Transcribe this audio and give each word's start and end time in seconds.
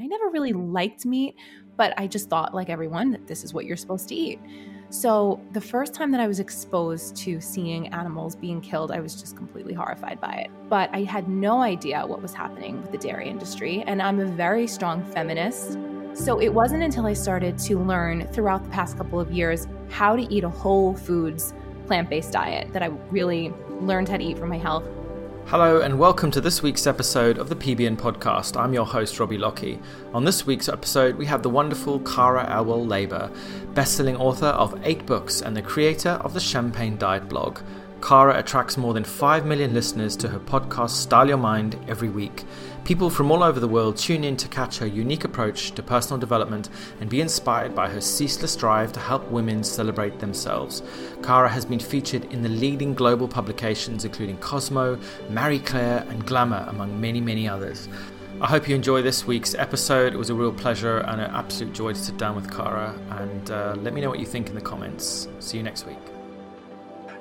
And 0.00 0.06
I 0.06 0.16
never 0.16 0.30
really 0.30 0.54
mm-hmm. 0.54 0.72
liked 0.72 1.04
meat, 1.04 1.36
but 1.76 1.92
I 1.98 2.06
just 2.06 2.30
thought, 2.30 2.54
like 2.54 2.70
everyone, 2.70 3.10
that 3.10 3.26
this 3.26 3.44
is 3.44 3.52
what 3.52 3.66
you're 3.66 3.76
supposed 3.76 4.08
to 4.08 4.14
eat. 4.14 4.40
So 4.88 5.38
the 5.52 5.60
first 5.60 5.92
time 5.92 6.10
that 6.12 6.20
I 6.22 6.26
was 6.26 6.40
exposed 6.40 7.16
to 7.16 7.38
seeing 7.38 7.88
animals 7.88 8.34
being 8.34 8.62
killed, 8.62 8.92
I 8.92 9.00
was 9.00 9.20
just 9.20 9.36
completely 9.36 9.74
horrified 9.74 10.18
by 10.18 10.32
it. 10.46 10.50
But 10.70 10.88
I 10.94 11.02
had 11.02 11.28
no 11.28 11.60
idea 11.60 12.02
what 12.06 12.22
was 12.22 12.32
happening 12.32 12.80
with 12.80 12.92
the 12.92 12.98
dairy 12.98 13.28
industry. 13.28 13.84
And 13.86 14.00
I'm 14.00 14.20
a 14.20 14.24
very 14.24 14.66
strong 14.66 15.04
feminist. 15.12 15.78
So 16.14 16.40
it 16.40 16.48
wasn't 16.48 16.82
until 16.82 17.04
I 17.04 17.12
started 17.12 17.58
to 17.58 17.78
learn 17.78 18.26
throughout 18.28 18.64
the 18.64 18.70
past 18.70 18.96
couple 18.96 19.20
of 19.20 19.30
years 19.30 19.68
how 19.90 20.16
to 20.16 20.22
eat 20.32 20.44
a 20.44 20.48
whole 20.48 20.96
foods 20.96 21.52
plant 21.86 22.08
based 22.08 22.32
diet 22.32 22.72
that 22.72 22.82
I 22.82 22.86
really 23.10 23.52
learned 23.80 24.08
how 24.08 24.16
to 24.16 24.24
eat 24.24 24.38
for 24.38 24.46
my 24.46 24.58
health. 24.58 24.84
Hello, 25.50 25.80
and 25.80 25.98
welcome 25.98 26.30
to 26.30 26.40
this 26.40 26.62
week's 26.62 26.86
episode 26.86 27.36
of 27.36 27.48
the 27.48 27.56
PBN 27.56 27.96
podcast. 27.96 28.56
I'm 28.56 28.72
your 28.72 28.86
host, 28.86 29.18
Robbie 29.18 29.36
Lockie. 29.36 29.80
On 30.14 30.24
this 30.24 30.46
week's 30.46 30.68
episode, 30.68 31.16
we 31.16 31.26
have 31.26 31.42
the 31.42 31.50
wonderful 31.50 31.98
Cara 31.98 32.46
Alwill 32.48 32.86
Leyba, 32.86 33.34
best-selling 33.74 34.14
author 34.14 34.46
of 34.46 34.80
eight 34.84 35.04
books 35.06 35.42
and 35.42 35.56
the 35.56 35.60
creator 35.60 36.10
of 36.10 36.34
the 36.34 36.40
Champagne 36.40 36.96
Diet 36.96 37.28
blog. 37.28 37.58
Cara 38.00 38.38
attracts 38.38 38.76
more 38.76 38.94
than 38.94 39.02
5 39.02 39.44
million 39.44 39.74
listeners 39.74 40.14
to 40.18 40.28
her 40.28 40.38
podcast 40.38 40.90
Style 40.90 41.26
Your 41.26 41.36
Mind 41.36 41.76
every 41.88 42.10
week. 42.10 42.44
People 42.84 43.10
from 43.10 43.30
all 43.30 43.42
over 43.42 43.60
the 43.60 43.68
world 43.68 43.96
tune 43.96 44.24
in 44.24 44.36
to 44.36 44.48
catch 44.48 44.78
her 44.78 44.86
unique 44.86 45.24
approach 45.24 45.72
to 45.72 45.82
personal 45.82 46.18
development 46.18 46.70
and 47.00 47.08
be 47.08 47.20
inspired 47.20 47.74
by 47.74 47.88
her 47.88 48.00
ceaseless 48.00 48.56
drive 48.56 48.92
to 48.92 49.00
help 49.00 49.28
women 49.30 49.62
celebrate 49.62 50.18
themselves. 50.18 50.82
Cara 51.22 51.48
has 51.48 51.64
been 51.64 51.78
featured 51.78 52.24
in 52.32 52.42
the 52.42 52.48
leading 52.48 52.94
global 52.94 53.28
publications 53.28 54.04
including 54.04 54.36
Cosmo, 54.38 54.98
Marie 55.28 55.60
Claire, 55.60 56.04
and 56.08 56.26
Glamour, 56.26 56.66
among 56.68 57.00
many, 57.00 57.20
many 57.20 57.48
others. 57.48 57.88
I 58.40 58.46
hope 58.46 58.68
you 58.68 58.74
enjoy 58.74 59.02
this 59.02 59.26
week's 59.26 59.54
episode. 59.54 60.14
It 60.14 60.16
was 60.16 60.30
a 60.30 60.34
real 60.34 60.52
pleasure 60.52 60.98
and 60.98 61.20
an 61.20 61.30
absolute 61.30 61.74
joy 61.74 61.92
to 61.92 61.98
sit 61.98 62.16
down 62.16 62.34
with 62.34 62.50
Cara. 62.50 62.98
And 63.10 63.50
uh, 63.50 63.76
let 63.78 63.92
me 63.92 64.00
know 64.00 64.08
what 64.08 64.18
you 64.18 64.26
think 64.26 64.48
in 64.48 64.54
the 64.54 64.62
comments. 64.62 65.28
See 65.40 65.58
you 65.58 65.62
next 65.62 65.86
week. 65.86 65.98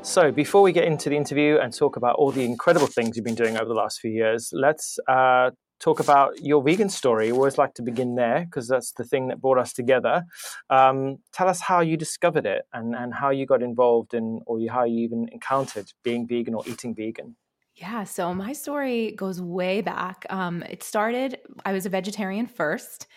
So, 0.02 0.32
before 0.32 0.62
we 0.62 0.72
get 0.72 0.86
into 0.86 1.10
the 1.10 1.18
interview 1.18 1.58
and 1.58 1.74
talk 1.74 1.98
about 1.98 2.16
all 2.16 2.32
the 2.32 2.44
incredible 2.44 2.88
things 2.88 3.16
you've 3.16 3.26
been 3.26 3.36
doing 3.36 3.58
over 3.58 3.66
the 3.66 3.74
last 3.74 4.00
few 4.00 4.12
years, 4.12 4.50
let's 4.54 4.98
uh, 5.08 5.52
talk 5.80 6.00
about 6.00 6.42
your 6.42 6.64
vegan 6.64 6.90
story. 6.90 7.28
I 7.28 7.32
always 7.32 7.58
like 7.58 7.74
to 7.76 7.82
begin 7.82 8.16
there 8.16 8.46
because 8.46 8.68
that's 8.68 8.94
the 8.94 9.04
thing 9.04 9.28
that 9.28 9.42
brought 9.42 9.58
us 9.58 9.74
together. 9.74 10.24
Um, 10.70 11.18
tell 11.34 11.48
us 11.48 11.62
how 11.62 11.82
you 11.82 11.98
discovered 11.98 12.46
it 12.46 12.64
and, 12.74 12.96
and 12.96 13.14
how 13.14 13.30
you 13.30 13.46
got 13.46 13.62
involved 13.62 14.14
in, 14.14 14.42
or 14.46 14.60
how 14.70 14.86
you 14.86 15.00
even 15.00 15.28
encountered 15.32 15.92
being 16.04 16.28
vegan 16.28 16.56
or 16.56 16.64
eating 16.66 16.96
vegan. 16.96 17.36
Yeah, 17.76 18.04
so 18.04 18.34
my 18.34 18.54
story 18.54 19.12
goes 19.12 19.42
way 19.42 19.82
back. 19.82 20.26
Um, 20.30 20.64
it 20.64 20.82
started, 20.84 21.40
I 21.66 21.74
was 21.74 21.86
a 21.86 21.90
vegetarian 21.90 22.48
first. 22.48 23.08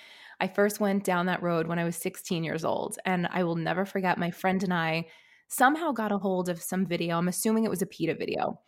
I 0.40 0.46
first 0.46 0.78
went 0.80 1.04
down 1.04 1.26
that 1.26 1.42
road 1.42 1.66
when 1.66 1.78
I 1.78 1.84
was 1.84 1.96
16 1.96 2.44
years 2.44 2.64
old. 2.64 2.98
And 3.04 3.28
I 3.30 3.44
will 3.44 3.56
never 3.56 3.84
forget 3.84 4.18
my 4.18 4.30
friend 4.30 4.62
and 4.62 4.74
I 4.74 5.06
somehow 5.52 5.92
got 5.92 6.12
a 6.12 6.18
hold 6.18 6.48
of 6.48 6.62
some 6.62 6.86
video. 6.86 7.18
I'm 7.18 7.28
assuming 7.28 7.64
it 7.64 7.70
was 7.70 7.82
a 7.82 7.86
PETA 7.86 8.14
video. 8.14 8.58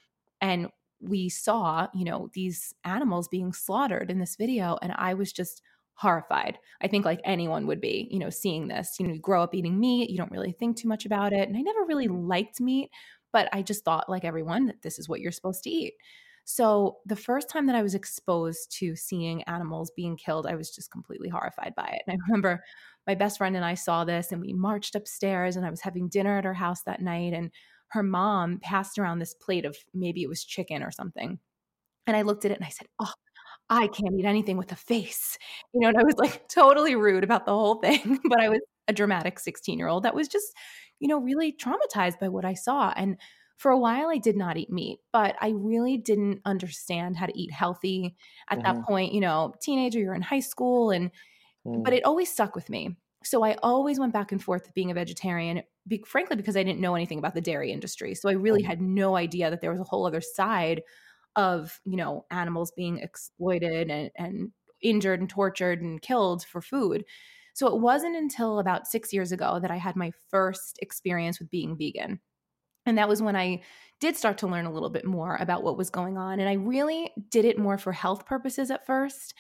And 0.41 0.69
we 1.01 1.29
saw, 1.29 1.89
you 1.95 2.05
know, 2.05 2.29
these 2.35 2.75
animals 2.85 3.27
being 3.29 3.53
slaughtered 3.53 4.11
in 4.11 4.19
this 4.19 4.37
video. 4.37 4.79
And 4.83 4.93
I 4.97 5.15
was 5.15 5.33
just 5.33 5.63
horrified. 5.95 6.59
I 6.83 6.89
think 6.89 7.05
like 7.05 7.21
anyone 7.25 7.67
would 7.67 7.81
be, 7.81 8.09
you 8.11 8.19
know, 8.19 8.31
seeing 8.31 8.69
this. 8.69 8.97
You 8.99 9.07
know, 9.07 9.15
you 9.15 9.21
grow 9.21 9.43
up 9.43 9.55
eating 9.55 9.81
meat, 9.81 10.11
you 10.11 10.19
don't 10.19 10.31
really 10.31 10.53
think 10.53 10.77
too 10.77 10.89
much 10.89 11.07
about 11.07 11.33
it. 11.33 11.49
And 11.49 11.57
I 11.57 11.61
never 11.61 11.85
really 11.87 12.09
liked 12.09 12.61
meat, 12.61 12.91
but 13.33 13.49
I 13.53 13.63
just 13.63 13.85
thought, 13.85 14.11
like 14.11 14.25
everyone, 14.25 14.67
that 14.67 14.83
this 14.83 14.99
is 14.99 15.09
what 15.09 15.21
you're 15.21 15.33
supposed 15.33 15.63
to 15.65 15.71
eat. 15.71 15.95
So 16.45 16.99
the 17.07 17.17
first 17.17 17.49
time 17.49 17.67
that 17.67 17.77
I 17.77 17.83
was 17.83 17.95
exposed 17.95 18.71
to 18.79 18.95
seeing 18.95 19.43
animals 19.45 19.91
being 19.97 20.17
killed, 20.17 20.47
I 20.47 20.57
was 20.57 20.71
just 20.71 20.91
completely 20.91 21.31
horrified 21.31 21.75
by 21.75 21.87
it. 21.87 22.03
And 22.07 22.15
I 22.15 22.27
remember 22.29 22.63
my 23.07 23.15
best 23.15 23.39
friend 23.39 23.57
and 23.57 23.65
I 23.65 23.75
saw 23.75 24.05
this 24.05 24.33
and 24.33 24.41
we 24.41 24.53
marched 24.53 24.95
upstairs 24.95 25.57
and 25.57 25.67
I 25.67 25.71
was 25.71 25.83
having 25.83 26.09
dinner 26.09 26.39
at 26.39 26.45
her 26.45 26.55
house 26.55 26.83
that 26.83 27.03
night 27.03 27.33
and 27.33 27.51
her 27.89 28.03
mom 28.03 28.59
passed 28.61 28.99
around 28.99 29.19
this 29.19 29.35
plate 29.35 29.65
of 29.65 29.77
maybe 29.93 30.23
it 30.23 30.29
was 30.29 30.45
chicken 30.45 30.83
or 30.83 30.91
something. 30.91 31.39
And 32.07 32.17
I 32.17 32.23
looked 32.23 32.45
at 32.45 32.51
it 32.51 32.59
and 32.59 32.67
I 32.67 32.71
said, 32.71 32.89
"Oh, 33.01 33.13
I 33.71 33.87
can't 33.87 34.15
eat 34.19 34.27
anything 34.27 34.57
with 34.57 34.73
a 34.73 34.77
face." 34.77 35.39
You 35.73 35.81
know, 35.81 35.89
and 35.89 35.99
I 35.99 36.03
was 36.03 36.17
like 36.17 36.49
totally 36.53 36.97
rude 36.97 37.25
about 37.25 37.47
the 37.47 37.53
whole 37.53 37.77
thing, 37.77 38.19
but 38.29 38.41
I 38.41 38.49
was 38.49 38.61
a 38.89 38.93
dramatic 38.93 39.39
16-year-old 39.39 40.03
that 40.03 40.15
was 40.15 40.29
just, 40.29 40.53
you 41.01 41.09
know, 41.09 41.19
really 41.19 41.53
traumatized 41.53 42.19
by 42.21 42.29
what 42.29 42.45
I 42.45 42.53
saw 42.53 42.93
and 42.97 43.17
for 43.57 43.71
a 43.71 43.79
while 43.79 44.09
I 44.09 44.19
did 44.19 44.37
not 44.37 44.57
eat 44.57 44.71
meat, 44.71 44.99
but 45.13 45.37
I 45.41 45.51
really 45.51 45.97
didn't 45.97 46.41
understand 46.45 47.17
how 47.17 47.27
to 47.27 47.39
eat 47.39 47.53
healthy 47.53 48.17
at 48.51 48.59
mm-hmm. 48.59 48.77
that 48.77 48.85
point, 48.85 49.13
you 49.13 49.21
know, 49.21 49.55
teenager, 49.63 49.99
you're 50.01 50.15
in 50.15 50.23
high 50.23 50.41
school 50.41 50.91
and 50.91 51.11
mm. 51.67 51.83
but 51.85 51.93
it 51.93 52.05
always 52.05 52.31
stuck 52.31 52.55
with 52.55 52.69
me. 52.69 52.97
So 53.25 53.43
I 53.43 53.57
always 53.63 53.99
went 53.99 54.13
back 54.13 54.33
and 54.33 54.43
forth 54.43 54.73
being 54.75 54.91
a 54.91 54.95
vegetarian, 54.95 55.63
be, 55.87 56.03
frankly 56.07 56.37
because 56.37 56.57
I 56.57 56.63
didn't 56.63 56.81
know 56.81 56.95
anything 56.95 57.19
about 57.19 57.35
the 57.35 57.41
dairy 57.41 57.73
industry. 57.73 58.15
So 58.15 58.29
I 58.29 58.33
really 58.33 58.63
had 58.63 58.81
no 58.81 59.17
idea 59.17 59.51
that 59.51 59.61
there 59.61 59.71
was 59.71 59.81
a 59.81 59.85
whole 59.85 60.07
other 60.07 60.21
side 60.21 60.83
of, 61.37 61.81
you 61.85 61.97
know, 61.97 62.25
animals 62.31 62.73
being 62.77 62.99
exploited 62.99 63.91
and, 63.91 64.11
and 64.17 64.53
injured 64.83 65.21
and 65.21 65.29
tortured 65.29 65.83
and 65.83 66.01
killed 66.01 66.45
for 66.45 66.61
food. 66.61 67.05
So 67.55 67.69
it 67.69 67.81
wasn't 67.81 68.17
until 68.17 68.59
about 68.59 68.87
6 68.87 69.13
years 69.13 69.33
ago 69.33 69.59
that 69.61 69.71
I 69.71 69.77
had 69.77 69.97
my 69.97 70.13
first 70.31 70.79
experience 70.83 71.39
with 71.39 71.51
being 71.51 71.77
vegan. 71.77 72.21
And 72.87 72.99
that 72.99 73.09
was 73.09 73.23
when 73.23 73.37
I 73.37 73.63
did 74.01 74.17
start 74.17 74.39
to 74.39 74.47
learn 74.47 74.67
a 74.67 74.73
little 74.73 74.91
bit 74.91 75.07
more 75.07 75.37
about 75.41 75.63
what 75.63 75.79
was 75.79 75.89
going 75.89 76.19
on. 76.19 76.41
And 76.41 76.49
I 76.49 76.55
really 76.55 77.13
did 77.31 77.45
it 77.45 77.59
more 77.59 77.79
for 77.79 77.93
health 77.93 78.27
purposes 78.27 78.71
at 78.71 78.85
first. 78.85 79.35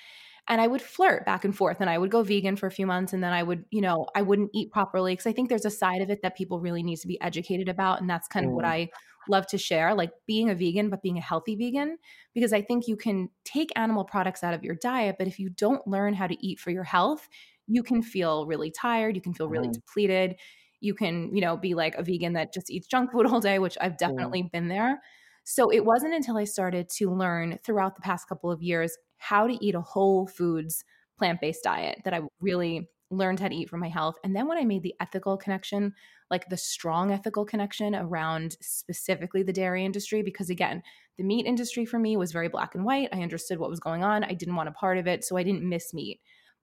And 0.46 0.60
I 0.60 0.66
would 0.66 0.82
flirt 0.82 1.24
back 1.24 1.44
and 1.44 1.56
forth 1.56 1.78
and 1.80 1.88
I 1.88 1.96
would 1.96 2.10
go 2.10 2.22
vegan 2.22 2.56
for 2.56 2.66
a 2.66 2.70
few 2.70 2.86
months 2.86 3.14
and 3.14 3.24
then 3.24 3.32
I 3.32 3.42
would, 3.42 3.64
you 3.70 3.80
know, 3.80 4.06
I 4.14 4.20
wouldn't 4.20 4.50
eat 4.52 4.70
properly 4.70 5.12
because 5.12 5.26
I 5.26 5.32
think 5.32 5.48
there's 5.48 5.64
a 5.64 5.70
side 5.70 6.02
of 6.02 6.10
it 6.10 6.20
that 6.22 6.36
people 6.36 6.60
really 6.60 6.82
need 6.82 6.96
to 6.96 7.08
be 7.08 7.18
educated 7.22 7.68
about. 7.68 8.00
And 8.00 8.10
that's 8.10 8.28
kind 8.28 8.44
of 8.44 8.52
what 8.52 8.66
mm. 8.66 8.68
I 8.68 8.90
love 9.26 9.46
to 9.46 9.58
share 9.58 9.94
like 9.94 10.10
being 10.26 10.50
a 10.50 10.54
vegan, 10.54 10.90
but 10.90 11.00
being 11.00 11.16
a 11.16 11.22
healthy 11.22 11.56
vegan, 11.56 11.96
because 12.34 12.52
I 12.52 12.60
think 12.60 12.86
you 12.86 12.96
can 12.96 13.30
take 13.44 13.70
animal 13.74 14.04
products 14.04 14.44
out 14.44 14.52
of 14.52 14.62
your 14.62 14.74
diet, 14.74 15.16
but 15.18 15.28
if 15.28 15.38
you 15.38 15.48
don't 15.48 15.86
learn 15.86 16.12
how 16.12 16.26
to 16.26 16.46
eat 16.46 16.60
for 16.60 16.70
your 16.70 16.84
health, 16.84 17.26
you 17.66 17.82
can 17.82 18.02
feel 18.02 18.44
really 18.44 18.70
tired, 18.70 19.16
you 19.16 19.22
can 19.22 19.32
feel 19.32 19.48
really 19.48 19.68
mm. 19.68 19.72
depleted 19.72 20.36
you 20.84 20.94
can, 20.94 21.34
you 21.34 21.40
know, 21.40 21.56
be 21.56 21.74
like 21.74 21.94
a 21.96 22.02
vegan 22.02 22.34
that 22.34 22.52
just 22.52 22.70
eats 22.70 22.86
junk 22.86 23.10
food 23.12 23.26
all 23.26 23.40
day, 23.40 23.58
which 23.58 23.76
I've 23.80 23.96
definitely 23.96 24.40
yeah. 24.40 24.48
been 24.52 24.68
there. 24.68 25.00
So 25.44 25.70
it 25.70 25.84
wasn't 25.84 26.14
until 26.14 26.38
I 26.38 26.44
started 26.44 26.88
to 26.96 27.10
learn 27.10 27.58
throughout 27.64 27.96
the 27.96 28.02
past 28.02 28.28
couple 28.28 28.50
of 28.50 28.62
years 28.62 28.96
how 29.18 29.46
to 29.46 29.64
eat 29.64 29.74
a 29.74 29.80
whole 29.80 30.26
foods 30.26 30.84
plant 31.18 31.40
based 31.40 31.64
diet 31.64 32.00
that 32.04 32.14
I 32.14 32.22
really 32.40 32.88
learned 33.10 33.40
how 33.40 33.48
to 33.48 33.54
eat 33.54 33.70
for 33.70 33.76
my 33.76 33.88
health. 33.88 34.16
And 34.24 34.34
then 34.34 34.48
when 34.48 34.58
I 34.58 34.64
made 34.64 34.82
the 34.82 34.94
ethical 35.00 35.36
connection, 35.36 35.94
like 36.30 36.48
the 36.48 36.56
strong 36.56 37.12
ethical 37.12 37.44
connection 37.44 37.94
around 37.94 38.56
specifically 38.60 39.42
the 39.42 39.52
dairy 39.52 39.84
industry, 39.84 40.22
because 40.22 40.50
again, 40.50 40.82
the 41.16 41.24
meat 41.24 41.46
industry 41.46 41.84
for 41.84 41.98
me 41.98 42.16
was 42.16 42.32
very 42.32 42.48
black 42.48 42.74
and 42.74 42.84
white. 42.84 43.10
I 43.12 43.22
understood 43.22 43.58
what 43.58 43.70
was 43.70 43.78
going 43.78 44.02
on. 44.02 44.24
I 44.24 44.34
didn't 44.34 44.56
want 44.56 44.68
a 44.68 44.72
part 44.72 44.98
of 44.98 45.06
it. 45.06 45.24
So 45.24 45.36
I 45.36 45.44
didn't 45.44 45.68
miss 45.68 45.94
meat 45.94 46.20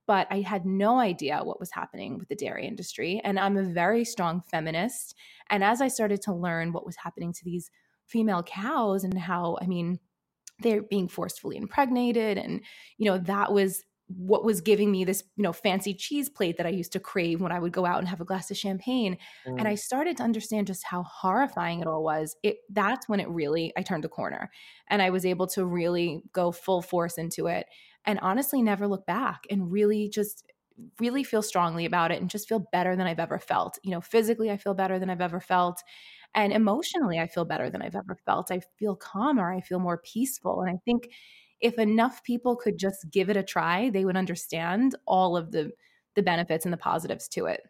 but 0.08 0.28
I 0.30 0.42
had 0.42 0.66
no 0.66 1.00
idea 1.00 1.40
what 1.42 1.60
was 1.60 1.72
happening 1.72 2.18
with 2.18 2.28
the 2.28 2.36
dairy 2.36 2.68
industry. 2.68 3.22
And 3.24 3.40
I'm 3.40 3.58
a 3.58 3.64
very 3.64 4.04
strong 4.04 4.42
feminist. 4.42 5.16
And 5.50 5.64
as 5.64 5.82
I 5.82 5.88
started 5.88 6.22
to 6.24 6.34
learn 6.34 6.74
what 6.74 6.86
was 6.86 6.98
happening 6.98 7.32
to 7.34 7.46
these 7.46 7.70
female 8.08 8.44
cows 8.44 9.04
and 9.04 9.18
how, 9.18 9.58
I 9.62 9.68
mean, 9.68 10.00
they're 10.62 10.84
being 10.84 11.08
forcefully 11.08 11.58
impregnated, 11.58 12.38
and, 12.38 12.62
you 12.98 13.06
know, 13.06 13.18
that 13.20 13.52
was 13.52 13.84
what 14.18 14.44
was 14.44 14.62
giving 14.62 14.92
me 14.92 15.06
this 15.06 15.24
you 15.36 15.44
know 15.44 15.54
fancy 15.54 15.94
cheese 15.94 16.30
plate 16.30 16.58
that 16.58 16.66
i 16.66 16.70
used 16.70 16.92
to 16.92 17.00
crave 17.00 17.40
when 17.40 17.52
i 17.52 17.60
would 17.60 17.72
go 17.72 17.86
out 17.86 18.00
and 18.00 18.08
have 18.08 18.22
a 18.22 18.26
glass 18.26 18.52
of 18.52 18.58
champagne 18.58 19.18
mm. 19.48 19.58
and 19.58 19.68
i 19.68 19.74
mm. 19.74 19.80
started 19.80 20.18
to 20.18 20.24
understand 20.24 20.68
just 20.68 20.84
how 20.84 21.04
horrifying 21.04 21.80
it 21.80 21.88
all 21.88 22.04
was 22.04 22.36
it 22.44 22.58
that's 22.70 23.08
when 23.08 23.20
it 23.20 23.30
really 23.30 23.72
i 23.78 23.82
turned 23.82 24.04
a 24.06 24.10
corner 24.10 24.50
and 24.90 25.02
i 25.02 25.10
was 25.10 25.26
able 25.26 25.48
to 25.48 25.66
really 25.66 26.24
go 26.34 26.52
full 26.52 26.82
force 26.82 27.18
into 27.18 27.48
it 27.48 27.66
and 28.06 28.20
honestly 28.20 28.62
never 28.62 28.88
look 28.88 29.06
back 29.06 29.44
and 29.50 29.72
really 29.72 30.10
just 30.10 30.44
really 31.00 31.24
feel 31.24 31.42
strongly 31.42 31.86
about 31.86 32.12
it 32.12 32.20
and 32.20 32.30
just 32.30 32.48
feel 32.48 32.66
better 32.72 32.96
than 32.96 33.08
I've 33.08 33.20
ever 33.20 33.40
felt. 33.40 33.78
You 33.84 33.92
know, 33.92 34.02
physically, 34.02 34.50
I 34.50 34.58
feel 34.58 34.74
better 34.74 35.00
than 35.00 35.10
I've 35.10 35.22
ever 35.22 35.40
felt. 35.40 35.82
And 36.34 36.54
emotionally, 36.54 37.20
I 37.20 37.28
feel 37.28 37.46
better 37.46 37.70
than 37.70 37.82
I've 37.82 37.96
ever 37.96 38.18
felt. 38.26 38.52
I 38.52 38.62
feel 38.80 38.96
calmer. 38.96 39.54
I 39.54 39.62
feel 39.62 39.80
more 39.80 40.02
peaceful. 40.04 40.62
And 40.62 40.70
I 40.70 40.80
think 40.86 41.10
if 41.60 41.78
enough 41.78 42.24
people 42.24 42.56
could 42.56 42.78
just 42.78 43.10
give 43.12 43.30
it 43.30 43.38
a 43.38 43.44
try, 43.44 43.90
they 43.90 44.06
would 44.06 44.18
understand 44.18 44.96
all 45.06 45.38
of 45.38 45.52
the 45.52 45.72
the 46.16 46.24
benefits 46.24 46.66
and 46.66 46.74
the 46.74 46.78
positives 46.78 47.30
to 47.30 47.46
it. 47.46 47.62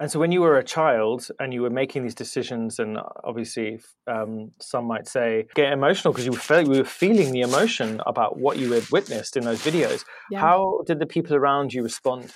And 0.00 0.10
so, 0.10 0.18
when 0.18 0.32
you 0.32 0.40
were 0.40 0.58
a 0.58 0.64
child 0.64 1.28
and 1.38 1.54
you 1.54 1.62
were 1.62 1.70
making 1.70 2.02
these 2.02 2.14
decisions, 2.14 2.80
and 2.80 2.98
obviously, 3.22 3.80
um, 4.08 4.50
some 4.60 4.86
might 4.86 5.06
say 5.06 5.46
get 5.54 5.72
emotional 5.72 6.12
because 6.12 6.26
you 6.26 6.32
were 6.32 6.38
feeling, 6.38 6.68
we 6.68 6.78
were 6.78 6.84
feeling 6.84 7.30
the 7.30 7.42
emotion 7.42 8.00
about 8.04 8.38
what 8.38 8.58
you 8.58 8.72
had 8.72 8.88
witnessed 8.90 9.36
in 9.36 9.44
those 9.44 9.60
videos. 9.60 10.04
Yeah. 10.30 10.40
How 10.40 10.82
did 10.86 10.98
the 10.98 11.06
people 11.06 11.36
around 11.36 11.72
you 11.72 11.82
respond? 11.82 12.32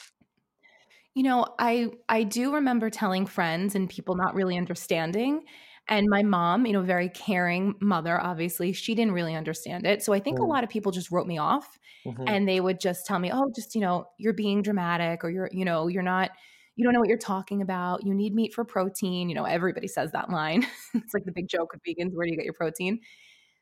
You 1.19 1.25
know, 1.25 1.47
I 1.59 1.91
I 2.09 2.23
do 2.23 2.55
remember 2.55 2.91
telling 2.91 3.27
friends 3.27 3.75
and 3.75 3.91
people 3.91 4.15
not 4.15 4.37
really 4.37 4.57
understanding, 4.57 5.43
And 5.89 6.07
my 6.09 6.23
mom, 6.23 6.65
you 6.65 6.73
know, 6.73 6.83
very 6.83 7.09
caring 7.09 7.75
mother, 7.81 8.21
obviously, 8.21 8.73
she 8.73 8.95
didn't 8.95 9.15
really 9.15 9.35
understand 9.35 9.85
it. 9.85 10.03
So 10.05 10.13
I 10.13 10.21
think 10.21 10.39
mm. 10.39 10.45
a 10.45 10.47
lot 10.47 10.63
of 10.63 10.71
people 10.71 10.93
just 10.93 11.11
wrote 11.11 11.27
me 11.27 11.39
off 11.39 11.79
mm-hmm. 12.07 12.23
and 12.29 12.49
they 12.49 12.61
would 12.61 12.79
just 12.79 13.05
tell 13.05 13.19
me, 13.19 13.33
oh, 13.33 13.51
just, 13.57 13.75
you 13.75 13.81
know, 13.81 14.07
you're 14.19 14.33
being 14.33 14.63
dramatic 14.63 15.25
or 15.25 15.31
you're, 15.31 15.51
you 15.53 15.65
know, 15.65 15.89
you're 15.89 16.05
not, 16.05 16.31
you 16.77 16.85
don't 16.85 16.93
know 16.93 17.01
what 17.01 17.09
you're 17.09 17.19
talking 17.19 17.63
about. 17.63 18.05
You 18.07 18.15
need 18.15 18.35
meat 18.35 18.55
for 18.55 18.65
protein. 18.65 19.29
You 19.29 19.35
know, 19.35 19.45
everybody 19.45 19.89
says 19.89 20.13
that 20.13 20.31
line. 20.31 20.65
it's 20.95 21.15
like 21.15 21.25
the 21.25 21.33
big 21.33 21.49
joke 21.49 21.75
of 21.75 21.81
vegans 21.83 22.15
where 22.15 22.27
do 22.27 22.31
you 22.31 22.37
get 22.37 22.45
your 22.45 22.55
protein? 22.55 23.01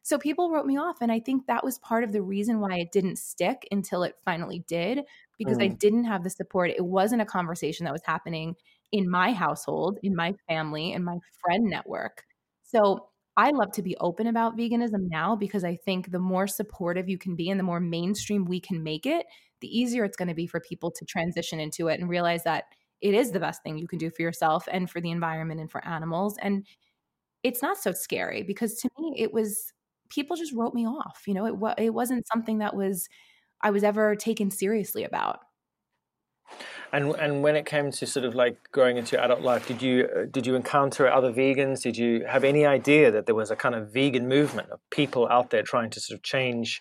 So 0.03 0.19
people 0.19 0.53
wrote 0.53 0.67
me 0.67 0.77
off. 0.77 0.99
And 1.01 1.11
I 1.11 1.19
think 1.19 1.47
that 1.47 1.65
was 1.65 1.79
part 1.81 2.05
of 2.05 2.13
the 2.13 2.23
reason 2.23 2.61
why 2.61 2.77
it 2.77 2.93
didn't 2.93 3.19
stick 3.19 3.67
until 3.73 4.05
it 4.05 4.15
finally 4.25 4.65
did, 4.69 5.01
because 5.39 5.59
mm. 5.59 5.65
I 5.65 5.69
didn't 5.69 6.05
have 6.05 6.25
the 6.25 6.31
support. 6.31 6.71
It 6.71 6.85
wasn't 6.85 7.23
a 7.23 7.27
conversation 7.27 7.85
that 7.85 7.93
was 7.93 8.03
happening 8.05 8.55
in 8.93 9.11
my 9.11 9.33
household, 9.33 9.99
in 10.03 10.15
my 10.15 10.35
family, 10.49 10.93
in 10.93 11.05
my 11.05 11.19
friend 11.43 11.65
network. 11.65 12.25
So 12.63 13.09
I 13.37 13.51
love 13.51 13.73
to 13.73 13.83
be 13.83 13.97
open 13.99 14.27
about 14.27 14.57
veganism 14.57 15.09
now 15.11 15.37
because 15.37 15.65
I 15.65 15.77
think 15.77 16.11
the 16.11 16.19
more 16.19 16.47
supportive 16.47 17.09
you 17.09 17.19
can 17.19 17.37
be 17.37 17.51
and 17.51 17.61
the 17.61 17.65
more 17.65 17.81
mainstream 17.81 18.45
we 18.45 18.61
can 18.61 18.83
make 18.83 19.05
it, 19.05 19.27
the 19.61 19.69
easier 19.69 20.05
it's 20.05 20.17
going 20.17 20.29
to 20.29 20.35
be 20.35 20.47
for 20.47 20.61
people 20.61 20.91
to 20.91 21.05
transition 21.05 21.61
into 21.61 21.89
it 21.89 22.01
and 22.01 22.09
realize 22.09 22.45
that 22.45 22.65
it 23.03 23.15
is 23.15 23.31
the 23.31 23.41
best 23.41 23.63
thing 23.63 23.77
you 23.77 23.87
can 23.87 23.99
do 23.99 24.11
for 24.11 24.23
yourself 24.23 24.67
and 24.71 24.91
for 24.91 25.01
the 25.01 25.11
environment 25.11 25.61
and 25.61 25.71
for 25.71 25.87
animals. 25.87 26.39
And 26.41 26.67
it's 27.43 27.63
not 27.63 27.77
so 27.77 27.93
scary 27.93 28.43
because 28.43 28.77
to 28.77 28.89
me, 28.99 29.15
it 29.19 29.33
was 29.33 29.73
people 30.09 30.37
just 30.37 30.55
wrote 30.55 30.73
me 30.73 30.87
off. 30.87 31.23
You 31.27 31.35
know, 31.35 31.47
it, 31.47 31.85
it 31.85 31.91
wasn't 31.91 32.27
something 32.27 32.59
that 32.59 32.75
was 32.75 33.07
I 33.61 33.71
was 33.71 33.85
ever 33.85 34.17
taken 34.17 34.51
seriously 34.51 35.05
about. 35.05 35.41
And 36.93 37.15
and 37.17 37.43
when 37.43 37.57
it 37.57 37.67
came 37.67 37.91
to 37.91 38.07
sort 38.07 38.25
of 38.25 38.35
like 38.35 38.71
growing 38.71 38.97
into 38.97 39.17
your 39.17 39.25
adult 39.25 39.41
life, 39.41 39.67
did 39.67 39.83
you 39.83 40.09
uh, 40.17 40.25
did 40.31 40.47
you 40.47 40.55
encounter 40.55 41.09
other 41.09 41.33
vegans? 41.33 41.83
Did 41.83 41.97
you 41.97 42.25
have 42.27 42.45
any 42.45 42.65
idea 42.65 43.11
that 43.11 43.27
there 43.27 43.35
was 43.35 43.51
a 43.51 43.57
kind 43.57 43.75
of 43.75 43.93
vegan 43.93 44.29
movement 44.29 44.71
of 44.71 44.79
people 44.91 45.27
out 45.29 45.51
there 45.51 45.63
trying 45.63 45.91
to 45.91 46.01
sort 46.01 46.17
of 46.17 46.23
change 46.23 46.81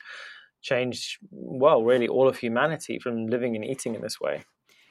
change 0.62 1.20
well, 1.32 1.84
really 1.84 2.08
all 2.08 2.28
of 2.28 2.38
humanity 2.38 3.00
from 3.00 3.28
living 3.28 3.56
and 3.56 3.66
eating 3.66 3.96
in 3.96 4.02
this 4.02 4.20
way? 4.20 4.44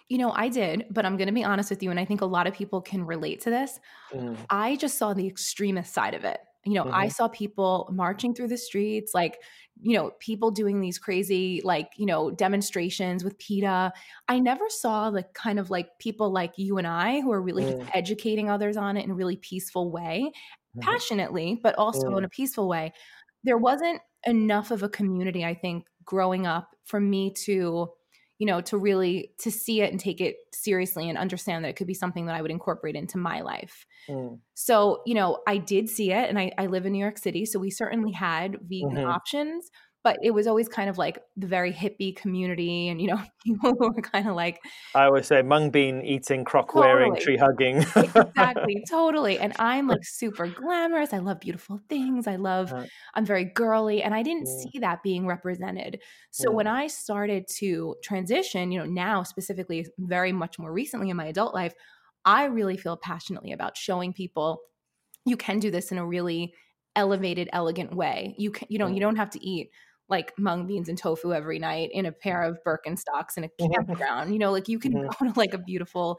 You 0.09 0.19
know, 0.19 0.33
I 0.33 0.49
did, 0.49 0.85
but 0.91 1.07
I'm 1.07 1.17
going 1.17 1.29
to 1.29 1.33
be 1.33 1.45
honest 1.45 1.71
with 1.71 1.83
you 1.83 1.91
and 1.91 1.99
I 1.99 2.05
think 2.05 2.21
a 2.21 2.27
lot 2.27 2.47
of 2.47 2.55
people 2.55 2.81
can 2.83 3.07
relate 3.07 3.41
to 3.43 3.51
this. 3.51 3.81
Mm. 4.13 4.37
I 4.51 4.77
just 4.77 4.99
saw 4.99 5.15
the 5.15 5.27
extremist 5.27 5.95
side 5.95 6.15
of 6.15 6.25
it. 6.25 6.41
You 6.67 6.75
know, 6.75 6.85
mm-hmm. 6.85 6.95
I 6.95 7.09
saw 7.09 7.29
people 7.29 7.91
marching 7.93 8.35
through 8.35 8.49
the 8.49 8.57
streets, 8.57 9.13
like, 9.15 9.39
you 9.81 9.97
know, 9.97 10.13
people 10.21 10.51
doing 10.51 10.81
these 10.81 10.99
crazy, 10.99 11.61
like, 11.65 11.91
you 11.97 12.07
know, 12.07 12.31
demonstrations 12.31 13.25
with 13.25 13.39
PETA. 13.39 13.93
I 14.29 14.39
never 14.39 14.69
saw 14.69 15.11
the 15.11 15.25
kind 15.35 15.59
of 15.59 15.71
like 15.71 15.99
people 15.99 16.31
like 16.31 16.55
you 16.57 16.79
and 16.79 16.87
I 16.87 17.21
who 17.21 17.33
are 17.33 17.43
really 17.43 17.65
mm. 17.65 17.89
educating 17.93 18.49
others 18.49 18.77
on 18.77 18.97
it 18.97 19.05
in 19.05 19.11
a 19.11 19.15
really 19.15 19.37
peaceful 19.37 19.91
way, 19.91 20.31
mm-hmm. 20.31 20.81
passionately, 20.81 21.61
but 21.63 21.75
also 21.77 22.11
mm. 22.11 22.19
in 22.19 22.25
a 22.25 22.29
peaceful 22.29 22.69
way. 22.69 22.93
There 23.43 23.59
wasn't 23.59 24.01
enough 24.27 24.71
of 24.71 24.83
a 24.83 24.89
community, 24.89 25.45
I 25.45 25.55
think, 25.55 25.87
growing 26.05 26.47
up 26.47 26.71
for 26.85 27.01
me 27.01 27.33
to 27.45 27.89
you 28.39 28.47
know 28.47 28.61
to 28.61 28.77
really 28.77 29.31
to 29.39 29.51
see 29.51 29.81
it 29.81 29.91
and 29.91 30.01
take 30.01 30.21
it 30.21 30.37
seriously 30.53 31.09
and 31.09 31.19
understand 31.19 31.65
that 31.65 31.69
it 31.69 31.77
could 31.77 31.87
be 31.87 31.95
something 31.95 32.27
that 32.27 32.35
i 32.35 32.43
would 32.43 32.51
incorporate 32.51 32.97
into 32.97 33.19
my 33.19 33.41
life 33.41 33.87
mm. 34.09 34.39
so 34.55 35.03
you 35.07 35.15
know 35.15 35.39
i 35.47 35.57
did 35.57 35.89
see 35.89 36.13
it 36.13 36.29
and 36.29 36.39
I, 36.39 36.53
I, 36.59 36.67
live 36.67 36.87
in 36.87 36.93
new 36.93 36.99
york 36.99 37.19
city 37.19 37.47
so 37.47 37.59
we 37.59 37.71
certainly 37.71 38.13
had 38.13 38.59
vegan 38.63 38.97
mm-hmm. 38.97 39.11
options 39.11 39.71
but 40.05 40.19
it 40.23 40.33
was 40.33 40.47
always 40.47 40.69
kind 40.69 40.91
of 40.91 40.99
like 40.99 41.19
the 41.37 41.47
very 41.47 41.73
hippie 41.73 42.15
community 42.15 42.89
and 42.89 43.01
you 43.01 43.09
know 43.09 43.21
people 43.45 43.75
who 43.77 43.91
were 43.91 44.03
kind 44.03 44.29
of 44.29 44.37
like 44.37 44.61
i 44.95 45.05
always 45.05 45.27
say 45.27 45.43
mung 45.43 45.71
bean 45.71 46.03
eating 46.03 46.45
croc 46.45 46.69
totally. 46.69 46.87
wearing 46.87 47.17
tree 47.17 47.37
hugging 47.37 47.79
exactly 47.97 48.85
totally 48.91 49.39
and 49.39 49.53
i'm 49.59 49.89
like 49.89 50.05
super 50.05 50.47
glamorous 50.47 51.13
i 51.13 51.19
love 51.19 51.41
beautiful 51.41 51.81
things 51.89 52.29
i 52.29 52.37
love 52.37 52.73
uh, 52.73 52.85
i'm 53.15 53.25
very 53.25 53.45
girly 53.45 54.03
and 54.03 54.15
i 54.15 54.23
didn't 54.23 54.47
yeah. 54.47 54.71
see 54.71 54.79
that 54.79 55.03
being 55.03 55.27
represented 55.27 56.01
so 56.31 56.51
yeah. 56.51 56.55
when 56.55 56.67
mm. 56.67 56.73
i 56.73 56.87
started 56.87 57.49
to 57.49 57.97
transition 58.05 58.71
you 58.71 58.79
know 58.79 58.87
now 58.87 59.23
specifically 59.23 59.87
very 59.99 60.33
much 60.33 60.59
more 60.59 60.73
recently 60.73 61.11
in 61.11 61.17
my 61.17 61.27
adult 61.27 61.55
life 61.55 61.75
i 62.25 62.45
really 62.45 62.77
feel 62.77 62.97
passionately 62.97 63.53
about 63.53 63.77
showing 63.77 64.13
people 64.13 64.61
you 65.25 65.37
can 65.39 65.59
do 65.59 65.71
this 65.71 65.91
in 65.91 65.99
a 65.99 66.07
really 66.07 66.55
elevated 66.97 67.49
elegant 67.53 67.95
way 67.95 68.35
you 68.39 68.53
can 68.53 68.69
you 68.71 68.79
know 68.79 68.87
mm. 68.87 68.95
you 68.95 69.01
don't 69.01 69.17
have 69.17 69.31
to 69.31 69.45
eat 69.45 69.71
like 70.09 70.33
mung 70.39 70.67
beans 70.67 70.89
and 70.89 70.99
tofu 70.99 71.33
every 71.33 71.59
night 71.59 71.91
in 71.93 72.07
a 72.07 72.13
pair 72.13 72.43
of 72.43 72.59
Birkenstocks 72.65 73.37
in 73.37 73.45
a 73.45 73.49
mm-hmm. 73.49 73.73
campground. 73.73 74.33
You 74.33 74.39
know, 74.39 74.53
like 74.53 74.69
you 74.69 74.79
can 74.79 74.93
mm-hmm. 74.93 75.25
go 75.25 75.33
to 75.33 75.39
like 75.39 75.55
a 75.55 75.59
beautiful, 75.59 76.19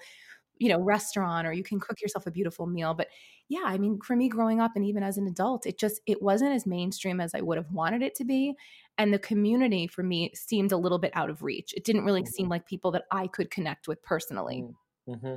you 0.57 0.69
know, 0.69 0.79
restaurant 0.79 1.45
or 1.45 1.53
you 1.53 1.63
can 1.63 1.79
cook 1.79 2.01
yourself 2.01 2.25
a 2.25 2.31
beautiful 2.31 2.65
meal. 2.65 2.93
But 2.93 3.09
yeah, 3.47 3.63
I 3.65 3.77
mean, 3.77 3.99
for 4.03 4.15
me 4.15 4.27
growing 4.27 4.59
up 4.59 4.71
and 4.75 4.85
even 4.85 5.03
as 5.03 5.17
an 5.17 5.27
adult, 5.27 5.67
it 5.67 5.77
just 5.77 6.01
it 6.07 6.21
wasn't 6.21 6.53
as 6.53 6.65
mainstream 6.65 7.21
as 7.21 7.35
I 7.35 7.41
would 7.41 7.57
have 7.57 7.71
wanted 7.71 8.01
it 8.01 8.15
to 8.15 8.25
be. 8.25 8.55
And 8.97 9.13
the 9.13 9.19
community 9.19 9.87
for 9.87 10.03
me 10.03 10.31
seemed 10.33 10.71
a 10.71 10.77
little 10.77 10.99
bit 10.99 11.11
out 11.13 11.29
of 11.29 11.43
reach. 11.43 11.73
It 11.73 11.83
didn't 11.83 12.05
really 12.05 12.25
seem 12.25 12.45
mm-hmm. 12.45 12.51
like 12.51 12.65
people 12.65 12.91
that 12.91 13.03
I 13.11 13.27
could 13.27 13.51
connect 13.51 13.87
with 13.87 14.01
personally. 14.01 14.63
Mm. 14.63 14.75
Mm-hmm. 15.07 15.35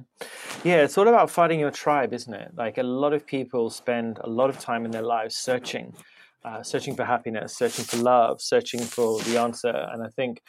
Yeah, 0.66 0.76
it's 0.76 0.96
all 0.96 1.08
about 1.08 1.28
finding 1.28 1.60
your 1.60 1.70
tribe, 1.70 2.14
isn't 2.14 2.32
it? 2.32 2.52
Like 2.56 2.78
a 2.78 2.82
lot 2.82 3.12
of 3.12 3.26
people 3.26 3.68
spend 3.68 4.18
a 4.22 4.28
lot 4.28 4.48
of 4.48 4.58
time 4.58 4.86
in 4.86 4.90
their 4.90 5.02
lives 5.02 5.36
searching 5.36 5.94
uh, 6.44 6.62
searching 6.62 6.94
for 6.94 7.04
happiness, 7.04 7.56
searching 7.56 7.84
for 7.84 7.96
love, 7.98 8.40
searching 8.40 8.80
for 8.80 9.20
the 9.22 9.38
answer. 9.38 9.72
And 9.92 10.02
I 10.02 10.08
think 10.14 10.40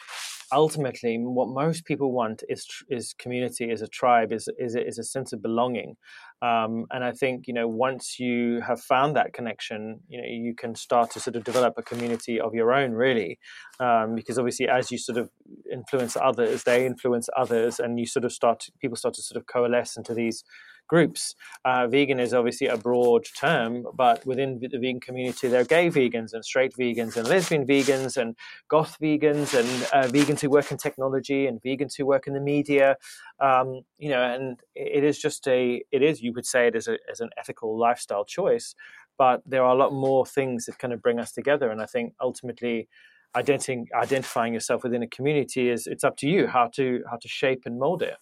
ultimately, 0.52 1.16
what 1.18 1.48
most 1.48 1.84
people 1.84 2.12
want 2.12 2.42
is 2.48 2.66
is 2.88 3.14
community, 3.14 3.70
is 3.70 3.82
a 3.82 3.88
tribe, 3.88 4.32
is 4.32 4.48
is 4.58 4.76
is 4.76 4.98
a 4.98 5.04
sense 5.04 5.32
of 5.32 5.42
belonging. 5.42 5.96
Um, 6.42 6.86
and 6.90 7.04
I 7.04 7.12
think 7.12 7.46
you 7.46 7.54
know 7.54 7.68
once 7.68 8.18
you 8.18 8.60
have 8.60 8.80
found 8.80 9.16
that 9.16 9.32
connection, 9.32 10.00
you 10.08 10.20
know 10.20 10.26
you 10.28 10.54
can 10.54 10.74
start 10.74 11.10
to 11.12 11.20
sort 11.20 11.36
of 11.36 11.44
develop 11.44 11.74
a 11.76 11.82
community 11.82 12.40
of 12.40 12.54
your 12.54 12.72
own, 12.72 12.92
really, 12.92 13.38
um, 13.80 14.14
because 14.14 14.38
obviously 14.38 14.68
as 14.68 14.90
you 14.90 14.98
sort 14.98 15.18
of 15.18 15.30
influence 15.72 16.16
others, 16.16 16.64
they 16.64 16.86
influence 16.86 17.28
others, 17.36 17.80
and 17.80 17.98
you 17.98 18.06
sort 18.06 18.24
of 18.24 18.32
start 18.32 18.60
to, 18.60 18.72
people 18.80 18.96
start 18.96 19.14
to 19.14 19.22
sort 19.22 19.40
of 19.40 19.46
coalesce 19.46 19.96
into 19.96 20.14
these 20.14 20.44
groups. 20.90 21.36
Uh, 21.64 21.86
vegan 21.86 22.18
is 22.18 22.34
obviously 22.34 22.66
a 22.66 22.76
broad 22.76 23.24
term, 23.38 23.86
but 23.94 24.26
within 24.26 24.58
the 24.60 24.78
vegan 24.84 25.00
community, 25.00 25.46
there 25.46 25.60
are 25.60 25.72
gay 25.76 25.88
vegans 25.88 26.32
and 26.34 26.44
straight 26.44 26.74
vegans 26.74 27.16
and 27.16 27.28
lesbian 27.28 27.64
vegans 27.64 28.16
and 28.20 28.36
goth 28.68 28.96
vegans 29.00 29.48
and 29.60 29.68
uh, 29.92 30.08
vegans 30.08 30.40
who 30.40 30.50
work 30.50 30.72
in 30.72 30.76
technology 30.76 31.46
and 31.46 31.62
vegans 31.62 31.94
who 31.96 32.04
work 32.04 32.26
in 32.26 32.34
the 32.34 32.40
media. 32.40 32.96
Um, 33.38 33.82
you 33.98 34.10
know, 34.10 34.22
and 34.34 34.58
it 34.74 35.04
is 35.04 35.16
just 35.26 35.46
a, 35.46 35.82
it 35.92 36.02
is, 36.02 36.20
you 36.20 36.32
could 36.34 36.46
say 36.54 36.66
it 36.66 36.74
as, 36.74 36.88
a, 36.88 36.96
as 37.10 37.20
an 37.20 37.30
ethical 37.38 37.78
lifestyle 37.78 38.24
choice, 38.24 38.74
but 39.16 39.42
there 39.46 39.62
are 39.62 39.72
a 39.72 39.78
lot 39.78 39.92
more 39.92 40.26
things 40.26 40.66
that 40.66 40.78
kind 40.78 40.92
of 40.92 41.00
bring 41.00 41.20
us 41.20 41.30
together. 41.30 41.70
And 41.70 41.80
I 41.80 41.86
think 41.86 42.14
ultimately, 42.20 42.88
identifying 43.36 43.86
identifying 43.94 44.52
yourself 44.54 44.82
within 44.82 45.04
a 45.04 45.06
community 45.06 45.70
is 45.70 45.86
it's 45.86 46.02
up 46.02 46.16
to 46.16 46.26
you 46.26 46.48
how 46.48 46.66
to 46.66 47.04
how 47.08 47.16
to 47.16 47.28
shape 47.28 47.62
and 47.64 47.78
mold 47.78 48.02
it 48.02 48.16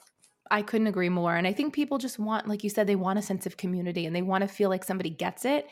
I 0.50 0.62
couldn't 0.62 0.86
agree 0.86 1.08
more. 1.08 1.36
And 1.36 1.46
I 1.46 1.52
think 1.52 1.74
people 1.74 1.98
just 1.98 2.18
want, 2.18 2.48
like 2.48 2.64
you 2.64 2.70
said, 2.70 2.86
they 2.86 2.96
want 2.96 3.18
a 3.18 3.22
sense 3.22 3.46
of 3.46 3.56
community 3.56 4.06
and 4.06 4.14
they 4.14 4.22
want 4.22 4.42
to 4.42 4.48
feel 4.48 4.70
like 4.70 4.84
somebody 4.84 5.10
gets 5.10 5.44
it. 5.44 5.66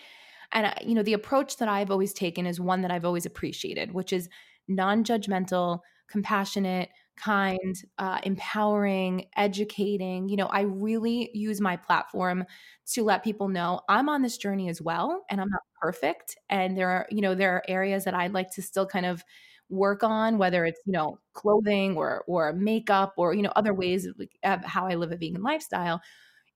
And, 0.53 0.73
you 0.85 0.95
know, 0.95 1.03
the 1.03 1.13
approach 1.15 1.57
that 1.59 1.69
I've 1.69 1.91
always 1.91 2.13
taken 2.13 2.47
is 2.47 2.61
one 2.61 2.83
that 2.83 2.91
I've 2.91 3.05
always 3.05 3.27
appreciated, 3.27 3.93
which 3.93 4.13
is 4.13 4.29
non 4.69 5.05
judgmental, 5.05 5.81
compassionate, 6.09 6.91
kind, 7.17 7.75
uh, 7.99 8.21
empowering, 8.25 9.27
educating. 9.37 10.29
You 10.29 10.37
know, 10.37 10.47
I 10.47 10.63
really 10.63 11.31
use 11.35 11.61
my 11.61 11.77
platform 11.77 12.45
to 12.93 13.03
let 13.05 13.25
people 13.25 13.49
know 13.49 13.81
I'm 13.89 14.09
on 14.09 14.23
this 14.23 14.37
journey 14.39 14.69
as 14.69 14.81
well 14.83 15.25
and 15.31 15.41
I'm 15.41 15.49
not 15.49 15.63
perfect. 15.81 16.37
And 16.49 16.77
there 16.77 16.91
are, 16.91 17.07
you 17.11 17.21
know, 17.23 17.35
there 17.35 17.55
are 17.55 17.63
areas 17.69 18.05
that 18.05 18.15
I'd 18.15 18.33
like 18.35 18.51
to 18.53 18.63
still 18.63 18.87
kind 18.87 19.07
of 19.07 19.25
work 19.69 20.03
on 20.03 20.39
whether 20.39 20.65
it's 20.65 20.81
you 20.87 20.93
know 20.93 21.19
clothing 21.35 21.97
or 21.97 22.25
or 22.29 22.53
makeup 22.53 23.15
or 23.17 23.35
you 23.35 23.43
know 23.43 23.53
other 23.57 23.75
ways 23.75 24.07
of 24.45 24.65
how 24.65 24.87
i 24.87 24.95
live 24.95 25.13
a 25.13 25.17
vegan 25.17 25.43
lifestyle 25.43 26.01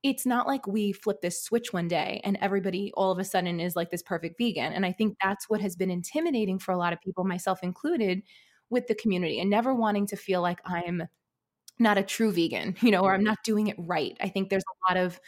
it's 0.03 0.25
not 0.25 0.47
like 0.47 0.67
we 0.67 0.93
flip 0.93 1.21
this 1.21 1.43
switch 1.43 1.73
one 1.73 1.89
day 1.89 2.21
and 2.25 2.39
everybody 2.41 2.91
all 2.95 3.11
of 3.11 3.19
a 3.19 3.25
sudden 3.25 3.61
is 3.61 3.77
like 3.77 3.91
this 3.91 4.03
perfect 4.03 4.37
vegan 4.39 4.73
and 4.73 4.87
i 4.87 4.93
think 4.93 5.17
that's 5.23 5.49
what 5.51 5.61
has 5.61 5.77
been 5.77 5.91
intimidating 5.91 6.59
for 6.59 6.73
a 6.73 6.79
lot 6.79 6.93
of 6.93 7.01
people 7.01 7.25
myself 7.25 7.61
included 7.63 8.23
with 8.71 8.87
the 8.87 8.95
community 8.95 9.41
and 9.41 9.51
never 9.51 9.75
wanting 9.75 10.07
to 10.07 10.17
feel 10.17 10.41
like 10.41 10.61
i'm 10.65 11.03
not 11.79 11.99
a 11.99 12.03
true 12.03 12.33
vegan 12.33 12.77
you 12.81 12.91
know 12.91 13.01
or 13.01 13.15
i'm 13.15 13.25
not 13.25 13.39
doing 13.45 13.67
it 13.67 13.77
right. 13.79 14.17
I 14.21 14.29
think 14.29 14.51
there's 14.51 14.63
a 14.63 14.93
lot 14.93 15.03
of 15.05 15.21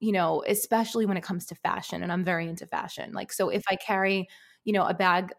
you 0.00 0.12
know 0.12 0.44
especially 0.46 1.06
when 1.06 1.16
it 1.16 1.22
comes 1.22 1.46
to 1.46 1.54
fashion 1.54 2.02
and 2.02 2.12
i'm 2.12 2.24
very 2.24 2.48
into 2.48 2.66
fashion 2.66 3.12
like 3.12 3.32
so 3.32 3.48
if 3.48 3.64
i 3.70 3.76
carry 3.76 4.28
you 4.64 4.72
know 4.72 4.84
a 4.86 4.94
bag 4.94 5.32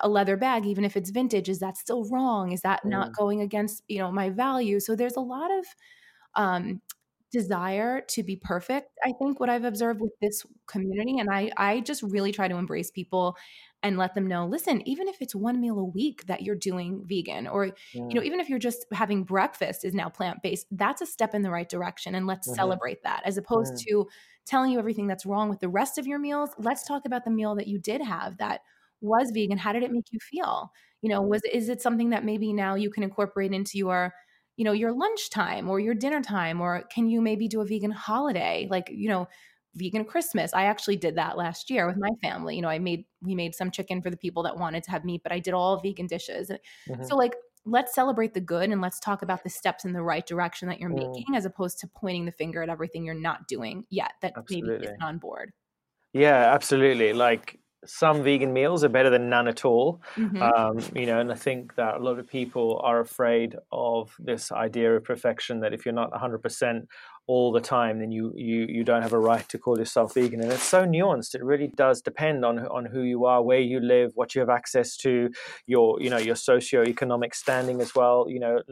a 0.00 0.08
leather 0.08 0.36
bag 0.36 0.66
even 0.66 0.84
if 0.84 0.96
it's 0.96 1.10
vintage 1.10 1.48
is 1.48 1.58
that 1.58 1.76
still 1.76 2.08
wrong 2.10 2.52
is 2.52 2.62
that 2.62 2.84
not 2.84 3.10
mm. 3.10 3.16
going 3.16 3.40
against 3.40 3.82
you 3.88 3.98
know 3.98 4.10
my 4.10 4.30
value 4.30 4.80
so 4.80 4.96
there's 4.96 5.16
a 5.16 5.20
lot 5.20 5.50
of 5.50 5.64
um 6.34 6.80
desire 7.32 8.02
to 8.02 8.22
be 8.22 8.36
perfect 8.36 8.90
i 9.04 9.12
think 9.18 9.40
what 9.40 9.48
i've 9.48 9.64
observed 9.64 10.00
with 10.00 10.12
this 10.20 10.44
community 10.66 11.18
and 11.18 11.30
i 11.30 11.50
i 11.56 11.80
just 11.80 12.02
really 12.02 12.30
try 12.30 12.46
to 12.46 12.56
embrace 12.56 12.90
people 12.90 13.34
and 13.82 13.96
let 13.96 14.14
them 14.14 14.26
know 14.26 14.46
listen 14.46 14.86
even 14.86 15.08
if 15.08 15.16
it's 15.20 15.34
one 15.34 15.58
meal 15.58 15.78
a 15.78 15.84
week 15.84 16.26
that 16.26 16.42
you're 16.42 16.54
doing 16.54 17.02
vegan 17.06 17.46
or 17.46 17.68
mm. 17.68 17.74
you 17.94 18.14
know 18.14 18.22
even 18.22 18.38
if 18.38 18.50
you're 18.50 18.58
just 18.58 18.84
having 18.92 19.24
breakfast 19.24 19.82
is 19.82 19.94
now 19.94 20.10
plant-based 20.10 20.66
that's 20.72 21.00
a 21.00 21.06
step 21.06 21.34
in 21.34 21.40
the 21.40 21.50
right 21.50 21.70
direction 21.70 22.14
and 22.14 22.26
let's 22.26 22.46
mm-hmm. 22.46 22.56
celebrate 22.56 23.02
that 23.02 23.22
as 23.24 23.38
opposed 23.38 23.74
mm. 23.74 23.80
to 23.80 24.06
telling 24.44 24.70
you 24.70 24.78
everything 24.78 25.06
that's 25.06 25.24
wrong 25.24 25.48
with 25.48 25.60
the 25.60 25.68
rest 25.68 25.96
of 25.96 26.06
your 26.06 26.18
meals 26.18 26.50
let's 26.58 26.84
talk 26.84 27.06
about 27.06 27.24
the 27.24 27.30
meal 27.30 27.54
that 27.54 27.66
you 27.66 27.78
did 27.78 28.02
have 28.02 28.36
that 28.36 28.60
was 29.02 29.30
vegan 29.32 29.58
how 29.58 29.72
did 29.72 29.82
it 29.82 29.92
make 29.92 30.06
you 30.10 30.18
feel? 30.20 30.70
You 31.02 31.10
know 31.10 31.20
was 31.22 31.42
is 31.52 31.68
it 31.68 31.82
something 31.82 32.10
that 32.10 32.24
maybe 32.24 32.52
now 32.52 32.74
you 32.74 32.90
can 32.90 33.02
incorporate 33.02 33.52
into 33.52 33.78
your 33.78 34.14
you 34.56 34.64
know 34.64 34.72
your 34.72 34.92
lunchtime 34.92 35.68
or 35.68 35.80
your 35.80 35.94
dinner 35.94 36.22
time 36.22 36.60
or 36.60 36.84
can 36.92 37.08
you 37.08 37.20
maybe 37.20 37.48
do 37.48 37.60
a 37.60 37.66
vegan 37.66 37.90
holiday? 37.90 38.68
Like 38.70 38.88
you 38.90 39.08
know 39.08 39.28
vegan 39.74 40.04
christmas. 40.04 40.52
I 40.54 40.64
actually 40.64 40.96
did 40.96 41.16
that 41.16 41.36
last 41.36 41.70
year 41.70 41.86
with 41.86 41.96
my 41.98 42.10
family. 42.22 42.56
You 42.56 42.62
know 42.62 42.68
i 42.68 42.78
made 42.78 43.04
we 43.22 43.34
made 43.34 43.54
some 43.54 43.70
chicken 43.70 44.02
for 44.02 44.10
the 44.10 44.16
people 44.16 44.42
that 44.44 44.56
wanted 44.56 44.82
to 44.84 44.90
have 44.90 45.04
meat 45.04 45.22
but 45.22 45.32
i 45.32 45.38
did 45.38 45.54
all 45.54 45.80
vegan 45.80 46.06
dishes. 46.06 46.50
Mm-hmm. 46.88 47.04
so 47.04 47.16
like 47.16 47.34
let's 47.64 47.94
celebrate 47.94 48.34
the 48.34 48.40
good 48.40 48.70
and 48.70 48.80
let's 48.80 48.98
talk 48.98 49.22
about 49.22 49.44
the 49.44 49.50
steps 49.50 49.84
in 49.84 49.92
the 49.92 50.02
right 50.02 50.26
direction 50.26 50.68
that 50.68 50.80
you're 50.80 50.90
mm. 50.90 51.14
making 51.14 51.36
as 51.36 51.44
opposed 51.44 51.78
to 51.78 51.86
pointing 51.86 52.24
the 52.24 52.32
finger 52.32 52.62
at 52.62 52.68
everything 52.68 53.04
you're 53.04 53.14
not 53.14 53.46
doing 53.46 53.84
yet 53.88 54.12
that 54.20 54.32
absolutely. 54.36 54.72
maybe 54.72 54.84
isn't 54.84 55.02
on 55.02 55.18
board. 55.18 55.52
Yeah 56.12 56.52
absolutely. 56.52 57.12
Like 57.12 57.58
some 57.84 58.22
vegan 58.22 58.52
meals 58.52 58.84
are 58.84 58.88
better 58.88 59.10
than 59.10 59.28
none 59.28 59.48
at 59.48 59.64
all. 59.64 60.00
Mm-hmm. 60.16 60.42
Um, 60.42 60.78
you 60.94 61.06
know, 61.06 61.20
and 61.20 61.32
I 61.32 61.34
think 61.34 61.74
that 61.74 61.96
a 61.96 61.98
lot 61.98 62.18
of 62.18 62.28
people 62.28 62.80
are 62.84 63.00
afraid 63.00 63.56
of 63.70 64.14
this 64.18 64.52
idea 64.52 64.94
of 64.96 65.04
perfection. 65.04 65.60
That 65.60 65.72
if 65.72 65.84
you're 65.84 65.94
not 65.94 66.12
100% 66.12 66.86
all 67.32 67.50
the 67.52 67.60
time, 67.60 67.98
then 68.00 68.12
you 68.12 68.32
you 68.36 68.60
you 68.76 68.84
don't 68.84 69.02
have 69.02 69.12
a 69.14 69.24
right 69.32 69.48
to 69.48 69.58
call 69.58 69.78
yourself 69.78 70.14
vegan. 70.14 70.40
And 70.42 70.52
it's 70.52 70.70
so 70.76 70.84
nuanced. 70.84 71.34
It 71.34 71.42
really 71.42 71.68
does 71.84 72.02
depend 72.02 72.44
on 72.44 72.54
on 72.78 72.84
who 72.84 73.02
you 73.02 73.24
are, 73.24 73.42
where 73.42 73.64
you 73.72 73.80
live, 73.80 74.12
what 74.14 74.34
you 74.34 74.40
have 74.40 74.50
access 74.60 74.96
to, 74.98 75.30
your 75.66 76.00
you 76.02 76.10
know 76.10 76.18
your 76.18 76.34
socioeconomic 76.34 77.34
standing 77.34 77.80
as 77.80 77.94
well. 77.94 78.26
You 78.28 78.40
know, 78.40 78.62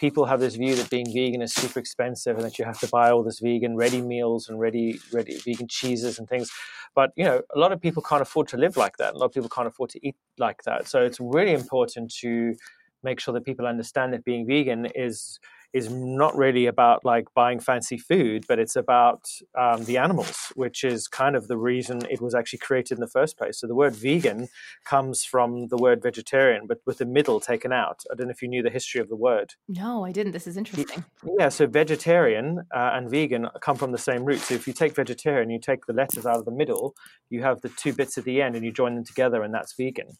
people 0.00 0.24
have 0.26 0.40
this 0.40 0.56
view 0.56 0.74
that 0.76 0.90
being 0.90 1.06
vegan 1.06 1.42
is 1.42 1.54
super 1.54 1.78
expensive 1.78 2.36
and 2.36 2.44
that 2.44 2.58
you 2.58 2.64
have 2.64 2.80
to 2.80 2.88
buy 2.88 3.10
all 3.10 3.22
this 3.22 3.40
vegan 3.40 3.76
ready 3.76 4.02
meals 4.02 4.48
and 4.48 4.58
ready 4.58 4.98
ready 5.12 5.38
vegan 5.46 5.68
cheeses 5.68 6.18
and 6.18 6.28
things 6.28 6.50
but 6.94 7.10
you 7.16 7.24
know, 7.24 7.42
a 7.54 7.58
lot 7.58 7.72
of 7.72 7.80
people 7.80 8.02
can't 8.02 8.22
afford 8.22 8.48
to 8.48 8.56
live 8.56 8.76
like 8.76 8.96
that. 8.98 9.14
A 9.14 9.18
lot 9.18 9.26
of 9.26 9.32
people 9.32 9.48
can't 9.48 9.66
afford 9.66 9.90
to 9.90 10.06
eat 10.06 10.16
like 10.38 10.62
that. 10.62 10.86
So 10.88 11.02
it's 11.02 11.18
really 11.20 11.52
important 11.52 12.12
to 12.20 12.54
make 13.02 13.20
sure 13.20 13.34
that 13.34 13.44
people 13.44 13.66
understand 13.66 14.12
that 14.12 14.24
being 14.24 14.46
vegan 14.46 14.86
is 14.94 15.38
is 15.74 15.90
not 15.90 16.36
really 16.36 16.66
about 16.66 17.04
like 17.04 17.26
buying 17.34 17.58
fancy 17.58 17.98
food, 17.98 18.44
but 18.46 18.60
it's 18.60 18.76
about 18.76 19.24
um, 19.58 19.84
the 19.84 19.98
animals, 19.98 20.52
which 20.54 20.84
is 20.84 21.08
kind 21.08 21.34
of 21.34 21.48
the 21.48 21.56
reason 21.56 22.00
it 22.08 22.22
was 22.22 22.32
actually 22.32 22.60
created 22.60 22.96
in 22.96 23.00
the 23.00 23.08
first 23.08 23.36
place. 23.36 23.58
So 23.58 23.66
the 23.66 23.74
word 23.74 23.94
vegan 23.96 24.46
comes 24.84 25.24
from 25.24 25.66
the 25.68 25.76
word 25.76 26.00
vegetarian, 26.00 26.68
but 26.68 26.78
with 26.86 26.98
the 26.98 27.06
middle 27.06 27.40
taken 27.40 27.72
out. 27.72 28.04
I 28.10 28.14
don't 28.14 28.28
know 28.28 28.30
if 28.30 28.40
you 28.40 28.48
knew 28.48 28.62
the 28.62 28.70
history 28.70 29.00
of 29.00 29.08
the 29.08 29.16
word. 29.16 29.54
No, 29.68 30.04
I 30.04 30.12
didn't. 30.12 30.32
This 30.32 30.46
is 30.46 30.56
interesting. 30.56 31.04
Yeah, 31.38 31.48
so 31.48 31.66
vegetarian 31.66 32.60
uh, 32.72 32.90
and 32.94 33.10
vegan 33.10 33.48
come 33.60 33.76
from 33.76 33.90
the 33.90 33.98
same 33.98 34.24
root. 34.24 34.38
So 34.38 34.54
if 34.54 34.68
you 34.68 34.72
take 34.72 34.94
vegetarian, 34.94 35.50
you 35.50 35.58
take 35.58 35.86
the 35.86 35.92
letters 35.92 36.24
out 36.24 36.36
of 36.36 36.44
the 36.44 36.52
middle, 36.52 36.94
you 37.30 37.42
have 37.42 37.60
the 37.62 37.70
two 37.70 37.92
bits 37.92 38.16
at 38.16 38.24
the 38.24 38.40
end, 38.40 38.54
and 38.54 38.64
you 38.64 38.70
join 38.70 38.94
them 38.94 39.04
together, 39.04 39.42
and 39.42 39.52
that's 39.52 39.74
vegan. 39.74 40.10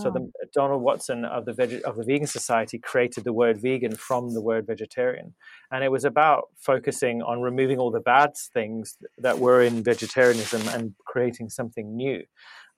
So 0.00 0.10
the, 0.10 0.20
oh. 0.20 0.32
Donald 0.52 0.82
Watson 0.82 1.24
of 1.24 1.44
the 1.44 1.52
veg, 1.52 1.80
of 1.84 1.96
the 1.96 2.04
Vegan 2.04 2.26
Society 2.26 2.78
created 2.78 3.24
the 3.24 3.32
word 3.32 3.60
vegan 3.60 3.94
from 3.94 4.34
the 4.34 4.40
word 4.40 4.66
vegetarian, 4.66 5.34
and 5.70 5.84
it 5.84 5.90
was 5.90 6.04
about 6.04 6.48
focusing 6.56 7.22
on 7.22 7.42
removing 7.42 7.78
all 7.78 7.90
the 7.90 8.00
bad 8.00 8.30
things 8.52 8.96
that 9.18 9.38
were 9.38 9.62
in 9.62 9.84
vegetarianism 9.84 10.66
and 10.68 10.94
creating 11.06 11.48
something 11.48 11.96
new. 11.96 12.24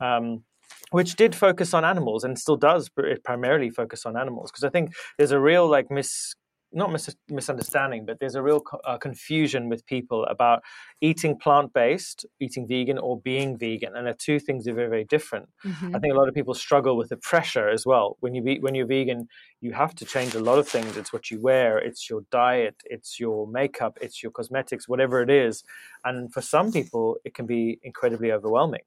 Um, 0.00 0.44
which 0.90 1.16
did 1.16 1.34
focus 1.34 1.74
on 1.74 1.84
animals 1.84 2.24
and 2.24 2.38
still 2.38 2.56
does 2.56 2.90
primarily 3.24 3.70
focus 3.70 4.06
on 4.06 4.16
animals 4.16 4.50
because 4.50 4.64
I 4.64 4.70
think 4.70 4.92
there's 5.18 5.32
a 5.32 5.40
real 5.40 5.68
like 5.68 5.90
mis 5.90 6.34
not 6.72 6.92
mis- 6.92 7.16
misunderstanding, 7.28 8.06
but 8.06 8.18
there's 8.20 8.34
a 8.34 8.42
real 8.42 8.60
co- 8.60 8.80
uh, 8.84 8.98
confusion 8.98 9.68
with 9.68 9.84
people 9.86 10.24
about 10.26 10.62
eating 11.00 11.36
plant 11.36 11.72
based, 11.72 12.26
eating 12.40 12.66
vegan, 12.66 12.98
or 12.98 13.20
being 13.20 13.58
vegan, 13.58 13.96
and 13.96 14.06
the 14.06 14.14
two 14.14 14.38
things 14.38 14.66
are 14.68 14.74
very, 14.74 14.88
very 14.88 15.04
different. 15.04 15.48
Mm-hmm. 15.64 15.96
I 15.96 15.98
think 15.98 16.14
a 16.14 16.16
lot 16.16 16.28
of 16.28 16.34
people 16.34 16.54
struggle 16.54 16.96
with 16.96 17.08
the 17.08 17.16
pressure 17.16 17.68
as 17.68 17.86
well. 17.86 18.16
When 18.20 18.34
you 18.34 18.42
be, 18.42 18.58
when 18.60 18.74
you're 18.74 18.86
vegan, 18.86 19.28
you 19.60 19.72
have 19.72 19.94
to 19.96 20.04
change 20.04 20.34
a 20.34 20.40
lot 20.40 20.58
of 20.58 20.68
things. 20.68 20.96
It's 20.96 21.12
what 21.12 21.30
you 21.30 21.40
wear, 21.40 21.78
it's 21.78 22.08
your 22.08 22.22
diet, 22.30 22.76
it's 22.84 23.18
your 23.18 23.46
makeup, 23.46 23.98
it's 24.00 24.22
your 24.22 24.32
cosmetics, 24.32 24.88
whatever 24.88 25.22
it 25.22 25.30
is. 25.30 25.64
And 26.04 26.32
for 26.32 26.40
some 26.40 26.72
people, 26.72 27.16
it 27.24 27.34
can 27.34 27.46
be 27.46 27.78
incredibly 27.82 28.32
overwhelming. 28.32 28.82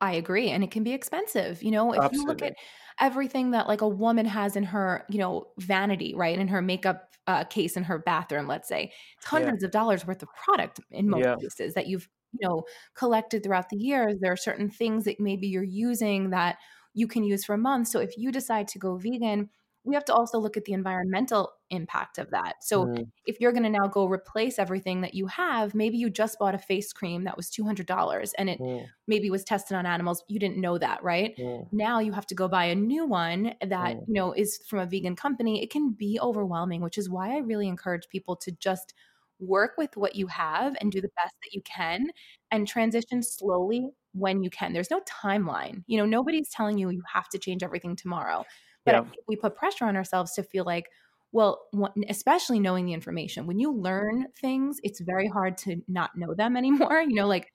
I 0.00 0.14
agree. 0.14 0.50
And 0.50 0.62
it 0.62 0.70
can 0.70 0.82
be 0.82 0.92
expensive. 0.92 1.62
You 1.62 1.70
know, 1.70 1.92
if 1.92 2.00
Absolutely. 2.00 2.18
you 2.18 2.26
look 2.26 2.42
at 2.42 2.54
everything 3.00 3.50
that 3.52 3.68
like 3.68 3.80
a 3.80 3.88
woman 3.88 4.26
has 4.26 4.56
in 4.56 4.64
her, 4.64 5.04
you 5.08 5.18
know, 5.18 5.48
vanity, 5.58 6.14
right? 6.14 6.38
In 6.38 6.48
her 6.48 6.62
makeup 6.62 7.14
uh, 7.26 7.44
case 7.44 7.76
in 7.76 7.84
her 7.84 7.98
bathroom, 7.98 8.46
let's 8.46 8.68
say, 8.68 8.92
it's 9.16 9.26
hundreds 9.26 9.62
yeah. 9.62 9.66
of 9.66 9.72
dollars 9.72 10.06
worth 10.06 10.22
of 10.22 10.28
product 10.34 10.80
in 10.90 11.08
most 11.08 11.24
yeah. 11.24 11.36
cases 11.36 11.74
that 11.74 11.86
you've, 11.86 12.08
you 12.32 12.46
know, 12.46 12.62
collected 12.94 13.42
throughout 13.42 13.68
the 13.68 13.76
years. 13.76 14.16
There 14.20 14.32
are 14.32 14.36
certain 14.36 14.70
things 14.70 15.04
that 15.04 15.18
maybe 15.18 15.48
you're 15.48 15.62
using 15.62 16.30
that 16.30 16.58
you 16.94 17.06
can 17.06 17.24
use 17.24 17.44
for 17.44 17.56
months. 17.56 17.90
So 17.90 18.00
if 18.00 18.16
you 18.16 18.30
decide 18.30 18.68
to 18.68 18.78
go 18.78 18.96
vegan, 18.96 19.50
we 19.86 19.94
have 19.94 20.04
to 20.04 20.14
also 20.14 20.38
look 20.38 20.56
at 20.56 20.64
the 20.64 20.72
environmental 20.72 21.52
impact 21.70 22.18
of 22.18 22.30
that. 22.30 22.56
So 22.60 22.86
mm. 22.86 23.08
if 23.24 23.40
you're 23.40 23.52
going 23.52 23.62
to 23.62 23.70
now 23.70 23.86
go 23.86 24.06
replace 24.06 24.58
everything 24.58 25.00
that 25.02 25.14
you 25.14 25.28
have, 25.28 25.74
maybe 25.74 25.96
you 25.96 26.10
just 26.10 26.38
bought 26.40 26.56
a 26.56 26.58
face 26.58 26.92
cream 26.92 27.24
that 27.24 27.36
was 27.36 27.48
$200 27.50 28.32
and 28.36 28.50
it 28.50 28.58
mm. 28.58 28.84
maybe 29.06 29.30
was 29.30 29.44
tested 29.44 29.76
on 29.76 29.86
animals. 29.86 30.24
You 30.28 30.40
didn't 30.40 30.58
know 30.58 30.76
that, 30.76 31.04
right? 31.04 31.36
Mm. 31.38 31.68
Now 31.72 32.00
you 32.00 32.12
have 32.12 32.26
to 32.26 32.34
go 32.34 32.48
buy 32.48 32.64
a 32.64 32.74
new 32.74 33.06
one 33.06 33.54
that, 33.64 33.94
you 34.08 34.14
know, 34.14 34.32
is 34.32 34.58
from 34.68 34.80
a 34.80 34.86
vegan 34.86 35.14
company. 35.14 35.62
It 35.62 35.70
can 35.70 35.92
be 35.92 36.18
overwhelming, 36.20 36.82
which 36.82 36.98
is 36.98 37.08
why 37.08 37.36
I 37.36 37.38
really 37.38 37.68
encourage 37.68 38.08
people 38.08 38.34
to 38.36 38.50
just 38.52 38.92
work 39.38 39.72
with 39.78 39.96
what 39.96 40.16
you 40.16 40.26
have 40.26 40.76
and 40.80 40.90
do 40.90 41.00
the 41.00 41.10
best 41.16 41.34
that 41.44 41.52
you 41.52 41.62
can 41.62 42.08
and 42.50 42.66
transition 42.66 43.22
slowly 43.22 43.90
when 44.12 44.42
you 44.42 44.50
can. 44.50 44.72
There's 44.72 44.90
no 44.90 45.00
timeline. 45.00 45.84
You 45.86 45.98
know, 45.98 46.06
nobody's 46.06 46.48
telling 46.48 46.78
you 46.78 46.90
you 46.90 47.02
have 47.12 47.28
to 47.28 47.38
change 47.38 47.62
everything 47.62 47.96
tomorrow. 47.96 48.44
But 48.86 48.94
yeah. 48.94 49.04
we 49.28 49.36
put 49.36 49.56
pressure 49.56 49.84
on 49.84 49.96
ourselves 49.96 50.32
to 50.34 50.42
feel 50.42 50.64
like, 50.64 50.86
well, 51.32 51.66
especially 52.08 52.60
knowing 52.60 52.86
the 52.86 52.94
information. 52.94 53.46
When 53.46 53.58
you 53.58 53.72
learn 53.72 54.28
things, 54.40 54.78
it's 54.82 55.00
very 55.00 55.28
hard 55.28 55.58
to 55.58 55.82
not 55.88 56.16
know 56.16 56.32
them 56.32 56.56
anymore. 56.62 57.02
You 57.02 57.16
know, 57.16 57.26
like 57.26 57.52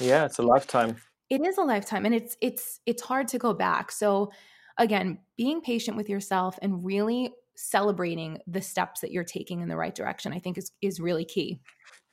yeah, 0.00 0.26
it's 0.26 0.38
a 0.38 0.42
lifetime. 0.42 0.96
It 1.30 1.46
is 1.46 1.58
a 1.58 1.62
lifetime, 1.62 2.04
and 2.04 2.14
it's 2.14 2.36
it's 2.42 2.80
it's 2.84 3.02
hard 3.02 3.28
to 3.28 3.38
go 3.38 3.54
back. 3.54 3.92
So 3.92 4.32
again, 4.76 5.18
being 5.36 5.60
patient 5.60 5.96
with 5.96 6.08
yourself 6.08 6.58
and 6.60 6.84
really 6.84 7.32
celebrating 7.56 8.38
the 8.46 8.62
steps 8.62 9.00
that 9.00 9.12
you're 9.12 9.24
taking 9.24 9.60
in 9.60 9.68
the 9.68 9.76
right 9.76 9.94
direction, 9.94 10.32
I 10.32 10.40
think 10.40 10.58
is 10.58 10.72
is 10.82 11.00
really 11.00 11.24
key. 11.24 11.60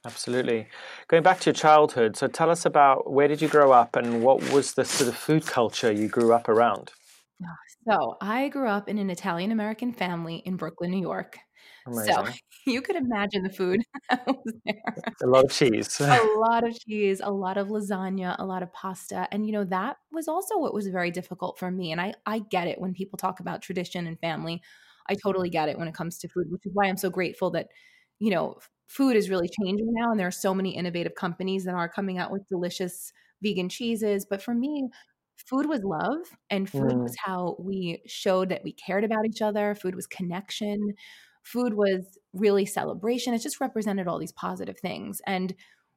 Absolutely. 0.05 0.67
Going 1.07 1.23
back 1.23 1.39
to 1.41 1.47
your 1.47 1.53
childhood, 1.53 2.15
so 2.15 2.27
tell 2.27 2.49
us 2.49 2.65
about 2.65 3.11
where 3.11 3.27
did 3.27 3.41
you 3.41 3.47
grow 3.47 3.71
up 3.71 3.95
and 3.95 4.23
what 4.23 4.51
was 4.51 4.73
the 4.73 4.85
sort 4.85 5.09
of 5.09 5.17
food 5.17 5.45
culture 5.45 5.91
you 5.91 6.07
grew 6.07 6.31
up 6.31 6.47
around? 6.47 6.91
So 7.87 8.17
I 8.21 8.49
grew 8.49 8.67
up 8.67 8.89
in 8.89 8.97
an 8.97 9.09
Italian 9.09 9.51
American 9.51 9.93
family 9.93 10.37
in 10.45 10.57
Brooklyn, 10.57 10.91
New 10.91 11.01
York. 11.01 11.37
Amazing. 11.85 12.13
So 12.13 12.25
you 12.65 12.81
could 12.81 12.95
imagine 12.95 13.43
the 13.43 13.49
food 13.49 13.81
that 14.09 14.25
was 14.27 14.53
there. 14.65 14.81
A 15.23 15.27
lot 15.27 15.45
of 15.45 15.51
cheese. 15.51 15.99
a 15.99 16.19
lot 16.37 16.67
of 16.67 16.77
cheese, 16.79 17.21
a 17.23 17.31
lot 17.31 17.57
of 17.57 17.67
lasagna, 17.67 18.35
a 18.39 18.45
lot 18.45 18.63
of 18.63 18.73
pasta. 18.73 19.27
And 19.31 19.45
you 19.45 19.53
know, 19.53 19.63
that 19.65 19.97
was 20.11 20.27
also 20.27 20.57
what 20.57 20.73
was 20.73 20.87
very 20.87 21.11
difficult 21.11 21.57
for 21.57 21.71
me. 21.71 21.91
And 21.91 22.01
I, 22.01 22.13
I 22.25 22.39
get 22.39 22.67
it 22.67 22.79
when 22.79 22.93
people 22.93 23.17
talk 23.17 23.39
about 23.39 23.61
tradition 23.61 24.07
and 24.07 24.19
family. 24.19 24.61
I 25.09 25.15
totally 25.15 25.49
get 25.49 25.69
it 25.69 25.77
when 25.77 25.87
it 25.87 25.93
comes 25.93 26.17
to 26.19 26.27
food, 26.27 26.47
which 26.49 26.65
is 26.65 26.73
why 26.73 26.85
I'm 26.85 26.97
so 26.97 27.09
grateful 27.09 27.51
that, 27.51 27.67
you 28.19 28.29
know, 28.29 28.57
food 28.87 29.15
is 29.15 29.29
really 29.29 29.49
changing 29.61 29.93
now. 29.93 30.11
And 30.11 30.19
there 30.19 30.27
are 30.27 30.31
so 30.31 30.53
many 30.53 30.75
innovative 30.75 31.15
companies 31.15 31.63
that 31.63 31.75
are 31.75 31.87
coming 31.87 32.17
out 32.17 32.31
with 32.31 32.47
delicious 32.49 33.13
vegan 33.41 33.69
cheeses. 33.69 34.25
But 34.29 34.41
for 34.41 34.53
me, 34.53 34.89
food 35.37 35.67
was 35.67 35.83
love 35.83 36.37
and 36.49 36.69
food 36.69 36.91
mm. 36.91 37.03
was 37.03 37.15
how 37.17 37.55
we 37.59 38.01
showed 38.05 38.49
that 38.49 38.63
we 38.63 38.73
cared 38.73 39.03
about 39.03 39.25
each 39.25 39.41
other 39.41 39.75
food 39.75 39.95
was 39.95 40.07
connection 40.07 40.93
food 41.43 41.73
was 41.73 42.17
really 42.33 42.65
celebration 42.65 43.33
it 43.33 43.39
just 43.39 43.61
represented 43.61 44.07
all 44.07 44.19
these 44.19 44.31
positive 44.31 44.77
things 44.79 45.21
and 45.27 45.53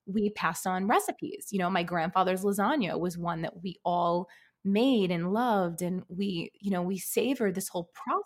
we 0.06 0.30
passed 0.30 0.66
on 0.66 0.86
recipes 0.86 1.48
you 1.50 1.58
know 1.58 1.70
my 1.70 1.82
grandfather's 1.82 2.44
lasagna 2.44 2.98
was 2.98 3.18
one 3.18 3.42
that 3.42 3.62
we 3.62 3.76
all 3.84 4.28
made 4.64 5.10
and 5.10 5.32
loved 5.32 5.82
and 5.82 6.02
we 6.08 6.52
you 6.60 6.70
know 6.70 6.82
we 6.82 6.98
savored 6.98 7.54
this 7.54 7.68
whole 7.68 7.90
process 7.94 8.24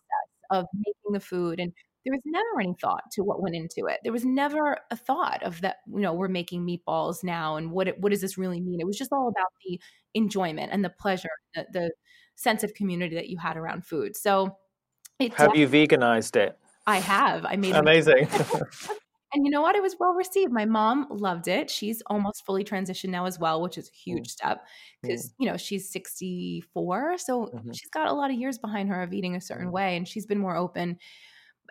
of 0.50 0.66
making 0.74 1.12
the 1.12 1.20
food 1.20 1.60
and 1.60 1.72
there 2.04 2.12
was 2.12 2.20
never 2.24 2.60
any 2.60 2.74
thought 2.80 3.02
to 3.12 3.22
what 3.22 3.40
went 3.42 3.54
into 3.54 3.86
it. 3.86 4.00
There 4.02 4.12
was 4.12 4.24
never 4.24 4.78
a 4.90 4.96
thought 4.96 5.42
of 5.42 5.60
that, 5.62 5.76
you 5.86 6.00
know, 6.00 6.12
we're 6.12 6.28
making 6.28 6.66
meatballs 6.66 7.24
now 7.24 7.56
and 7.56 7.70
what 7.70 7.88
it, 7.88 8.00
what 8.00 8.10
does 8.10 8.20
this 8.20 8.36
really 8.38 8.60
mean? 8.60 8.80
It 8.80 8.86
was 8.86 8.98
just 8.98 9.12
all 9.12 9.28
about 9.28 9.48
the 9.64 9.80
enjoyment 10.14 10.70
and 10.72 10.84
the 10.84 10.90
pleasure, 10.90 11.30
the, 11.54 11.66
the 11.72 11.90
sense 12.36 12.62
of 12.62 12.74
community 12.74 13.14
that 13.14 13.28
you 13.28 13.38
had 13.38 13.56
around 13.56 13.86
food. 13.86 14.16
So 14.16 14.56
have 15.36 15.56
you 15.56 15.68
veganized 15.68 16.36
it? 16.36 16.58
I 16.86 16.98
have. 16.98 17.46
I 17.46 17.56
made 17.56 17.74
amazing. 17.74 18.28
And 19.34 19.44
you 19.44 19.50
know 19.50 19.62
what? 19.62 19.74
It 19.74 19.82
was 19.82 19.96
well 19.98 20.12
received. 20.14 20.52
My 20.52 20.64
mom 20.64 21.08
loved 21.10 21.48
it. 21.48 21.68
She's 21.68 22.00
almost 22.06 22.46
fully 22.46 22.62
transitioned 22.62 23.08
now 23.08 23.24
as 23.24 23.36
well, 23.36 23.60
which 23.60 23.76
is 23.76 23.88
a 23.88 23.90
Mm. 23.90 23.94
huge 24.04 24.28
step 24.28 24.64
because, 25.02 25.34
you 25.40 25.48
know, 25.48 25.56
she's 25.56 25.90
64. 25.90 27.18
So 27.18 27.46
Mhm. 27.46 27.74
she's 27.74 27.90
got 27.90 28.06
a 28.06 28.12
lot 28.12 28.30
of 28.30 28.38
years 28.38 28.58
behind 28.58 28.90
her 28.90 29.02
of 29.02 29.12
eating 29.12 29.34
a 29.34 29.40
certain 29.40 29.68
Mm. 29.68 29.72
way 29.72 29.96
and 29.96 30.06
she's 30.06 30.24
been 30.24 30.38
more 30.38 30.54
open. 30.54 31.00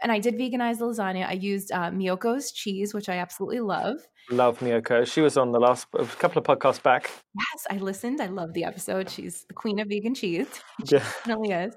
And 0.02 0.12
I 0.12 0.20
did 0.20 0.36
veganize 0.36 0.80
the 0.80 0.86
lasagna. 0.86 1.28
I 1.28 1.34
used 1.34 1.72
uh, 1.72 1.92
Miyoko's 1.92 2.52
cheese, 2.52 2.94
which 2.94 3.10
I 3.10 3.18
absolutely 3.18 3.60
love. 3.60 3.98
Love 4.30 4.60
Miyoko. 4.60 5.06
She 5.06 5.22
was 5.22 5.38
on 5.38 5.52
the 5.52 5.60
last 5.60 5.88
a 5.94 6.06
couple 6.06 6.40
of 6.40 6.46
podcasts 6.46 6.82
back. 6.82 7.12
Yes, 7.36 7.68
I 7.70 7.78
listened. 7.78 8.22
I 8.22 8.28
love 8.28 8.54
the 8.54 8.64
episode. 8.64 9.10
She's 9.10 9.46
the 9.46 9.54
queen 9.54 9.80
of 9.80 9.88
vegan 9.90 10.16
cheese. 10.16 10.48
Yeah. 10.86 11.00
definitely 11.00 11.52
is. 11.52 11.76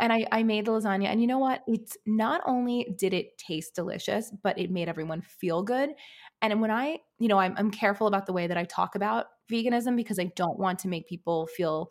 And 0.00 0.12
I, 0.12 0.26
I 0.32 0.42
made 0.42 0.66
the 0.66 0.72
lasagna. 0.72 1.06
And 1.06 1.20
you 1.20 1.26
know 1.26 1.38
what? 1.38 1.62
It's 1.66 1.96
not 2.06 2.42
only 2.46 2.94
did 2.98 3.12
it 3.12 3.36
taste 3.38 3.74
delicious, 3.74 4.32
but 4.42 4.58
it 4.58 4.70
made 4.70 4.88
everyone 4.88 5.22
feel 5.22 5.62
good. 5.62 5.90
And 6.40 6.60
when 6.60 6.70
I, 6.70 6.98
you 7.18 7.28
know, 7.28 7.38
I'm, 7.38 7.54
I'm 7.56 7.70
careful 7.70 8.06
about 8.06 8.26
the 8.26 8.32
way 8.32 8.46
that 8.46 8.56
I 8.56 8.64
talk 8.64 8.94
about 8.94 9.26
veganism 9.50 9.96
because 9.96 10.18
I 10.18 10.30
don't 10.36 10.58
want 10.58 10.78
to 10.80 10.88
make 10.88 11.06
people 11.08 11.46
feel, 11.46 11.88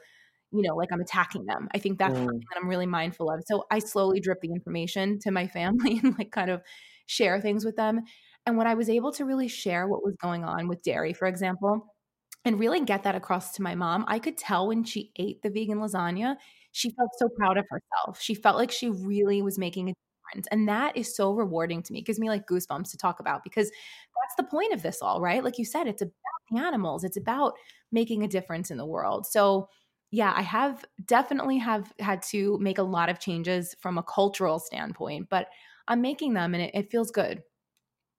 you 0.52 0.62
know, 0.62 0.76
like 0.76 0.90
I'm 0.92 1.02
attacking 1.02 1.46
them. 1.46 1.68
I 1.74 1.80
think 1.80 1.98
that's 1.98 2.14
Mm. 2.14 2.26
something 2.26 2.48
that 2.54 2.62
I'm 2.62 2.70
really 2.70 2.86
mindful 2.86 3.30
of. 3.32 3.44
So 3.48 3.66
I 3.72 3.80
slowly 3.80 4.20
drip 4.20 4.42
the 4.42 4.52
information 4.52 5.20
to 5.20 5.32
my 5.32 5.48
family 5.48 6.00
and 6.04 6.18
like 6.18 6.32
kind 6.32 6.50
of 6.52 6.62
share 7.06 7.40
things 7.42 7.66
with 7.66 7.76
them. 7.76 8.02
And 8.46 8.58
when 8.58 8.68
I 8.68 8.74
was 8.74 8.90
able 8.90 9.12
to 9.14 9.26
really 9.26 9.48
share 9.48 9.88
what 9.88 10.04
was 10.04 10.16
going 10.18 10.44
on 10.44 10.68
with 10.68 10.82
dairy, 10.84 11.14
for 11.14 11.28
example, 11.28 11.94
and 12.44 12.60
really 12.60 12.82
get 12.82 13.04
that 13.04 13.16
across 13.16 13.54
to 13.54 13.62
my 13.62 13.76
mom, 13.76 14.04
I 14.08 14.20
could 14.20 14.38
tell 14.38 14.68
when 14.68 14.84
she 14.84 15.12
ate 15.18 15.42
the 15.44 15.50
vegan 15.50 15.78
lasagna, 15.80 16.38
she 16.72 16.90
felt 16.92 17.12
so 17.18 17.30
proud 17.30 17.58
of 17.58 17.66
herself. 17.70 18.20
She 18.20 18.34
felt 18.34 18.58
like 18.58 18.72
she 18.72 18.90
really 18.90 19.42
was 19.42 19.60
making 19.60 19.90
a 19.90 19.94
difference. 19.94 20.48
And 20.52 20.68
that 20.68 20.98
is 20.98 21.16
so 21.16 21.34
rewarding 21.34 21.84
to 21.84 21.94
me. 21.94 22.00
It 22.00 22.06
gives 22.06 22.20
me 22.20 22.30
like 22.30 22.48
goosebumps 22.48 22.90
to 22.92 22.98
talk 22.98 23.20
about 23.20 23.44
because 23.44 23.70
that's 23.70 24.36
the 24.38 24.44
point 24.44 24.74
of 24.74 24.82
this 24.82 25.02
all, 25.02 25.22
right? 25.22 25.44
Like 25.44 25.60
you 25.60 25.66
said, 25.66 25.88
it's 25.88 26.02
about 26.02 26.14
the 26.50 26.60
animals, 26.60 27.04
it's 27.04 27.18
about 27.18 27.54
making 27.92 28.24
a 28.24 28.28
difference 28.28 28.72
in 28.72 28.78
the 28.78 28.86
world. 28.86 29.28
So, 29.28 29.70
yeah, 30.12 30.34
I 30.36 30.42
have 30.42 30.86
definitely 31.06 31.58
have 31.60 31.92
had 32.00 32.22
to 32.24 32.58
make 32.60 32.78
a 32.78 32.84
lot 32.84 33.10
of 33.10 33.20
changes 33.20 33.76
from 33.80 33.98
a 33.98 34.04
cultural 34.04 34.60
standpoint, 34.60 35.28
but 35.30 35.48
I'm 35.88 36.02
making 36.02 36.34
them 36.34 36.54
and 36.54 36.64
it, 36.64 36.72
it 36.74 36.92
feels 36.92 37.12
good. 37.12 37.42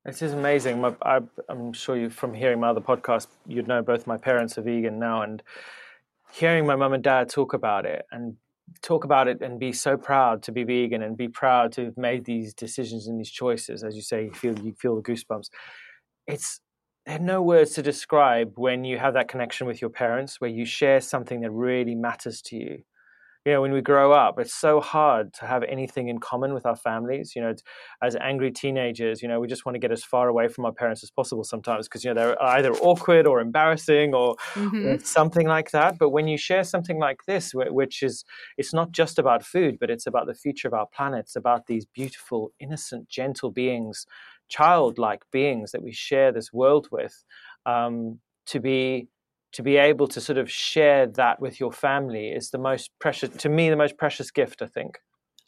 This 0.05 0.23
is 0.23 0.33
amazing. 0.33 0.81
My, 0.81 0.97
I, 1.03 1.21
I'm 1.49 1.73
sure 1.73 1.97
you, 1.97 2.11
from 2.11 2.35
hearing 2.35 2.59
my 2.59 2.71
other 2.71 2.81
podcast, 2.81 3.29
you'd 3.47 3.69
know 3.69 3.83
both 3.83 4.07
my 4.07 4.17
parents 4.17 4.59
are 4.59 4.63
vegan 4.63 4.99
now, 4.99 5.23
and 5.23 5.43
hearing 6.33 6.67
my 6.67 6.75
mum 6.75 6.93
and 6.93 7.05
dad 7.05 7.29
talk 7.29 7.55
about 7.55 7.87
it 7.87 8.05
and 8.11 8.37
talk 8.81 9.05
about 9.05 9.29
it 9.29 9.41
and 9.43 9.61
be 9.61 9.73
so 9.73 9.97
proud 9.97 10.43
to 10.45 10.53
be 10.53 10.65
vegan 10.65 11.03
and 11.03 11.17
be 11.17 11.29
proud 11.29 11.71
to 11.73 11.85
have 11.85 11.97
made 11.97 12.25
these 12.25 12.53
decisions 12.53 13.07
and 13.07 13.21
these 13.21 13.31
choices, 13.31 13.85
as 13.85 13.95
you 13.95 14.03
say, 14.03 14.25
you 14.25 14.33
feel 14.33 14.59
you 14.59 14.73
feel 14.73 14.97
the 14.97 15.03
goosebumps. 15.03 15.51
It's 16.27 16.61
there 17.07 17.17
are 17.17 17.19
no 17.19 17.43
words 17.43 17.73
to 17.73 17.83
describe 17.83 18.53
when 18.57 18.85
you 18.85 18.99
have 18.99 19.15
that 19.15 19.29
connection 19.29 19.67
with 19.67 19.81
your 19.81 19.91
parents, 19.91 20.41
where 20.41 20.51
you 20.51 20.65
share 20.65 21.01
something 21.01 21.41
that 21.41 21.51
really 21.51 21.95
matters 21.95 22.41
to 22.43 22.57
you. 22.57 22.85
You 23.47 23.55
know 23.55 23.63
when 23.63 23.73
we 23.73 23.81
grow 23.83 24.13
up 24.13 24.39
it's 24.39 24.55
so 24.55 24.81
hard 24.81 25.35
to 25.35 25.47
have 25.47 25.65
anything 25.65 26.09
in 26.09 26.19
common 26.21 26.55
with 26.55 26.67
our 26.67 26.77
families 26.77 27.35
you 27.35 27.43
know 27.43 27.55
as 28.03 28.15
angry 28.17 28.53
teenagers 28.53 29.23
you 29.23 29.29
know 29.29 29.41
we 29.41 29.49
just 29.49 29.67
want 29.67 29.75
to 29.75 29.81
get 29.81 29.91
as 29.93 30.05
far 30.05 30.29
away 30.29 30.49
from 30.49 30.65
our 30.65 30.73
parents 30.73 31.03
as 31.03 31.11
possible 31.11 31.45
sometimes 31.45 31.89
because 31.89 32.05
you 32.05 32.11
know 32.13 32.15
they're 32.21 32.43
either 32.43 32.73
awkward 32.75 33.27
or 33.27 33.41
embarrassing 33.41 34.15
or, 34.15 34.37
Mhm. 34.55 34.95
or 34.95 34.99
something 35.05 35.47
like 35.49 35.71
that. 35.73 35.99
But 35.99 36.11
when 36.11 36.29
you 36.29 36.39
share 36.39 36.65
something 36.65 36.99
like 37.01 37.25
this 37.27 37.53
which 37.55 38.03
is 38.03 38.25
it's 38.59 38.75
not 38.75 38.93
just 38.93 39.19
about 39.19 39.45
food 39.45 39.79
but 39.81 39.91
it's 39.91 40.07
about 40.07 40.27
the 40.27 40.35
future 40.35 40.69
of 40.69 40.75
our 40.75 40.87
planet. 40.87 41.21
It's 41.21 41.37
about 41.37 41.67
these 41.67 41.87
beautiful 41.87 42.53
innocent 42.61 43.09
gentle 43.09 43.51
beings 43.51 44.07
childlike 44.53 45.23
beings 45.33 45.73
that 45.73 45.83
we 45.83 45.93
share 45.93 46.33
this 46.33 46.53
world 46.53 46.89
with 46.93 47.25
um, 47.67 48.21
to 48.47 48.61
be 48.61 49.09
to 49.53 49.63
be 49.63 49.77
able 49.77 50.09
to 50.09 50.21
sort 50.21 50.39
of 50.39 50.51
share 50.51 51.07
that 51.07 51.41
with 51.41 51.61
your 51.61 51.73
family 51.73 52.29
is 52.31 52.51
the 52.51 52.59
most 52.59 52.91
precious 52.99 53.31
to 53.31 53.49
me 53.49 53.71
the 53.71 53.77
most 53.77 53.97
precious 53.99 54.31
gift 54.31 54.63
i 54.63 54.67
think 54.67 54.99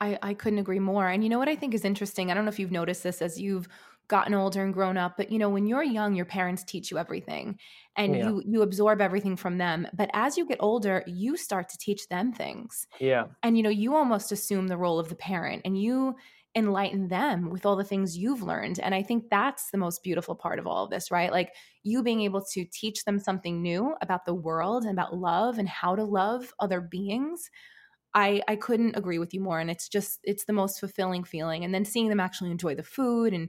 I, 0.00 0.18
I 0.22 0.34
couldn't 0.34 0.58
agree 0.58 0.80
more. 0.80 1.08
And 1.08 1.22
you 1.22 1.30
know 1.30 1.38
what 1.38 1.48
I 1.48 1.56
think 1.56 1.72
is 1.74 1.84
interesting? 1.84 2.30
I 2.30 2.34
don't 2.34 2.44
know 2.44 2.50
if 2.50 2.58
you've 2.58 2.72
noticed 2.72 3.02
this 3.02 3.22
as 3.22 3.40
you've 3.40 3.68
gotten 4.08 4.34
older 4.34 4.62
and 4.62 4.74
grown 4.74 4.96
up, 4.96 5.16
but 5.16 5.30
you 5.30 5.38
know, 5.38 5.48
when 5.48 5.66
you're 5.66 5.82
young, 5.82 6.14
your 6.14 6.26
parents 6.26 6.64
teach 6.64 6.90
you 6.90 6.98
everything 6.98 7.58
and 7.96 8.14
Yeah. 8.14 8.22
you 8.22 8.42
you 8.44 8.60
absorb 8.62 9.00
everything 9.00 9.36
from 9.36 9.58
them. 9.58 9.86
But 9.94 10.10
as 10.12 10.36
you 10.36 10.46
get 10.46 10.58
older, 10.60 11.04
you 11.06 11.36
start 11.36 11.68
to 11.70 11.78
teach 11.78 12.08
them 12.08 12.32
things. 12.32 12.86
yeah 12.98 13.26
And 13.42 13.56
you 13.56 13.62
know, 13.62 13.70
you 13.70 13.94
almost 13.96 14.32
assume 14.32 14.68
the 14.68 14.76
role 14.78 14.98
of 14.98 15.08
the 15.10 15.16
parent 15.16 15.62
and 15.64 15.80
you 15.80 16.16
enlighten 16.56 17.08
them 17.08 17.50
with 17.50 17.66
all 17.66 17.76
the 17.76 17.84
things 17.84 18.16
you've 18.16 18.42
learned. 18.42 18.78
And 18.78 18.94
I 18.94 19.02
think 19.02 19.28
that's 19.28 19.70
the 19.70 19.78
most 19.78 20.02
beautiful 20.02 20.34
part 20.34 20.58
of 20.58 20.66
all 20.66 20.84
of 20.84 20.90
this, 20.90 21.10
right? 21.10 21.32
Like 21.32 21.52
you 21.82 22.02
being 22.02 22.20
able 22.20 22.42
to 22.52 22.64
teach 22.64 23.04
them 23.04 23.18
something 23.18 23.60
new 23.60 23.94
about 24.00 24.24
the 24.24 24.34
world 24.34 24.84
and 24.84 24.92
about 24.92 25.16
love 25.16 25.58
and 25.58 25.68
how 25.68 25.96
to 25.96 26.04
love 26.04 26.54
other 26.60 26.80
beings. 26.80 27.50
I 28.14 28.42
I 28.46 28.56
couldn't 28.56 28.96
agree 28.96 29.18
with 29.18 29.34
you 29.34 29.40
more 29.40 29.58
and 29.58 29.70
it's 29.70 29.88
just 29.88 30.20
it's 30.22 30.44
the 30.44 30.52
most 30.52 30.78
fulfilling 30.78 31.24
feeling 31.24 31.64
and 31.64 31.74
then 31.74 31.84
seeing 31.84 32.08
them 32.08 32.20
actually 32.20 32.52
enjoy 32.52 32.76
the 32.76 32.84
food 32.84 33.32
and 33.32 33.48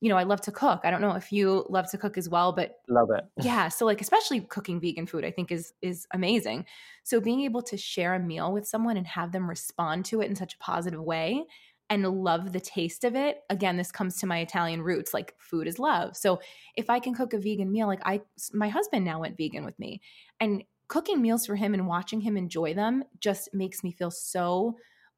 you 0.00 0.08
know 0.08 0.16
I 0.16 0.24
love 0.24 0.40
to 0.42 0.52
cook. 0.52 0.80
I 0.82 0.90
don't 0.90 1.00
know 1.00 1.14
if 1.14 1.30
you 1.30 1.64
love 1.68 1.88
to 1.92 1.98
cook 1.98 2.18
as 2.18 2.28
well 2.28 2.52
but 2.52 2.72
love 2.88 3.10
it 3.12 3.24
yeah 3.44 3.68
so 3.68 3.86
like 3.86 4.00
especially 4.00 4.40
cooking 4.40 4.80
vegan 4.80 5.06
food 5.06 5.24
i 5.24 5.30
think 5.30 5.52
is 5.52 5.72
is 5.80 6.08
amazing 6.12 6.64
so 7.04 7.20
being 7.20 7.42
able 7.42 7.62
to 7.62 7.76
share 7.76 8.14
a 8.14 8.18
meal 8.18 8.52
with 8.52 8.66
someone 8.66 8.96
and 8.96 9.06
have 9.06 9.30
them 9.30 9.48
respond 9.48 10.04
to 10.06 10.20
it 10.20 10.28
in 10.28 10.34
such 10.34 10.54
a 10.54 10.58
positive 10.58 11.00
way 11.00 11.44
and 11.90 12.06
love 12.06 12.52
the 12.52 12.60
taste 12.60 13.04
of 13.04 13.14
it 13.16 13.42
again 13.50 13.76
this 13.76 13.92
comes 13.92 14.16
to 14.16 14.26
my 14.26 14.38
italian 14.38 14.80
roots 14.82 15.12
like 15.12 15.34
food 15.38 15.66
is 15.66 15.78
love 15.78 16.16
so 16.16 16.40
if 16.76 16.88
i 16.88 16.98
can 16.98 17.14
cook 17.14 17.32
a 17.34 17.38
vegan 17.38 17.70
meal 17.70 17.86
like 17.86 18.00
i 18.04 18.20
my 18.52 18.68
husband 18.68 19.04
now 19.04 19.20
went 19.20 19.36
vegan 19.36 19.64
with 19.64 19.78
me 19.78 20.00
and 20.40 20.64
cooking 20.88 21.20
meals 21.22 21.46
for 21.46 21.56
him 21.56 21.74
and 21.74 21.86
watching 21.86 22.20
him 22.20 22.36
enjoy 22.36 22.72
them 22.74 23.04
just 23.20 23.52
makes 23.52 23.84
me 23.84 23.92
feel 23.92 24.10
so 24.10 24.76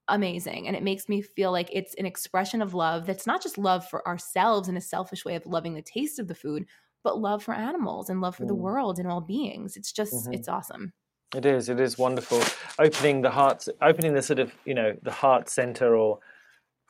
amazing 0.09 0.67
and 0.67 0.77
it 0.77 0.83
makes 0.83 1.09
me 1.09 1.23
feel 1.23 1.53
like 1.53 1.69
it's 1.73 1.95
an 1.95 2.05
expression 2.07 2.61
of 2.61 2.75
love 2.75 3.07
that's 3.07 3.27
not 3.27 3.43
just 3.43 3.57
love 3.57 3.87
for 3.89 4.07
ourselves 4.07 4.69
in 4.69 4.77
a 4.77 4.81
selfish 4.81 5.25
way 5.25 5.37
of 5.37 5.47
loving 5.47 5.75
the 5.75 5.83
taste 5.83 6.19
of 6.19 6.27
the 6.29 6.35
food 6.35 6.67
but 7.05 7.19
love 7.19 7.43
for 7.43 7.55
animals 7.55 8.11
and 8.11 8.21
love 8.21 8.37
for 8.37 8.47
the 8.47 8.55
Mm. 8.55 8.55
world 8.55 8.99
and 9.01 9.09
all 9.11 9.21
beings. 9.21 9.77
It's 9.77 9.91
just, 9.91 10.29
Mhm. 10.29 10.33
it's 10.33 10.49
awesome. 10.49 10.93
it 11.35 11.47
is 11.47 11.69
it 11.69 11.81
is 11.81 11.99
wonderful 11.99 12.41
opening 12.79 13.23
the 13.23 13.31
heart 13.31 13.67
opening 13.81 14.15
the 14.15 14.23
sort 14.23 14.39
of 14.39 14.53
you 14.67 14.75
know 14.75 14.97
the 15.03 15.11
heart 15.13 15.49
center 15.49 15.97
or 15.97 16.19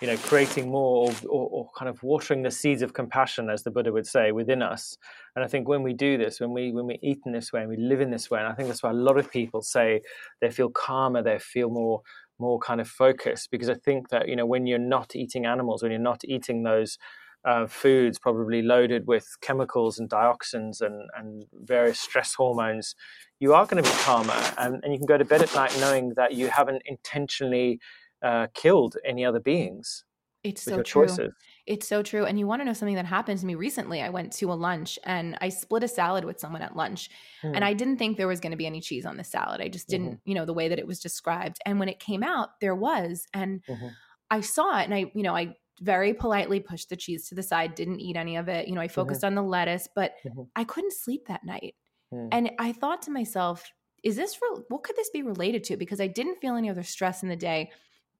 you 0.03 0.09
know 0.09 0.17
creating 0.17 0.69
more 0.69 1.07
or, 1.07 1.13
or, 1.29 1.49
or 1.49 1.71
kind 1.79 1.89
of 1.89 2.03
watering 2.03 2.43
the 2.43 2.51
seeds 2.51 2.83
of 2.83 2.93
compassion 2.93 3.49
as 3.49 3.63
the 3.63 3.71
buddha 3.71 3.93
would 3.93 4.07
say 4.07 4.33
within 4.33 4.61
us 4.61 4.99
and 5.37 5.45
i 5.45 5.49
think 5.49 5.69
when 5.69 5.85
we 5.85 5.93
do 5.93 6.19
this 6.19 6.41
when 6.41 6.53
we 6.53 6.73
when 6.73 6.87
we 6.87 6.99
eat 7.03 7.21
in 7.25 7.31
this 7.31 7.53
way 7.53 7.61
and 7.61 7.71
we 7.71 7.77
live 7.77 8.01
in 8.01 8.11
this 8.11 8.29
way 8.29 8.41
and 8.41 8.49
i 8.49 8.53
think 8.53 8.69
that's 8.69 8.83
why 8.83 8.91
a 8.91 8.95
lot 8.95 9.17
of 9.17 9.31
people 9.31 9.63
say 9.63 10.03
they 10.41 10.51
feel 10.51 10.69
calmer 10.69 11.23
they 11.23 11.39
feel 11.39 11.71
more 11.71 12.03
more 12.41 12.59
kind 12.59 12.81
of 12.81 12.89
focused 12.89 13.49
because 13.53 13.71
i 13.71 13.75
think 13.75 14.09
that 14.09 14.29
you 14.29 14.35
know 14.35 14.45
when 14.45 14.67
you're 14.67 14.79
not 14.79 15.15
eating 15.15 15.47
animals 15.47 15.83
when 15.83 15.93
you're 15.93 16.01
not 16.01 16.23
eating 16.25 16.65
those 16.65 16.99
uh, 17.45 17.67
foods 17.67 18.19
probably 18.19 18.63
loaded 18.63 19.07
with 19.07 19.27
chemicals 19.41 19.99
and 19.99 20.09
dioxins 20.09 20.81
and, 20.81 21.09
and 21.17 21.45
various 21.65 21.99
stress 21.99 22.35
hormones, 22.35 22.95
you 23.41 23.53
are 23.53 23.67
going 23.67 23.83
to 23.83 23.91
be 23.91 23.97
calmer. 23.99 24.41
And, 24.59 24.81
and 24.85 24.93
you 24.93 24.99
can 24.99 25.07
go 25.07 25.19
to 25.19 25.25
bed 25.25 25.43
at 25.43 25.53
night 25.53 25.77
knowing 25.81 26.13
that 26.15 26.35
you 26.35 26.47
haven't 26.47 26.83
intentionally 26.87 27.81
uh, 28.23 28.49
killed 28.55 28.97
any 29.05 29.25
other 29.25 29.41
beings 29.41 30.05
It's 30.43 30.63
so 30.63 30.83
true. 30.83 31.21
choices. 31.21 31.33
It's 31.67 31.87
so 31.87 32.03
true. 32.03 32.25
And 32.25 32.37
you 32.37 32.49
want 32.49 32.61
to 32.61 32.65
know 32.65 32.73
something 32.73 32.97
that 32.97 33.07
happened 33.07 33.39
to 33.39 33.47
me 33.47 33.55
recently? 33.55 34.03
I 34.03 34.09
went 34.09 34.33
to 34.35 34.53
a 34.53 34.55
lunch 34.55 34.99
and 35.05 35.39
I 35.41 35.49
split 35.51 35.85
a 35.85 35.89
salad 35.89 36.25
with 36.25 36.41
someone 36.41 36.63
at 36.63 36.75
lunch. 36.75 37.11
Hmm. 37.43 37.55
And 37.55 37.65
I 37.65 37.75
didn't 37.75 37.99
think 37.99 38.17
there 38.17 38.27
was 38.27 38.41
going 38.41 38.51
to 38.51 38.57
be 38.57 38.67
any 38.67 38.81
cheese 38.81 39.07
on 39.07 39.17
the 39.19 39.23
salad. 39.25 39.61
I 39.61 39.69
just 39.69 39.89
didn't, 39.89 40.19
you 40.25 40.35
know, 40.35 40.45
the 40.45 40.53
way 40.53 40.67
that 40.69 40.81
it 40.81 40.87
was 40.87 40.99
described. 40.99 41.59
And 41.65 41.79
when 41.79 41.89
it 41.89 42.01
came 42.01 42.25
out, 42.25 42.59
there 42.61 42.75
was. 42.75 43.29
And 43.33 43.63
Mhm. 43.67 43.97
I 44.31 44.41
saw 44.41 44.81
it 44.81 44.85
and 44.85 44.95
I, 44.95 45.13
you 45.15 45.23
know, 45.23 45.37
I 45.37 45.57
very 45.81 46.15
politely 46.15 46.61
pushed 46.61 46.89
the 46.91 46.97
cheese 46.97 47.29
to 47.29 47.35
the 47.35 47.43
side, 47.43 47.75
didn't 47.75 48.01
eat 48.01 48.17
any 48.17 48.37
of 48.37 48.49
it. 48.49 48.69
You 48.69 48.75
know, 48.75 48.81
I 48.81 48.89
focused 48.89 49.25
on 49.25 49.35
the 49.35 49.43
lettuce, 49.43 49.89
but 49.95 50.15
Mhm. 50.25 50.51
I 50.57 50.65
couldn't 50.65 50.93
sleep 50.93 51.27
that 51.29 51.45
night. 51.45 51.77
Hmm. 52.11 52.33
And 52.33 52.53
I 52.59 52.73
thought 52.73 53.03
to 53.03 53.11
myself, 53.11 53.71
is 54.03 54.17
this 54.17 54.41
re- 54.43 54.63
what 54.69 54.83
could 54.85 54.97
this 54.97 55.11
be 55.11 55.23
related 55.23 55.65
to? 55.65 55.77
Because 55.77 56.01
I 56.01 56.09
didn't 56.09 56.37
feel 56.41 56.57
any 56.57 56.71
other 56.71 56.83
stress 56.83 57.23
in 57.23 57.29
the 57.29 57.37
day. 57.37 57.71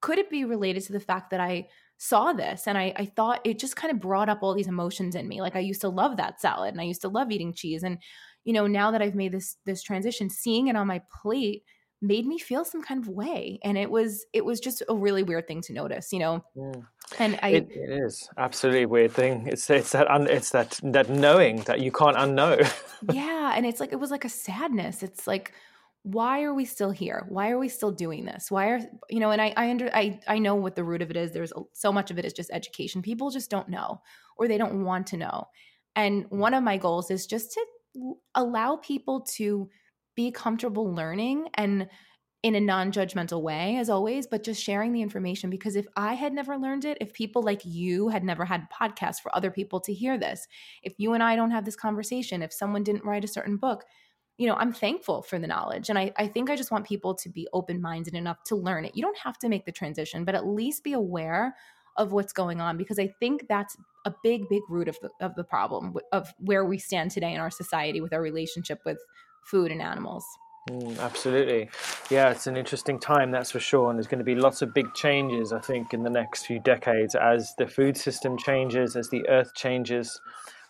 Could 0.03 0.17
it 0.17 0.29
be 0.29 0.43
related 0.43 0.83
to 0.83 0.91
the 0.91 0.99
fact 0.99 1.31
that 1.31 1.39
I 1.39 1.69
saw 1.97 2.33
this 2.33 2.67
and 2.67 2.77
I, 2.77 2.93
I 2.97 3.05
thought 3.05 3.39
it 3.45 3.57
just 3.57 3.77
kind 3.77 3.89
of 3.89 4.01
brought 4.01 4.27
up 4.27 4.39
all 4.41 4.53
these 4.53 4.67
emotions 4.67 5.15
in 5.15 5.25
me. 5.25 5.39
Like 5.39 5.55
I 5.55 5.59
used 5.59 5.79
to 5.81 5.87
love 5.87 6.17
that 6.17 6.41
salad 6.41 6.73
and 6.73 6.81
I 6.81 6.83
used 6.83 6.99
to 7.03 7.07
love 7.07 7.31
eating 7.31 7.53
cheese. 7.53 7.83
And, 7.83 7.99
you 8.43 8.51
know, 8.51 8.67
now 8.67 8.91
that 8.91 9.01
I've 9.01 9.15
made 9.15 9.31
this 9.31 9.55
this 9.65 9.81
transition, 9.81 10.29
seeing 10.29 10.67
it 10.67 10.75
on 10.75 10.85
my 10.85 11.01
plate 11.21 11.63
made 12.01 12.27
me 12.27 12.37
feel 12.37 12.65
some 12.65 12.83
kind 12.83 13.01
of 13.01 13.07
way. 13.07 13.57
And 13.63 13.77
it 13.77 13.89
was 13.89 14.25
it 14.33 14.43
was 14.43 14.59
just 14.59 14.83
a 14.89 14.93
really 14.93 15.23
weird 15.23 15.47
thing 15.47 15.61
to 15.61 15.73
notice, 15.73 16.11
you 16.11 16.19
know. 16.19 16.43
Hmm. 16.53 16.81
And 17.19 17.39
I 17.41 17.49
It, 17.51 17.69
it 17.71 18.03
is 18.05 18.27
absolutely 18.37 18.83
a 18.83 18.89
weird 18.89 19.13
thing. 19.13 19.47
It's 19.47 19.69
it's 19.69 19.93
that 19.93 20.11
un, 20.11 20.27
it's 20.27 20.49
that 20.49 20.81
that 20.83 21.09
knowing 21.09 21.61
that 21.61 21.79
you 21.79 21.93
can't 21.93 22.17
unknow. 22.17 22.69
yeah 23.13 23.53
and 23.55 23.65
it's 23.65 23.79
like 23.79 23.93
it 23.93 23.99
was 23.99 24.11
like 24.11 24.25
a 24.25 24.29
sadness 24.29 25.03
it's 25.03 25.27
like 25.27 25.53
why 26.03 26.43
are 26.43 26.53
we 26.53 26.65
still 26.65 26.91
here? 26.91 27.25
Why 27.29 27.49
are 27.49 27.57
we 27.57 27.69
still 27.69 27.91
doing 27.91 28.25
this? 28.25 28.51
Why 28.51 28.67
are 28.67 28.79
you 29.09 29.21
know? 29.21 29.31
And 29.31 29.41
I 29.41 29.53
I 29.55 29.69
under 29.69 29.89
I 29.93 30.19
I 30.27 30.37
know 30.37 30.55
what 30.55 30.75
the 30.75 30.83
root 30.83 31.01
of 31.01 31.09
it 31.09 31.17
is. 31.17 31.31
There's 31.31 31.53
so 31.71 31.91
much 31.93 32.11
of 32.11 32.19
it 32.19 32.25
is 32.25 32.33
just 32.33 32.51
education. 32.51 33.01
People 33.01 33.31
just 33.31 33.49
don't 33.49 33.69
know, 33.69 34.01
or 34.37 34.47
they 34.47 34.57
don't 34.57 34.83
want 34.83 35.07
to 35.07 35.17
know. 35.17 35.47
And 35.95 36.25
one 36.29 36.53
of 36.53 36.63
my 36.63 36.77
goals 36.77 37.09
is 37.09 37.25
just 37.25 37.53
to 37.53 38.15
allow 38.35 38.75
people 38.75 39.21
to 39.35 39.69
be 40.15 40.31
comfortable 40.31 40.93
learning 40.93 41.47
and 41.55 41.87
in 42.41 42.55
a 42.55 42.59
non-judgmental 42.59 43.41
way 43.41 43.77
as 43.77 43.89
always 43.89 44.27
but 44.27 44.43
just 44.43 44.61
sharing 44.61 44.91
the 44.91 45.01
information 45.01 45.49
because 45.49 45.75
if 45.75 45.85
i 45.95 46.13
had 46.13 46.33
never 46.33 46.57
learned 46.57 46.83
it 46.83 46.97
if 46.99 47.13
people 47.13 47.41
like 47.41 47.61
you 47.63 48.09
had 48.09 48.23
never 48.23 48.43
had 48.43 48.67
podcasts 48.69 49.21
for 49.21 49.33
other 49.35 49.49
people 49.49 49.79
to 49.79 49.93
hear 49.93 50.17
this 50.17 50.47
if 50.83 50.93
you 50.97 51.13
and 51.13 51.23
i 51.23 51.35
don't 51.35 51.51
have 51.51 51.63
this 51.65 51.75
conversation 51.75 52.41
if 52.41 52.51
someone 52.51 52.83
didn't 52.83 53.05
write 53.05 53.23
a 53.23 53.29
certain 53.29 53.57
book 53.57 53.85
you 54.37 54.47
know 54.47 54.55
i'm 54.55 54.73
thankful 54.73 55.21
for 55.21 55.39
the 55.39 55.47
knowledge 55.47 55.89
and 55.89 55.97
i, 55.97 56.11
I 56.17 56.27
think 56.27 56.49
i 56.49 56.55
just 56.55 56.71
want 56.71 56.85
people 56.85 57.15
to 57.15 57.29
be 57.29 57.47
open-minded 57.53 58.13
enough 58.13 58.43
to 58.45 58.55
learn 58.55 58.85
it 58.85 58.95
you 58.95 59.01
don't 59.01 59.17
have 59.17 59.37
to 59.39 59.49
make 59.49 59.65
the 59.65 59.71
transition 59.71 60.25
but 60.25 60.35
at 60.35 60.45
least 60.45 60.83
be 60.83 60.93
aware 60.93 61.55
of 61.95 62.11
what's 62.11 62.33
going 62.33 62.59
on 62.59 62.77
because 62.77 62.99
i 62.99 63.07
think 63.19 63.47
that's 63.47 63.77
a 64.05 64.13
big 64.23 64.49
big 64.49 64.61
root 64.69 64.87
of 64.87 64.97
the, 65.01 65.09
of 65.21 65.35
the 65.35 65.43
problem 65.43 65.95
of 66.11 66.33
where 66.39 66.65
we 66.65 66.77
stand 66.77 67.11
today 67.11 67.33
in 67.33 67.39
our 67.39 67.51
society 67.51 68.01
with 68.01 68.13
our 68.13 68.21
relationship 68.21 68.79
with 68.85 68.99
food 69.43 69.71
and 69.71 69.81
animals 69.81 70.25
Mm, 70.69 70.97
absolutely. 70.99 71.69
Yeah, 72.09 72.29
it's 72.29 72.47
an 72.47 72.55
interesting 72.55 72.97
time, 72.97 73.31
that's 73.31 73.51
for 73.51 73.59
sure. 73.59 73.89
And 73.89 73.99
there's 73.99 74.07
going 74.07 74.19
to 74.19 74.23
be 74.23 74.35
lots 74.35 74.61
of 74.61 74.73
big 74.73 74.93
changes, 74.93 75.51
I 75.51 75.59
think, 75.59 75.93
in 75.93 76.03
the 76.03 76.09
next 76.09 76.45
few 76.45 76.59
decades 76.59 77.15
as 77.15 77.53
the 77.57 77.67
food 77.67 77.97
system 77.97 78.37
changes, 78.37 78.95
as 78.95 79.09
the 79.09 79.27
earth 79.27 79.53
changes. 79.55 80.21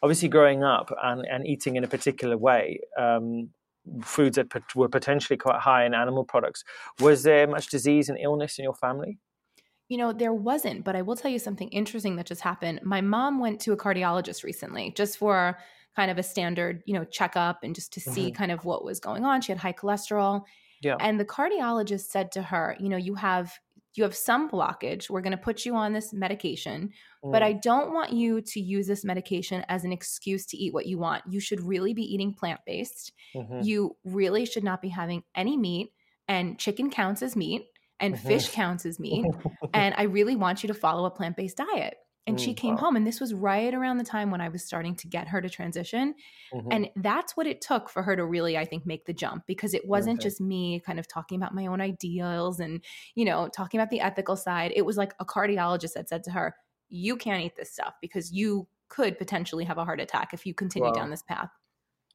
Obviously, 0.04 0.30
growing 0.30 0.64
up 0.64 0.94
and, 1.02 1.26
and 1.26 1.48
eating 1.48 1.76
in 1.78 1.84
a 1.84 1.88
particular 1.88 2.38
way, 2.38 2.80
um, 3.00 3.50
foods 4.02 4.36
that 4.36 4.48
were 4.76 4.90
potentially 4.90 5.38
quite 5.38 5.60
high 5.60 5.86
in 5.86 5.94
animal 5.94 6.24
products. 6.24 6.64
Was 7.00 7.24
there 7.24 7.48
much 7.48 7.68
disease 7.68 8.10
and 8.10 8.18
illness 8.20 8.58
in 8.58 8.64
your 8.64 8.76
family? 8.76 9.18
You 9.90 9.98
know, 9.98 10.14
there 10.14 10.34
wasn't, 10.34 10.84
but 10.84 10.96
I 10.96 11.02
will 11.02 11.16
tell 11.16 11.32
you 11.32 11.40
something 11.40 11.70
interesting 11.70 12.16
that 12.16 12.26
just 12.26 12.42
happened. 12.42 12.80
My 12.84 13.02
mom 13.02 13.40
went 13.40 13.60
to 13.62 13.74
a 13.74 13.78
cardiologist 13.78 14.44
recently 14.44 14.94
just 14.96 15.18
for 15.18 15.58
kind 15.96 16.10
of 16.10 16.18
a 16.18 16.24
standard, 16.24 16.82
you 16.86 16.94
know, 16.94 17.04
checkup 17.04 17.60
and 17.64 17.76
just 17.76 17.94
to 17.94 18.00
see 18.00 18.28
mm-hmm. 18.28 18.36
kind 18.36 18.52
of 18.52 18.66
what 18.66 18.84
was 18.84 19.00
going 19.00 19.26
on. 19.26 19.42
She 19.42 19.52
had 19.52 19.60
high 19.60 19.74
cholesterol. 19.74 20.44
Yeah. 20.82 20.96
And 21.00 21.20
the 21.20 21.26
cardiologist 21.26 22.08
said 22.08 22.32
to 22.34 22.42
her, 22.42 22.76
you 22.80 22.90
know, 22.90 22.98
you 22.98 23.16
have 23.16 23.54
you 23.96 24.04
have 24.04 24.16
some 24.16 24.50
blockage. 24.50 25.10
We're 25.10 25.22
going 25.22 25.32
to 25.32 25.38
put 25.38 25.66
you 25.66 25.76
on 25.76 25.94
this 25.94 26.14
medication, 26.14 26.92
mm. 27.24 27.32
but 27.32 27.44
I 27.44 27.54
don't 27.54 27.94
want 27.94 28.12
you 28.12 28.42
to 28.42 28.60
use 28.60 28.88
this 28.88 29.04
medication 29.04 29.64
as 29.70 29.84
an 29.84 29.92
excuse 29.92 30.46
to 30.48 30.58
eat 30.58 30.74
what 30.74 30.86
you 30.86 30.98
want. 30.98 31.24
You 31.30 31.40
should 31.40 31.62
really 31.62 31.94
be 31.94 32.04
eating 32.04 32.34
plant-based. 32.34 33.12
Mm-hmm. 33.36 33.62
You 33.64 33.96
really 34.04 34.46
should 34.46 34.64
not 34.64 34.82
be 34.82 34.90
having 34.90 35.24
any 35.36 35.58
meat 35.58 35.92
and 36.28 36.58
chicken 36.58 36.90
counts 36.90 37.22
as 37.22 37.36
meat 37.36 37.64
and 38.00 38.16
mm-hmm. 38.16 38.28
fish 38.28 38.50
counts 38.50 38.86
as 38.86 39.00
meat. 39.00 39.26
and 39.74 39.94
I 39.98 40.04
really 40.04 40.36
want 40.36 40.64
you 40.64 40.68
to 40.68 40.74
follow 40.74 41.06
a 41.06 41.12
plant-based 41.12 41.58
diet. 41.58 41.96
And 42.26 42.38
mm, 42.38 42.40
she 42.40 42.54
came 42.54 42.76
wow. 42.76 42.82
home, 42.82 42.96
and 42.96 43.06
this 43.06 43.20
was 43.20 43.34
right 43.34 43.74
around 43.74 43.98
the 43.98 44.04
time 44.04 44.32
when 44.32 44.40
I 44.40 44.48
was 44.48 44.64
starting 44.64 44.96
to 44.96 45.08
get 45.08 45.28
her 45.28 45.42
to 45.42 45.50
transition. 45.50 46.16
Mm-hmm. 46.54 46.68
And 46.72 46.90
that's 46.96 47.36
what 47.36 47.48
it 47.48 47.60
took 47.60 47.90
for 47.90 48.02
her 48.02 48.16
to 48.16 48.26
really, 48.26 48.58
I 48.58 48.64
think, 48.64 48.86
make 48.86 49.06
the 49.06 49.14
jump 49.14 49.44
because 49.46 49.74
it 49.74 49.86
wasn't 49.86 50.20
okay. 50.20 50.30
just 50.30 50.40
me 50.40 50.82
kind 50.86 51.00
of 51.00 51.08
talking 51.08 51.38
about 51.38 51.54
my 51.54 51.68
own 51.68 51.82
ideals 51.82 52.60
and, 52.60 52.82
you 53.16 53.26
know, 53.26 53.50
talking 53.50 53.80
about 53.80 53.90
the 53.90 54.00
ethical 54.00 54.38
side. 54.38 54.72
It 54.76 54.86
was 54.86 54.96
like 54.96 55.14
a 55.20 55.26
cardiologist 55.26 55.94
that 55.94 56.08
said 56.08 56.24
to 56.24 56.32
her, 56.32 56.56
You 56.88 57.18
can't 57.18 57.44
eat 57.44 57.58
this 57.58 57.74
stuff 57.74 57.96
because 58.02 58.32
you 58.32 58.68
could 58.88 59.18
potentially 59.18 59.66
have 59.66 59.78
a 59.78 59.84
heart 59.84 60.00
attack 60.00 60.34
if 60.34 60.46
you 60.46 60.54
continue 60.54 60.90
wow. 60.90 60.94
down 60.94 61.10
this 61.10 61.24
path. 61.24 61.50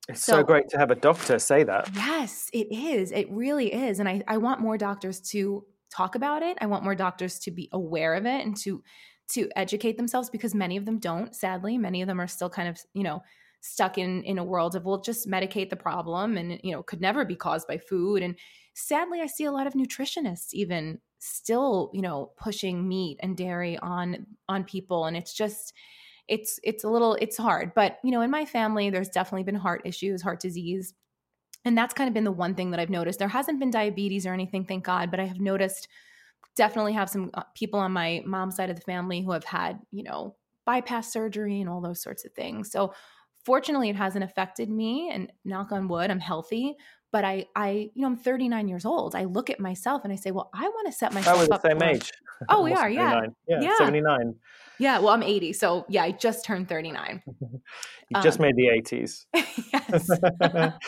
It's 0.09 0.25
so, 0.25 0.35
so, 0.35 0.43
great 0.43 0.71
to 0.71 0.79
have 0.79 0.91
a 0.91 0.95
doctor 0.95 1.39
say 1.39 1.65
that. 1.65 1.91
Yes, 1.95 2.49
it 2.55 2.73
is. 2.73 3.13
It 3.13 3.31
really 3.31 3.75
is. 3.75 4.01
And 4.01 4.09
I, 4.09 4.23
I 4.27 4.39
want 4.39 4.61
more 4.61 4.79
doctors 4.79 5.21
to 5.33 5.67
talk 5.91 6.15
about 6.15 6.43
it. 6.43 6.57
I 6.61 6.67
want 6.67 6.85
more 6.85 6.95
doctors 6.95 7.39
to 7.41 7.51
be 7.51 7.69
aware 7.73 8.15
of 8.15 8.25
it 8.25 8.45
and 8.45 8.57
to 8.59 8.83
to 9.29 9.49
educate 9.57 9.97
themselves 9.97 10.31
because 10.31 10.55
many 10.55 10.77
of 10.77 10.87
them 10.87 10.99
don't 10.99 11.35
sadly. 11.35 11.77
Many 11.79 12.03
of 12.03 12.09
them 12.09 12.21
are 12.21 12.27
still 12.27 12.51
kind 12.51 12.69
of 12.69 12.79
you 12.95 13.03
know 13.03 13.23
stuck 13.61 13.99
in 13.99 14.23
in 14.23 14.39
a 14.39 14.45
world 14.45 14.77
of 14.77 14.85
we'll 14.85 15.01
just 15.01 15.29
medicate 15.29 15.69
the 15.69 15.77
problem 15.77 16.37
and 16.37 16.61
you 16.63 16.73
know 16.73 16.83
could 16.83 17.01
never 17.01 17.25
be 17.25 17.37
caused 17.37 17.67
by 17.67 17.79
food. 17.79 18.23
And 18.23 18.37
sadly 18.75 19.21
i 19.21 19.27
see 19.27 19.45
a 19.45 19.51
lot 19.51 19.67
of 19.67 19.73
nutritionists 19.73 20.51
even 20.53 21.01
still 21.19 21.91
you 21.93 22.01
know 22.01 22.31
pushing 22.37 22.87
meat 22.87 23.19
and 23.21 23.37
dairy 23.37 23.79
on 23.79 24.27
on 24.49 24.65
people. 24.65 25.07
And 25.07 25.17
it's 25.17 25.35
just 25.35 25.75
it's 26.29 26.61
it's 26.63 26.85
a 26.85 26.89
little 26.89 27.15
it's 27.21 27.37
hard. 27.37 27.73
But 27.75 27.99
you 28.05 28.11
know 28.11 28.23
in 28.23 28.31
my 28.31 28.45
family 28.45 28.91
there's 28.91 29.09
definitely 29.09 29.45
been 29.45 29.57
heart 29.57 29.83
issues 29.85 30.23
heart 30.23 30.41
disease. 30.41 30.95
And 31.65 31.77
that's 31.77 31.93
kind 31.93 32.09
of 32.09 32.15
been 32.15 32.25
the 32.25 32.33
one 32.33 32.55
thing 32.55 32.71
that 32.71 32.81
i've 32.81 32.91
noticed. 32.91 33.19
There 33.19 33.29
hasn't 33.29 33.61
been 33.61 33.71
diabetes 33.71 34.27
or 34.27 34.33
anything 34.33 34.65
thank 34.65 34.85
god 34.85 35.11
but 35.11 35.21
i 35.21 35.25
have 35.25 35.41
noticed 35.41 35.89
definitely 36.59 36.93
have 36.93 37.09
some 37.09 37.31
uh, 37.33 37.45
people 37.55 37.81
on 37.81 37.93
my 37.93 38.23
mom's 38.27 38.57
side 38.57 38.69
of 38.69 38.77
the 38.77 38.83
family 38.83 39.23
who 39.23 39.31
have 39.33 39.45
had, 39.45 39.79
you 39.91 40.03
know, 40.03 40.37
bypass 40.67 41.11
surgery 41.11 41.61
and 41.61 41.71
all 41.71 41.81
those 41.81 42.03
sorts 42.03 42.27
of 42.27 42.33
things. 42.33 42.71
So 42.71 42.93
fortunately 43.47 43.89
it 43.89 43.97
hasn't 43.97 44.25
affected 44.25 44.69
me 44.69 45.11
and 45.11 45.33
knock 45.47 45.73
on 45.73 45.89
wood, 45.89 46.11
I'm 46.11 46.21
healthy. 46.21 46.77
But 47.11 47.25
I, 47.25 47.47
I, 47.57 47.91
you 47.95 48.03
know, 48.03 48.09
I'm 48.09 48.17
39 48.17 48.69
years 48.69 48.85
old. 48.85 49.15
I 49.15 49.25
look 49.25 49.49
at 49.49 49.61
myself 49.61 50.03
and 50.05 50.13
I 50.13 50.17
say, 50.17 50.31
well, 50.31 50.51
I 50.53 50.69
want 50.69 50.87
to 50.89 50.93
set 50.93 51.13
myself. 51.15 51.37
I 51.37 51.41
was 51.41 51.49
the 51.49 51.61
same 51.61 51.79
for, 51.79 51.85
age. 51.85 52.13
Oh, 52.49 52.63
we 52.63 52.73
are, 52.73 52.89
yeah. 52.89 53.23
yeah, 53.49 53.61
yeah, 53.63 53.77
79. 53.79 54.35
Yeah, 54.79 55.01
well, 55.01 55.09
I'm 55.09 55.25
80, 55.25 55.55
so 55.55 55.85
yeah, 55.89 56.05
I 56.05 56.13
just 56.13 56.45
turned 56.45 56.69
39. 56.69 57.21
you 57.41 57.59
um, 58.15 58.23
just 58.23 58.39
made 58.39 58.55
the 58.55 58.67
80s. 58.67 59.27
yes. 59.73 60.09
but 60.39 60.79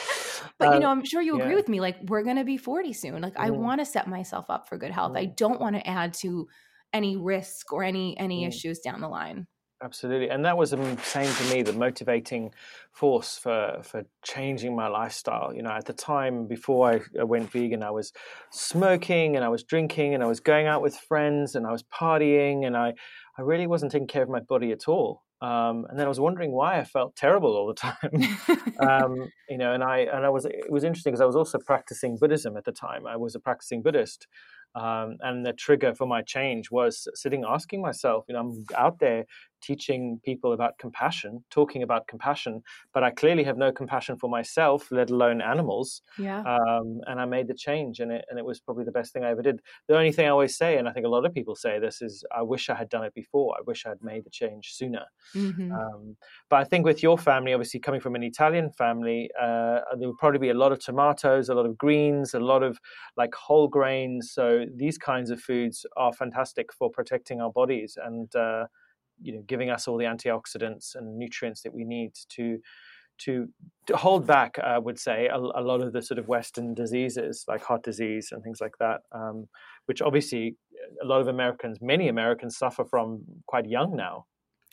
you 0.61 0.66
uh, 0.66 0.78
know, 0.78 0.90
I'm 0.90 1.04
sure 1.04 1.20
you 1.20 1.35
agree 1.35 1.50
yeah. 1.50 1.56
with 1.56 1.68
me. 1.68 1.80
Like, 1.80 1.96
we're 2.06 2.22
going 2.22 2.37
to 2.37 2.44
be 2.44 2.56
40 2.56 2.92
soon. 2.92 3.20
Like, 3.20 3.35
mm. 3.35 3.44
I 3.44 3.50
want 3.50 3.80
to 3.80 3.85
set 3.85 4.06
myself 4.06 4.48
up 4.48 4.68
for 4.68 4.78
good 4.78 4.92
health. 4.92 5.14
Mm. 5.14 5.18
I 5.18 5.24
don't 5.24 5.61
want 5.61 5.74
to 5.74 5.85
add 5.88 6.14
to 6.20 6.46
any 6.92 7.16
risk 7.16 7.72
or 7.72 7.83
any 7.83 8.18
any 8.18 8.44
mm. 8.44 8.48
issues 8.48 8.78
down 8.80 9.00
the 9.00 9.09
line. 9.09 9.46
Absolutely, 9.83 10.29
and 10.29 10.45
that 10.45 10.59
was 10.59 10.73
the 10.73 10.97
same 10.99 11.33
to 11.33 11.55
me 11.55 11.62
the 11.62 11.73
motivating 11.73 12.53
force 12.93 13.38
for 13.38 13.79
for 13.83 14.05
changing 14.23 14.77
my 14.77 14.88
lifestyle. 14.88 15.55
You 15.55 15.62
know, 15.62 15.71
at 15.71 15.87
the 15.87 15.95
time 15.95 16.47
before 16.47 16.90
I, 16.93 17.01
I 17.19 17.25
went 17.25 17.51
vegan, 17.51 17.83
I 17.83 17.90
was 17.90 18.12
smoking 18.51 19.37
and 19.37 19.45
I 19.45 19.49
was 19.49 19.64
drinking 19.64 20.12
and 20.12 20.23
I 20.23 20.27
was 20.27 20.38
going 20.40 20.66
out 20.66 20.83
with 20.83 20.97
friends 20.97 21.55
and 21.55 21.66
I 21.66 21.73
was 21.73 21.83
partying 21.83 22.66
and 22.66 22.77
I 22.77 22.93
I 23.38 23.43
really 23.43 23.66
wasn't 23.66 23.93
taking 23.93 24.07
care 24.07 24.23
of 24.23 24.29
my 24.29 24.40
body 24.40 24.71
at 24.73 24.87
all. 24.87 25.23
Um, 25.40 25.87
and 25.88 25.99
then 25.99 26.05
I 26.05 26.11
was 26.11 26.21
wondering 26.21 26.53
why 26.53 26.79
I 26.79 26.85
felt 26.85 27.16
terrible 27.16 27.57
all 27.57 27.66
the 27.66 27.73
time. 27.75 28.77
um, 28.81 29.31
you 29.49 29.57
know, 29.57 29.73
and 29.73 29.83
I 29.83 30.01
and 30.01 30.27
I 30.27 30.29
was 30.29 30.45
it 30.45 30.71
was 30.71 30.85
interesting 30.85 31.12
because 31.12 31.23
I 31.23 31.27
was 31.27 31.37
also 31.37 31.59
practicing 31.59 32.19
Buddhism 32.19 32.59
at 32.59 32.64
the 32.66 32.73
time. 32.73 33.07
I 33.07 33.16
was 33.16 33.35
a 33.35 33.40
practicing 33.40 33.81
Buddhist, 33.81 34.27
um, 34.75 35.16
and 35.21 35.45
the 35.45 35.53
trigger 35.53 35.95
for 35.95 36.07
my 36.07 36.23
change 36.23 36.71
was 36.71 37.09
sitting 37.14 37.45
asking 37.49 37.83
myself, 37.83 38.25
you 38.29 38.35
know, 38.35 38.40
I'm 38.40 38.64
out 38.77 38.99
there 39.01 39.25
teaching 39.61 40.20
people 40.25 40.53
about 40.53 40.79
compassion, 40.79 41.44
talking 41.51 41.83
about 41.83 42.07
compassion, 42.07 42.62
but 42.92 43.03
I 43.03 43.11
clearly 43.11 43.44
have 43.44 43.57
no 43.57 43.73
compassion 43.73 44.16
for 44.16 44.29
myself, 44.29 44.88
let 44.90 45.11
alone 45.11 45.40
animals. 45.40 46.03
Yeah. 46.18 46.40
Um, 46.40 47.01
and 47.07 47.20
I 47.20 47.25
made 47.25 47.49
the 47.49 47.55
change, 47.55 48.01
and 48.01 48.12
it 48.12 48.25
and 48.29 48.38
it 48.38 48.44
was 48.44 48.61
probably 48.61 48.85
the 48.85 48.92
best 48.92 49.12
thing 49.12 49.25
I 49.25 49.31
ever 49.31 49.42
did. 49.42 49.61
The 49.88 49.96
only 49.96 50.12
thing 50.12 50.27
I 50.27 50.31
always 50.31 50.57
say, 50.57 50.79
and 50.79 50.88
I 50.88 50.92
think 50.92 51.07
a 51.07 51.09
lot 51.09 51.25
of 51.25 51.35
people 51.35 51.55
say 51.55 51.79
this, 51.79 52.03
is 52.03 52.25
I 52.35 52.42
wish 52.42 52.68
I 52.68 52.75
had 52.75 52.88
done 52.88 53.05
it 53.05 53.14
before. 53.14 53.55
I 53.59 53.62
wish 53.66 53.87
I 53.87 53.90
had 53.90 54.03
made 54.03 54.25
the 54.25 54.31
change 54.31 54.73
sooner. 54.73 55.05
Mm-hmm. 55.35 55.73
Um, 55.73 56.16
but 56.49 56.61
I 56.61 56.64
think 56.64 56.85
with 56.85 57.03
your 57.03 57.18
family, 57.18 57.53
obviously 57.53 57.81
coming 57.81 58.01
from 58.01 58.14
an 58.14 58.23
Italian 58.23 58.70
family, 58.70 59.31
uh, 59.40 59.81
there 59.99 60.09
would 60.09 60.18
probably 60.18 60.38
be 60.38 60.51
a 60.51 60.55
lot 60.55 60.73
of 60.73 60.79
tomatoes, 60.79 61.49
a 61.49 61.55
lot 61.55 61.66
of 61.66 61.77
greens, 61.79 62.35
a 62.35 62.40
lot 62.40 62.62
of 62.62 62.79
like 63.16 63.35
whole 63.35 63.68
grains. 63.68 64.33
So 64.33 64.64
these 64.75 64.99
kinds 64.99 65.31
of 65.31 65.40
foods 65.40 65.87
are 65.96 66.12
fantastic 66.12 66.73
for 66.73 66.90
protecting 66.90 67.40
our 67.40 67.51
bodies 67.51 67.96
and. 68.03 68.35
Uh, 68.35 68.66
you 69.22 69.35
know 69.35 69.42
giving 69.46 69.70
us 69.70 69.87
all 69.88 69.96
the 69.96 70.04
antioxidants 70.04 70.94
and 70.94 71.18
nutrients 71.18 71.62
that 71.62 71.74
we 71.74 71.85
need 71.85 72.12
to 72.30 72.59
to, 73.20 73.48
to 73.87 73.96
hold 73.96 74.26
back, 74.26 74.59
I 74.59 74.78
would 74.78 74.98
say, 74.98 75.26
a, 75.26 75.37
a, 75.37 75.62
lot 75.62 75.83
of 75.83 75.92
the 75.92 76.02
sort 76.02 76.18
of 76.18 76.26
Western 76.28 76.74
diseases 76.74 77.44
like 77.46 77.62
heart 77.62 77.83
disease 77.83 78.30
and 78.33 78.42
things 78.42 78.61
like 78.61 78.74
that, 78.80 79.00
um, 79.12 79.46
which 79.87 80.00
obviously 80.00 80.56
a 81.02 81.06
lot 81.06 81.20
of 81.20 81.28
Americans, 81.28 81.78
many 81.80 82.09
Americans, 82.09 82.56
suffer 82.56 82.85
from 82.85 83.22
quite 83.46 83.66
young 83.66 83.94
now. 83.94 84.24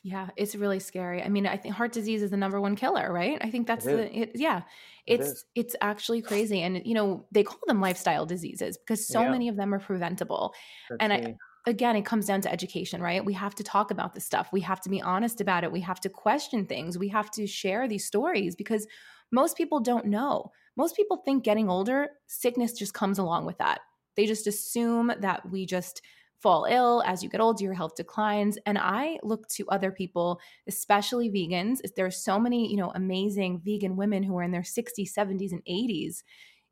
Yeah, 0.03 0.29
it's 0.37 0.55
really 0.55 0.79
scary. 0.79 1.21
I 1.21 1.27
mean, 1.27 1.45
I 1.45 1.57
think 1.57 1.75
heart 1.75 1.91
disease 1.91 2.21
is 2.21 2.31
the 2.31 2.37
number 2.37 2.61
one 2.61 2.75
killer, 2.75 3.11
right? 3.11 3.37
I 3.41 3.49
think 3.49 3.67
that's 3.67 3.85
it 3.85 3.97
the 3.97 4.19
it, 4.19 4.31
yeah. 4.35 4.61
It's 5.05 5.29
it 5.29 5.37
it's 5.55 5.75
actually 5.81 6.21
crazy, 6.21 6.61
and 6.61 6.81
you 6.85 6.93
know 6.93 7.25
they 7.31 7.43
call 7.43 7.59
them 7.67 7.81
lifestyle 7.81 8.25
diseases 8.25 8.77
because 8.77 9.05
so 9.05 9.21
yeah. 9.21 9.31
many 9.31 9.49
of 9.49 9.57
them 9.57 9.73
are 9.73 9.79
preventable. 9.79 10.53
That's 10.89 10.97
and 11.01 11.11
I 11.11 11.35
again, 11.67 11.95
it 11.95 12.05
comes 12.05 12.25
down 12.25 12.41
to 12.41 12.51
education, 12.51 13.01
right? 13.01 13.23
We 13.23 13.33
have 13.33 13.53
to 13.55 13.63
talk 13.63 13.91
about 13.91 14.13
this 14.13 14.25
stuff. 14.25 14.49
We 14.51 14.61
have 14.61 14.81
to 14.81 14.89
be 14.89 15.01
honest 15.01 15.41
about 15.41 15.63
it. 15.63 15.71
We 15.71 15.81
have 15.81 15.99
to 16.01 16.09
question 16.09 16.65
things. 16.65 16.97
We 16.97 17.09
have 17.09 17.29
to 17.31 17.45
share 17.45 17.87
these 17.87 18.05
stories 18.05 18.55
because 18.55 18.87
most 19.31 19.57
people 19.57 19.79
don't 19.79 20.05
know. 20.05 20.51
Most 20.75 20.95
people 20.95 21.17
think 21.17 21.43
getting 21.43 21.69
older, 21.69 22.09
sickness 22.27 22.73
just 22.73 22.93
comes 22.93 23.19
along 23.19 23.45
with 23.45 23.57
that. 23.59 23.81
They 24.15 24.25
just 24.25 24.47
assume 24.47 25.11
that 25.19 25.49
we 25.51 25.65
just 25.65 26.01
fall 26.41 26.65
ill 26.69 27.03
as 27.05 27.23
you 27.23 27.29
get 27.29 27.41
older 27.41 27.63
your 27.63 27.73
health 27.73 27.95
declines 27.95 28.59
and 28.67 28.77
i 28.77 29.17
look 29.23 29.47
to 29.47 29.67
other 29.69 29.91
people 29.91 30.39
especially 30.67 31.31
vegans 31.31 31.79
there 31.95 32.05
are 32.05 32.11
so 32.11 32.39
many 32.39 32.69
you 32.69 32.77
know 32.77 32.91
amazing 32.93 33.59
vegan 33.65 33.95
women 33.95 34.21
who 34.21 34.37
are 34.37 34.43
in 34.43 34.51
their 34.51 34.61
60s 34.61 35.11
70s 35.17 35.51
and 35.51 35.65
80s 35.65 36.21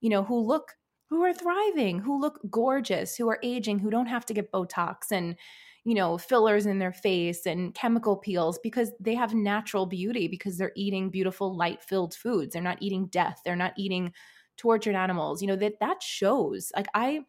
you 0.06 0.10
know, 0.12 0.24
who 0.24 0.40
look 0.40 0.74
who 1.10 1.24
are 1.24 1.34
thriving, 1.34 2.00
who 2.00 2.20
look 2.20 2.40
gorgeous, 2.50 3.16
who 3.16 3.30
are 3.30 3.40
aging, 3.44 3.80
who 3.80 3.90
don't 3.90 4.08
have 4.08 4.26
to 4.26 4.34
get 4.34 4.52
Botox 4.52 5.12
and, 5.12 5.36
you 5.84 5.94
know, 5.94 6.18
fillers 6.18 6.66
in 6.66 6.80
their 6.80 6.92
face 6.92 7.46
and 7.46 7.74
chemical 7.76 8.18
peels 8.18 8.60
because 8.64 8.92
they 9.00 9.14
have 9.14 9.34
natural 9.34 9.86
beauty 9.86 10.28
because 10.28 10.58
they're 10.58 10.72
eating 10.76 11.10
beautiful, 11.10 11.56
light 11.56 11.84
filled 11.84 12.16
foods. 12.16 12.54
They're 12.54 12.62
not 12.62 12.82
eating 12.82 13.08
death. 13.08 13.42
They're 13.46 13.56
not 13.56 13.74
eating 13.78 14.14
tortured 14.58 14.96
animals. 14.96 15.42
You 15.42 15.48
know, 15.48 15.56
that 15.58 15.80
that 15.80 16.02
shows. 16.02 16.72
Like 16.76 16.88
I 16.94 17.22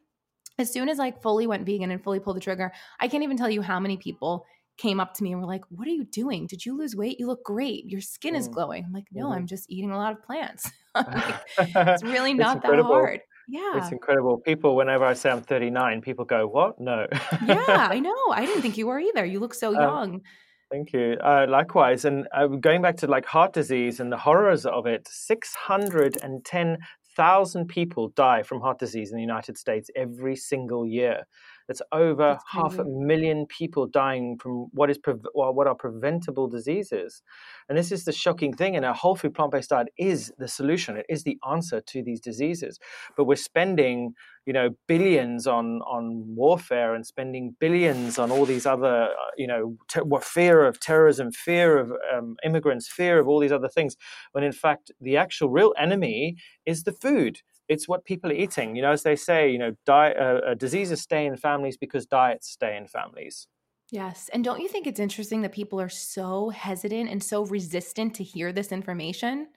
as 0.59 0.73
soon 0.73 0.89
as 0.89 0.99
I 0.99 1.11
fully 1.11 1.47
went 1.47 1.67
vegan 1.67 1.91
and 1.91 2.03
fully 2.03 2.21
pulled 2.21 2.37
the 2.37 2.41
trigger, 2.41 2.73
I 2.99 3.09
can't 3.09 3.23
even 3.23 3.37
tell 3.37 3.51
you 3.51 3.63
how 3.63 3.79
many 3.79 3.97
people 3.97 4.47
came 4.79 5.01
up 5.01 5.15
to 5.15 5.23
me 5.23 5.33
and 5.33 5.41
were 5.41 5.47
like, 5.47 5.65
What 5.71 5.87
are 5.87 5.93
you 5.93 6.05
doing? 6.05 6.47
Did 6.47 6.65
you 6.65 6.77
lose 6.77 6.97
weight? 6.97 7.19
You 7.19 7.27
look 7.27 7.45
great. 7.45 7.87
Your 7.87 8.01
skin 8.01 8.35
is 8.35 8.49
mm. 8.49 8.53
glowing. 8.53 8.85
I'm 8.85 8.93
like, 8.93 9.07
No, 9.13 9.27
mm-hmm. 9.27 9.33
I'm 9.33 9.47
just 9.47 9.71
eating 9.71 9.91
a 9.91 9.99
lot 9.99 10.13
of 10.13 10.23
plants. 10.23 10.71
like, 10.95 11.35
it's 11.59 12.03
really 12.03 12.35
not 12.35 12.59
it's 12.59 12.67
that 12.67 12.81
hard. 12.81 13.21
Yeah. 13.49 13.79
It's 13.79 13.93
incredible. 13.93 14.39
People, 14.39 14.77
whenever 14.77 15.05
I 15.05 15.15
say 15.15 15.31
I'm 15.31 15.43
39, 15.43 16.01
people 16.01 16.25
go, 16.25 16.47
What? 16.47 16.81
No. 16.81 17.07
yeah, 17.47 17.89
I 17.91 17.99
know. 18.07 18.15
I 18.33 18.45
didn't 18.45 18.63
think 18.63 18.77
you 18.77 18.87
were 18.89 18.99
either. 18.99 19.25
You 19.25 19.41
look 19.41 19.55
so 19.55 19.69
um, 19.69 19.75
young. 19.75 20.15
Um, 20.15 20.23
Thank 20.71 20.93
you. 20.93 21.17
Uh, 21.23 21.47
likewise, 21.49 22.05
and 22.05 22.27
uh, 22.35 22.49
going 22.49 22.83
back 22.83 22.97
to 22.99 23.07
like 23.07 23.25
heart 23.25 23.53
disease 23.53 24.01
and 24.01 24.11
the 24.11 24.17
horrors 24.17 24.67
of 24.67 24.87
it, 24.87 25.07
six 25.09 25.55
hundred 25.55 26.19
and 26.25 26.45
ten 26.45 26.79
thousand 27.17 27.69
people 27.69 28.09
die 28.11 28.43
from 28.43 28.61
heart 28.61 28.81
disease 28.81 29.11
in 29.11 29.17
the 29.17 29.23
United 29.23 29.57
States 29.57 29.91
every 29.95 30.35
single 30.35 30.85
year. 30.85 31.23
That's 31.69 31.83
over 31.93 32.33
That's 32.33 32.45
half 32.51 32.79
a 32.79 32.85
million 32.85 33.47
people 33.47 33.87
dying 33.87 34.39
from 34.39 34.69
what 34.73 34.91
is 34.91 34.99
pre- 34.99 35.15
what 35.33 35.67
are 35.67 35.75
preventable 35.75 36.49
diseases, 36.49 37.23
and 37.69 37.77
this 37.77 37.91
is 37.91 38.05
the 38.05 38.13
shocking 38.13 38.53
thing. 38.53 38.77
And 38.77 38.85
a 38.85 38.93
whole 38.93 39.17
food 39.17 39.35
plant 39.35 39.53
based 39.53 39.71
diet 39.71 39.89
is 39.99 40.33
the 40.39 40.49
solution. 40.49 40.97
It 40.97 41.07
is 41.09 41.25
the 41.25 41.39
answer 41.49 41.81
to 41.81 42.03
these 42.03 42.21
diseases. 42.21 42.79
But 43.17 43.25
we're 43.25 43.37
spending, 43.37 44.15
you 44.47 44.53
know, 44.53 44.71
billions 44.87 45.47
on 45.47 45.81
on 45.83 46.25
warfare 46.37 46.95
and 46.95 47.05
spending 47.05 47.57
billions 47.59 48.19
on 48.19 48.31
all 48.31 48.45
these 48.45 48.67
other, 48.67 49.09
uh, 49.11 49.31
you 49.37 49.47
know, 49.47 49.77
what 50.03 50.25
fear 50.25 50.65
of 50.65 50.79
terrorism, 50.79 51.33
fear 51.33 51.79
of 51.79 51.93
um, 52.15 52.37
immigrants, 52.45 52.89
fear 52.89 53.19
of 53.19 53.27
all 53.27 53.41
these 53.41 53.53
other 53.53 53.69
things. 53.69 53.97
When 54.33 54.45
in 54.45 54.53
fact, 54.53 54.93
the 55.01 55.17
actual 55.17 55.51
real 55.51 55.75
enemy 55.79 56.37
is 56.65 56.85
the 56.85 56.93
food 56.93 57.41
it's 57.69 57.89
what 57.89 58.05
people 58.05 58.31
are 58.31 58.35
eating. 58.35 58.77
You 58.77 58.83
know, 58.83 58.93
as 58.93 59.03
they 59.03 59.17
say, 59.17 59.51
you 59.51 59.59
know, 59.59 59.75
di- 59.85 60.15
uh, 60.15 60.51
uh, 60.51 60.55
diseases 60.55 61.01
stay 61.01 61.27
in 61.27 61.37
families 61.37 61.77
because 61.77 62.07
diets 62.07 62.49
stay 62.49 62.77
in 62.77 62.87
families. 62.87 63.49
Yes. 63.91 64.29
And 64.33 64.43
don't 64.43 64.61
you 64.61 64.69
think 64.69 64.87
it's 64.87 65.01
interesting 65.01 65.43
that 65.43 65.53
people 65.53 65.81
are 65.81 65.89
so 65.89 66.51
hesitant 66.51 67.09
and 67.09 67.23
so 67.23 67.45
resistant 67.47 68.15
to 68.15 68.25
hear 68.25 68.53
this 68.53 68.73
information? 68.73 69.49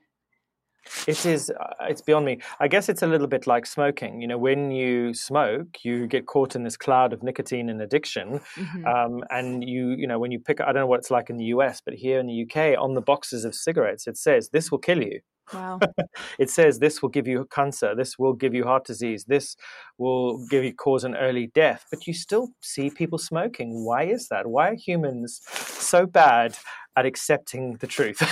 It 1.07 1.25
is, 1.25 1.49
uh, 1.49 1.73
it's 1.81 2.01
beyond 2.01 2.25
me. 2.25 2.39
I 2.59 2.67
guess 2.67 2.89
it's 2.89 3.01
a 3.01 3.07
little 3.07 3.27
bit 3.27 3.47
like 3.47 3.65
smoking. 3.65 4.21
You 4.21 4.27
know, 4.27 4.37
when 4.37 4.71
you 4.71 5.13
smoke, 5.13 5.79
you 5.83 6.07
get 6.07 6.25
caught 6.25 6.55
in 6.55 6.63
this 6.63 6.77
cloud 6.77 7.11
of 7.11 7.21
nicotine 7.21 7.69
and 7.69 7.81
addiction. 7.81 8.39
Mm-hmm. 8.55 8.85
Um, 8.85 9.23
and 9.29 9.63
you, 9.67 9.89
you 9.91 10.07
know, 10.07 10.19
when 10.19 10.31
you 10.31 10.39
pick, 10.39 10.61
I 10.61 10.65
don't 10.65 10.75
know 10.75 10.87
what 10.87 10.99
it's 10.99 11.11
like 11.11 11.29
in 11.29 11.37
the 11.37 11.45
US, 11.45 11.81
but 11.83 11.95
here 11.95 12.19
in 12.19 12.27
the 12.27 12.43
UK, 12.43 12.79
on 12.79 12.93
the 12.93 13.01
boxes 13.01 13.45
of 13.45 13.55
cigarettes, 13.55 14.07
it 14.07 14.17
says, 14.17 14.49
this 14.49 14.71
will 14.71 14.79
kill 14.79 15.01
you. 15.01 15.19
Wow. 15.53 15.79
it 16.39 16.49
says 16.49 16.79
this 16.79 17.01
will 17.01 17.09
give 17.09 17.27
you 17.27 17.47
cancer, 17.51 17.95
this 17.95 18.17
will 18.17 18.33
give 18.33 18.53
you 18.53 18.63
heart 18.63 18.85
disease, 18.85 19.25
this 19.25 19.55
will 19.97 20.45
give 20.47 20.63
you 20.63 20.73
cause 20.73 21.03
an 21.03 21.15
early 21.15 21.47
death, 21.47 21.85
but 21.89 22.07
you 22.07 22.13
still 22.13 22.49
see 22.61 22.89
people 22.89 23.17
smoking. 23.17 23.85
Why 23.85 24.03
is 24.03 24.27
that? 24.29 24.47
Why 24.47 24.69
are 24.69 24.75
humans 24.75 25.41
so 25.47 26.05
bad 26.05 26.57
at 26.95 27.05
accepting 27.05 27.77
the 27.77 27.87
truth? 27.87 28.19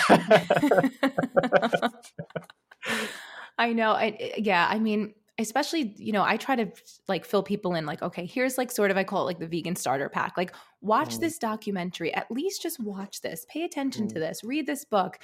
I 3.57 3.73
know. 3.73 3.91
I 3.91 4.33
yeah, 4.37 4.67
I 4.69 4.77
mean, 4.77 5.15
especially, 5.39 5.93
you 5.97 6.11
know, 6.11 6.23
I 6.23 6.37
try 6.37 6.55
to 6.55 6.71
like 7.07 7.25
fill 7.25 7.43
people 7.43 7.75
in 7.75 7.85
like, 7.85 8.01
okay, 8.01 8.25
here's 8.25 8.57
like 8.57 8.71
sort 8.71 8.91
of 8.91 8.97
I 8.97 9.03
call 9.03 9.23
it 9.23 9.25
like 9.25 9.39
the 9.39 9.47
vegan 9.47 9.75
starter 9.75 10.09
pack. 10.09 10.37
Like 10.37 10.53
watch 10.81 11.15
mm. 11.15 11.19
this 11.19 11.37
documentary. 11.37 12.13
At 12.13 12.31
least 12.31 12.61
just 12.61 12.79
watch 12.79 13.21
this. 13.21 13.45
Pay 13.49 13.63
attention 13.63 14.07
mm. 14.07 14.13
to 14.13 14.19
this. 14.19 14.43
Read 14.43 14.65
this 14.65 14.85
book 14.85 15.19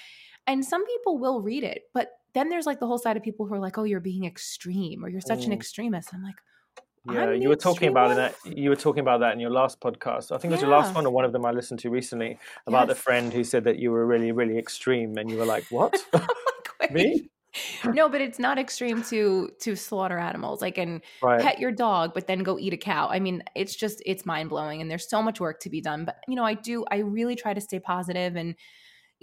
and 0.48 0.64
some 0.66 0.86
people 0.86 1.18
will 1.18 1.42
read 1.42 1.64
it, 1.64 1.84
but 1.94 2.12
then 2.34 2.50
there's 2.50 2.66
like 2.66 2.80
the 2.80 2.88
whole 2.88 2.98
side 2.98 3.18
of 3.18 3.24
people 3.24 3.46
who 3.46 3.54
are 3.54 3.60
like, 3.60 3.78
"Oh, 3.78 3.84
you're 3.84 4.00
being 4.00 4.26
extreme 4.26 5.04
or 5.04 5.10
you're 5.10 5.22
such 5.22 5.42
mm. 5.42 5.48
an 5.48 5.54
extremist." 5.54 6.14
I'm 6.14 6.24
like, 6.24 6.36
yeah, 7.12 7.32
you 7.32 7.50
were 7.50 7.56
talking 7.56 7.90
about 7.90 8.16
that. 8.16 8.36
You 8.46 8.70
were 8.70 8.78
talking 8.78 9.02
about 9.02 9.20
that 9.20 9.34
in 9.34 9.40
your 9.40 9.50
last 9.50 9.82
podcast. 9.82 10.32
I 10.32 10.38
think 10.38 10.52
it 10.52 10.56
was 10.56 10.62
your 10.62 10.72
last 10.72 10.96
one, 10.96 11.06
or 11.06 11.12
one 11.12 11.26
of 11.26 11.34
them 11.34 11.46
I 11.46 11.52
listened 11.52 11.82
to 11.82 11.90
recently 11.90 12.40
about 12.66 12.88
yes. 12.88 12.96
the 12.98 13.04
friend 13.04 13.34
who 13.34 13.44
said 13.44 13.66
that 13.66 13.78
you 13.78 13.92
were 13.92 14.06
really, 14.06 14.32
really 14.32 14.58
extreme, 14.58 15.18
and 15.18 15.30
you 15.30 15.38
were 15.38 15.46
like, 15.46 15.66
"What? 15.70 15.96
Me?" 16.92 17.30
no, 17.86 18.08
but 18.08 18.22
it's 18.22 18.40
not 18.40 18.58
extreme 18.58 19.04
to 19.04 19.50
to 19.60 19.76
slaughter 19.76 20.18
animals. 20.18 20.62
Like 20.62 20.78
and 20.78 21.02
right. 21.22 21.42
pet 21.42 21.60
your 21.60 21.74
dog, 21.74 22.14
but 22.14 22.26
then 22.26 22.40
go 22.40 22.58
eat 22.58 22.72
a 22.72 22.78
cow. 22.78 23.10
I 23.10 23.20
mean, 23.20 23.44
it's 23.54 23.76
just 23.76 24.02
it's 24.06 24.26
mind 24.26 24.50
blowing, 24.50 24.80
and 24.80 24.90
there's 24.90 25.10
so 25.10 25.22
much 25.22 25.42
work 25.42 25.60
to 25.62 25.70
be 25.70 25.82
done. 25.82 26.06
But 26.06 26.18
you 26.30 26.36
know, 26.36 26.46
I 26.46 26.54
do. 26.54 26.86
I 26.90 27.00
really 27.00 27.36
try 27.36 27.54
to 27.54 27.62
stay 27.62 27.80
positive 27.80 28.38
and 28.38 28.56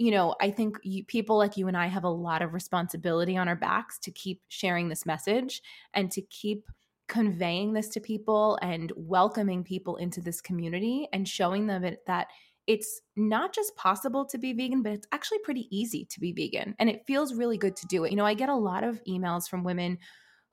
you 0.01 0.09
know, 0.09 0.33
I 0.41 0.49
think 0.49 0.79
you, 0.81 1.05
people 1.05 1.37
like 1.37 1.57
you 1.57 1.67
and 1.67 1.77
I 1.77 1.85
have 1.85 2.05
a 2.05 2.09
lot 2.09 2.41
of 2.41 2.55
responsibility 2.55 3.37
on 3.37 3.47
our 3.47 3.55
backs 3.55 3.99
to 3.99 4.11
keep 4.11 4.41
sharing 4.47 4.89
this 4.89 5.05
message 5.05 5.61
and 5.93 6.09
to 6.09 6.23
keep 6.23 6.67
conveying 7.07 7.73
this 7.73 7.87
to 7.89 7.99
people 7.99 8.57
and 8.63 8.91
welcoming 8.95 9.63
people 9.63 9.97
into 9.97 10.19
this 10.19 10.41
community 10.41 11.07
and 11.13 11.27
showing 11.27 11.67
them 11.67 11.85
that 12.07 12.27
it's 12.65 13.01
not 13.15 13.53
just 13.53 13.75
possible 13.75 14.25
to 14.25 14.39
be 14.39 14.53
vegan, 14.53 14.81
but 14.81 14.93
it's 14.93 15.07
actually 15.11 15.39
pretty 15.43 15.67
easy 15.69 16.05
to 16.05 16.19
be 16.19 16.31
vegan. 16.31 16.73
And 16.79 16.89
it 16.89 17.05
feels 17.05 17.35
really 17.35 17.59
good 17.59 17.75
to 17.75 17.85
do 17.85 18.03
it. 18.03 18.09
You 18.09 18.17
know, 18.17 18.25
I 18.25 18.33
get 18.33 18.49
a 18.49 18.55
lot 18.55 18.83
of 18.83 19.03
emails 19.07 19.47
from 19.47 19.63
women 19.63 19.99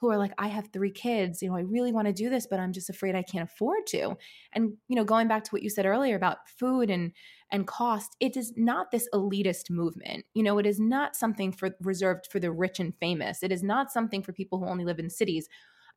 who 0.01 0.11
are 0.11 0.19
like, 0.19 0.33
I 0.39 0.49
have 0.49 0.69
three 0.73 0.91
kids, 0.91 1.43
you 1.43 1.49
know, 1.49 1.57
I 1.57 1.61
really 1.61 1.93
want 1.93 2.07
to 2.07 2.13
do 2.13 2.31
this, 2.31 2.47
but 2.47 2.61
I'm 2.61 2.73
just 2.73 2.89
afraid 2.89 3.15
I 3.15 3.23
can't 3.23 3.49
afford 3.51 3.87
to. 3.89 4.17
And, 4.53 4.75
you 4.89 4.97
know, 4.97 5.05
going 5.05 5.29
back 5.29 5.45
to 5.45 5.51
what 5.51 5.63
you 5.63 5.71
said 5.71 5.87
earlier 5.87 6.17
about 6.17 6.49
food 6.49 6.91
and 6.91 7.13
and 7.51 7.67
cost, 7.67 8.15
it 8.21 8.37
is 8.37 8.53
not 8.57 8.91
this 8.91 9.09
elitist 9.15 9.71
movement. 9.71 10.27
You 10.35 10.43
know, 10.43 10.59
it 10.59 10.67
is 10.67 10.79
not 10.79 11.17
something 11.17 11.51
for 11.51 11.71
reserved 11.81 12.29
for 12.31 12.39
the 12.39 12.53
rich 12.53 12.79
and 12.79 12.95
famous. 13.01 13.43
It 13.43 13.51
is 13.51 13.63
not 13.63 13.91
something 13.91 14.23
for 14.23 14.33
people 14.33 14.59
who 14.59 14.67
only 14.67 14.85
live 14.85 14.99
in 14.99 15.09
cities. 15.09 15.49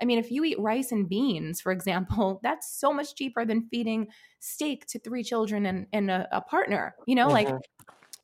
I 0.01 0.05
mean, 0.05 0.17
if 0.17 0.31
you 0.31 0.43
eat 0.43 0.59
rice 0.59 0.91
and 0.91 1.07
beans, 1.07 1.61
for 1.61 1.71
example, 1.71 2.39
that's 2.43 2.79
so 2.79 2.91
much 2.91 3.15
cheaper 3.15 3.45
than 3.45 3.67
feeding 3.69 4.07
steak 4.39 4.85
to 4.87 4.99
three 4.99 5.23
children 5.23 5.65
and, 5.65 5.87
and 5.93 6.09
a, 6.09 6.27
a 6.31 6.41
partner, 6.41 6.95
you 7.05 7.15
know, 7.15 7.27
mm-hmm. 7.27 7.51
like 7.51 7.61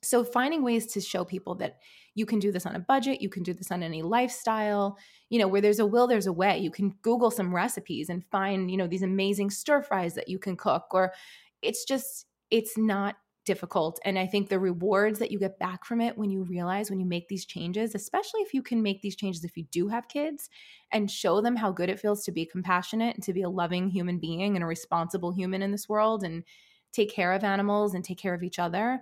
so 0.04 0.24
finding 0.24 0.64
ways 0.64 0.86
to 0.88 1.02
show 1.02 1.26
people 1.26 1.56
that 1.56 1.80
you 2.16 2.26
can 2.26 2.40
do 2.40 2.52
this 2.52 2.66
on 2.66 2.76
a 2.76 2.80
budget, 2.80 3.22
you 3.22 3.30
can 3.30 3.44
do 3.44 3.54
this 3.54 3.72
on 3.72 3.84
any 3.84 4.02
lifestyle, 4.02 4.98
you 5.30 5.40
know, 5.40 5.48
where 5.48 5.62
there's 5.62 5.80
a 5.80 5.86
will, 5.86 6.08
there's 6.08 6.28
a 6.28 6.34
way. 6.34 6.58
You 6.58 6.72
can 6.72 6.96
Google 7.02 7.32
some 7.32 7.54
recipes 7.54 8.10
and 8.10 8.26
find, 8.32 8.72
you 8.72 8.78
know, 8.78 8.88
these 8.88 9.04
amazing 9.04 9.50
stir 9.50 9.82
fries 9.82 10.16
that 10.16 10.28
you 10.28 10.40
can 10.40 10.56
cook, 10.56 10.86
or 10.92 11.14
it's 11.62 11.86
just, 11.86 12.26
it's 12.50 12.78
not 12.78 13.16
difficult. 13.48 14.00
And 14.04 14.20
I 14.20 14.28
think 14.28 14.50
the 14.50 14.60
rewards 14.60 15.20
that 15.20 15.32
you 15.32 15.40
get 15.40 15.58
back 15.58 15.86
from 15.86 16.02
it 16.02 16.18
when 16.18 16.30
you 16.30 16.44
realize 16.44 16.90
when 16.90 17.00
you 17.00 17.06
make 17.06 17.30
these 17.30 17.46
changes, 17.46 17.96
especially 17.96 18.42
if 18.42 18.54
you 18.54 18.62
can 18.62 18.84
make 18.84 19.02
these 19.02 19.16
changes 19.16 19.44
if 19.44 19.56
you 19.56 19.64
do 19.72 19.88
have 19.88 20.10
kids 20.10 20.50
and 20.92 21.10
show 21.10 21.40
them 21.40 21.56
how 21.56 21.72
good 21.72 21.90
it 21.90 22.00
feels 22.00 22.24
to 22.26 22.32
be 22.32 22.46
compassionate 22.46 23.16
and 23.16 23.24
to 23.24 23.34
be 23.34 23.44
a 23.44 23.50
loving 23.50 23.90
human 23.90 24.20
being 24.20 24.56
and 24.56 24.64
a 24.64 24.68
responsible 24.68 25.32
human 25.32 25.62
in 25.62 25.72
this 25.72 25.88
world 25.88 26.24
and 26.24 26.44
take 26.92 27.10
care 27.10 27.32
of 27.32 27.44
animals 27.44 27.94
and 27.94 28.04
take 28.04 28.18
care 28.18 28.34
of 28.34 28.44
each 28.44 28.60
other. 28.60 29.02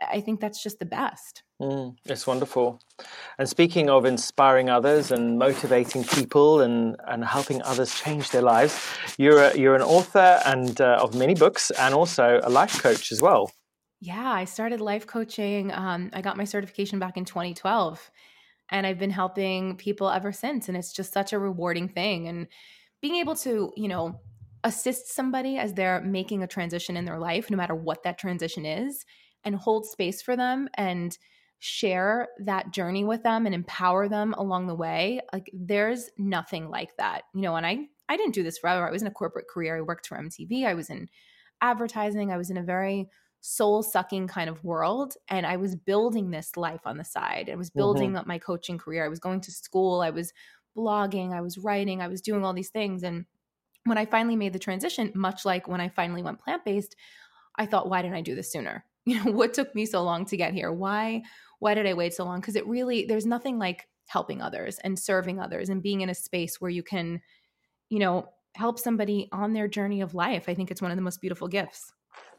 I 0.00 0.20
think 0.20 0.40
that's 0.40 0.62
just 0.62 0.78
the 0.78 0.84
best. 0.84 1.42
Mm, 1.60 1.96
it's 2.06 2.26
wonderful. 2.26 2.80
And 3.38 3.48
speaking 3.48 3.88
of 3.88 4.04
inspiring 4.04 4.68
others 4.70 5.10
and 5.12 5.38
motivating 5.38 6.04
people 6.04 6.60
and, 6.60 6.96
and 7.06 7.24
helping 7.24 7.62
others 7.62 7.94
change 7.94 8.30
their 8.30 8.42
lives, 8.42 8.78
you're, 9.18 9.38
a, 9.38 9.56
you're 9.56 9.76
an 9.76 9.82
author 9.82 10.40
and 10.44 10.80
uh, 10.80 10.98
of 11.00 11.14
many 11.14 11.34
books 11.34 11.70
and 11.72 11.94
also 11.94 12.40
a 12.42 12.50
life 12.50 12.82
coach 12.82 13.12
as 13.12 13.20
well. 13.20 13.52
Yeah, 14.00 14.32
I 14.32 14.46
started 14.46 14.80
life 14.80 15.06
coaching. 15.06 15.72
Um, 15.72 16.10
I 16.12 16.22
got 16.22 16.36
my 16.36 16.44
certification 16.44 16.98
back 16.98 17.16
in 17.16 17.24
2012, 17.24 18.10
and 18.70 18.84
I've 18.84 18.98
been 18.98 19.10
helping 19.10 19.76
people 19.76 20.10
ever 20.10 20.32
since. 20.32 20.68
And 20.68 20.76
it's 20.76 20.92
just 20.92 21.12
such 21.12 21.32
a 21.32 21.38
rewarding 21.38 21.88
thing. 21.88 22.26
And 22.26 22.48
being 23.00 23.16
able 23.16 23.36
to, 23.36 23.72
you 23.76 23.86
know, 23.86 24.20
assist 24.64 25.14
somebody 25.14 25.56
as 25.56 25.74
they're 25.74 26.00
making 26.00 26.42
a 26.42 26.48
transition 26.48 26.96
in 26.96 27.04
their 27.04 27.18
life, 27.18 27.50
no 27.50 27.56
matter 27.56 27.74
what 27.74 28.02
that 28.02 28.18
transition 28.18 28.66
is, 28.66 29.04
and 29.44 29.54
hold 29.54 29.86
space 29.86 30.22
for 30.22 30.36
them 30.36 30.68
and 30.74 31.16
share 31.58 32.28
that 32.40 32.72
journey 32.72 33.04
with 33.04 33.22
them 33.22 33.46
and 33.46 33.54
empower 33.54 34.08
them 34.08 34.34
along 34.34 34.66
the 34.66 34.74
way 34.74 35.20
like 35.32 35.48
there's 35.52 36.10
nothing 36.18 36.68
like 36.68 36.96
that. 36.96 37.22
You 37.34 37.42
know 37.42 37.56
and 37.56 37.66
i 37.66 37.86
i 38.08 38.16
didn't 38.16 38.34
do 38.34 38.42
this 38.42 38.58
forever. 38.58 38.86
I 38.86 38.90
was 38.90 39.02
in 39.02 39.08
a 39.08 39.12
corporate 39.12 39.48
career. 39.48 39.76
I 39.76 39.82
worked 39.82 40.06
for 40.06 40.18
mtv 40.18 40.66
i 40.66 40.74
was 40.74 40.90
in 40.90 41.08
advertising. 41.60 42.32
I 42.32 42.36
was 42.36 42.50
in 42.50 42.56
a 42.56 42.62
very 42.62 43.08
soul 43.40 43.82
sucking 43.82 44.28
kind 44.28 44.48
of 44.48 44.62
world 44.62 45.14
and 45.28 45.44
i 45.44 45.56
was 45.56 45.74
building 45.74 46.30
this 46.30 46.56
life 46.56 46.82
on 46.84 46.96
the 46.96 47.04
side. 47.04 47.48
I 47.50 47.56
was 47.56 47.70
building 47.70 48.10
mm-hmm. 48.10 48.18
up 48.18 48.26
my 48.26 48.38
coaching 48.38 48.78
career. 48.78 49.04
I 49.04 49.08
was 49.08 49.20
going 49.20 49.40
to 49.42 49.52
school. 49.52 50.00
I 50.00 50.10
was 50.10 50.32
blogging. 50.76 51.32
I 51.32 51.42
was 51.42 51.58
writing. 51.58 52.00
I 52.00 52.08
was 52.08 52.22
doing 52.22 52.44
all 52.44 52.54
these 52.54 52.70
things. 52.70 53.02
And 53.02 53.26
when 53.84 53.98
i 53.98 54.04
finally 54.04 54.36
made 54.36 54.52
the 54.52 54.58
transition 54.58 55.12
much 55.14 55.44
like 55.44 55.68
when 55.68 55.80
i 55.80 55.88
finally 55.88 56.22
went 56.22 56.38
plant-based 56.38 56.96
i 57.56 57.66
thought 57.66 57.88
why 57.88 58.02
didn't 58.02 58.16
i 58.16 58.20
do 58.20 58.34
this 58.34 58.52
sooner 58.52 58.84
you 59.06 59.22
know 59.22 59.32
what 59.32 59.54
took 59.54 59.74
me 59.74 59.84
so 59.84 60.02
long 60.02 60.24
to 60.24 60.36
get 60.36 60.54
here 60.54 60.72
why 60.72 61.22
why 61.58 61.74
did 61.74 61.86
i 61.86 61.94
wait 61.94 62.14
so 62.14 62.24
long 62.24 62.40
because 62.40 62.56
it 62.56 62.66
really 62.66 63.04
there's 63.04 63.26
nothing 63.26 63.58
like 63.58 63.86
helping 64.12 64.42
others 64.42 64.78
and 64.84 64.98
serving 64.98 65.40
others 65.40 65.70
and 65.70 65.82
being 65.82 66.02
in 66.02 66.10
a 66.10 66.14
space 66.14 66.60
where 66.60 66.70
you 66.70 66.82
can, 66.82 67.20
you 67.88 67.98
know, 67.98 68.28
help 68.54 68.78
somebody 68.78 69.28
on 69.32 69.54
their 69.54 69.66
journey 69.66 70.02
of 70.02 70.14
life. 70.14 70.48
I 70.48 70.54
think 70.54 70.70
it's 70.70 70.82
one 70.82 70.90
of 70.90 70.96
the 70.96 71.02
most 71.02 71.20
beautiful 71.20 71.48
gifts. 71.48 71.90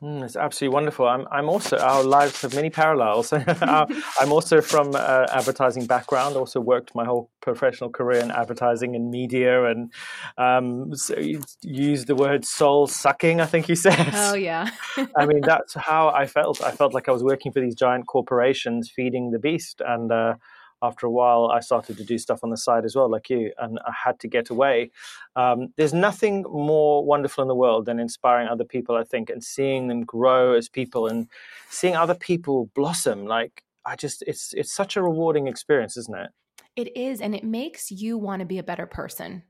Mm, 0.04 0.22
it's 0.22 0.36
absolutely 0.36 0.74
wonderful. 0.74 1.08
I'm, 1.08 1.26
I'm 1.32 1.48
also, 1.48 1.78
our 1.78 2.04
lives 2.04 2.42
have 2.42 2.54
many 2.54 2.70
parallels. 2.70 3.32
I'm 3.62 4.32
also 4.34 4.60
from 4.60 4.92
uh, 4.94 5.28
advertising 5.32 5.86
background, 5.86 6.36
also 6.36 6.60
worked 6.60 6.94
my 6.94 7.06
whole 7.06 7.30
professional 7.42 7.90
career 7.90 8.20
in 8.20 8.30
advertising 8.30 8.96
and 8.96 9.10
media 9.10 9.66
and 9.66 9.94
um, 10.38 10.94
so 10.94 11.18
you 11.18 11.42
used 11.62 12.08
the 12.08 12.16
word 12.16 12.44
soul 12.44 12.86
sucking, 12.86 13.40
I 13.40 13.46
think 13.46 13.70
you 13.70 13.76
said. 13.76 14.10
Oh, 14.14 14.34
yeah. 14.34 14.70
I 15.18 15.26
mean, 15.26 15.40
that's 15.42 15.74
how 15.74 16.10
I 16.10 16.26
felt. 16.26 16.62
I 16.62 16.72
felt 16.72 16.94
like 16.94 17.08
I 17.08 17.12
was 17.12 17.24
working 17.24 17.54
for 17.54 17.62
these 17.62 17.76
giant 17.76 18.06
corporations 18.08 18.92
feeding 18.94 19.32
the 19.32 19.40
beast. 19.40 19.82
And, 19.86 20.12
uh, 20.12 20.36
after 20.84 21.08
a 21.08 21.12
while, 21.12 21.50
I 21.50 21.62
started 21.62 21.98
to 21.98 22.04
do 22.04 22.18
stuff 22.18 22.42
on 22.44 22.50
the 22.50 22.58
side 22.58 22.84
as 22.84 22.96
well, 22.96 23.10
like 23.10 23.30
you, 23.30 23.54
and 23.58 23.80
I 23.88 23.94
had 24.06 24.20
to 24.20 24.28
get 24.28 24.50
away. 24.50 24.92
Um, 25.36 25.70
there's 25.78 25.94
nothing 25.94 26.44
more 26.44 27.04
wonderful 27.06 27.42
in 27.42 27.48
the 27.48 27.56
world 27.56 27.86
than 27.86 28.00
inspiring 28.00 28.50
other 28.50 28.66
people, 28.66 28.96
I 28.96 29.04
think, 29.04 29.30
and 29.30 29.42
seeing 29.42 29.88
them 29.88 30.04
grow 30.04 30.54
as 30.54 30.68
people 30.68 31.08
and 31.08 31.28
seeing 31.70 31.96
other 31.96 32.16
people 32.16 32.70
blossom. 32.76 33.26
Like, 33.26 33.64
I 33.86 33.96
just, 33.96 34.24
it's 34.28 34.54
it's 34.54 34.74
such 34.74 34.98
a 34.98 35.02
rewarding 35.02 35.48
experience, 35.48 35.96
isn't 35.98 36.18
it? 36.18 36.30
It 36.76 36.98
is, 36.98 37.22
and 37.22 37.34
it 37.34 37.46
makes 37.46 37.90
you 37.90 38.18
want 38.18 38.42
to 38.42 38.46
be 38.46 38.58
a 38.58 38.64
better 38.64 38.86
person. 38.86 39.44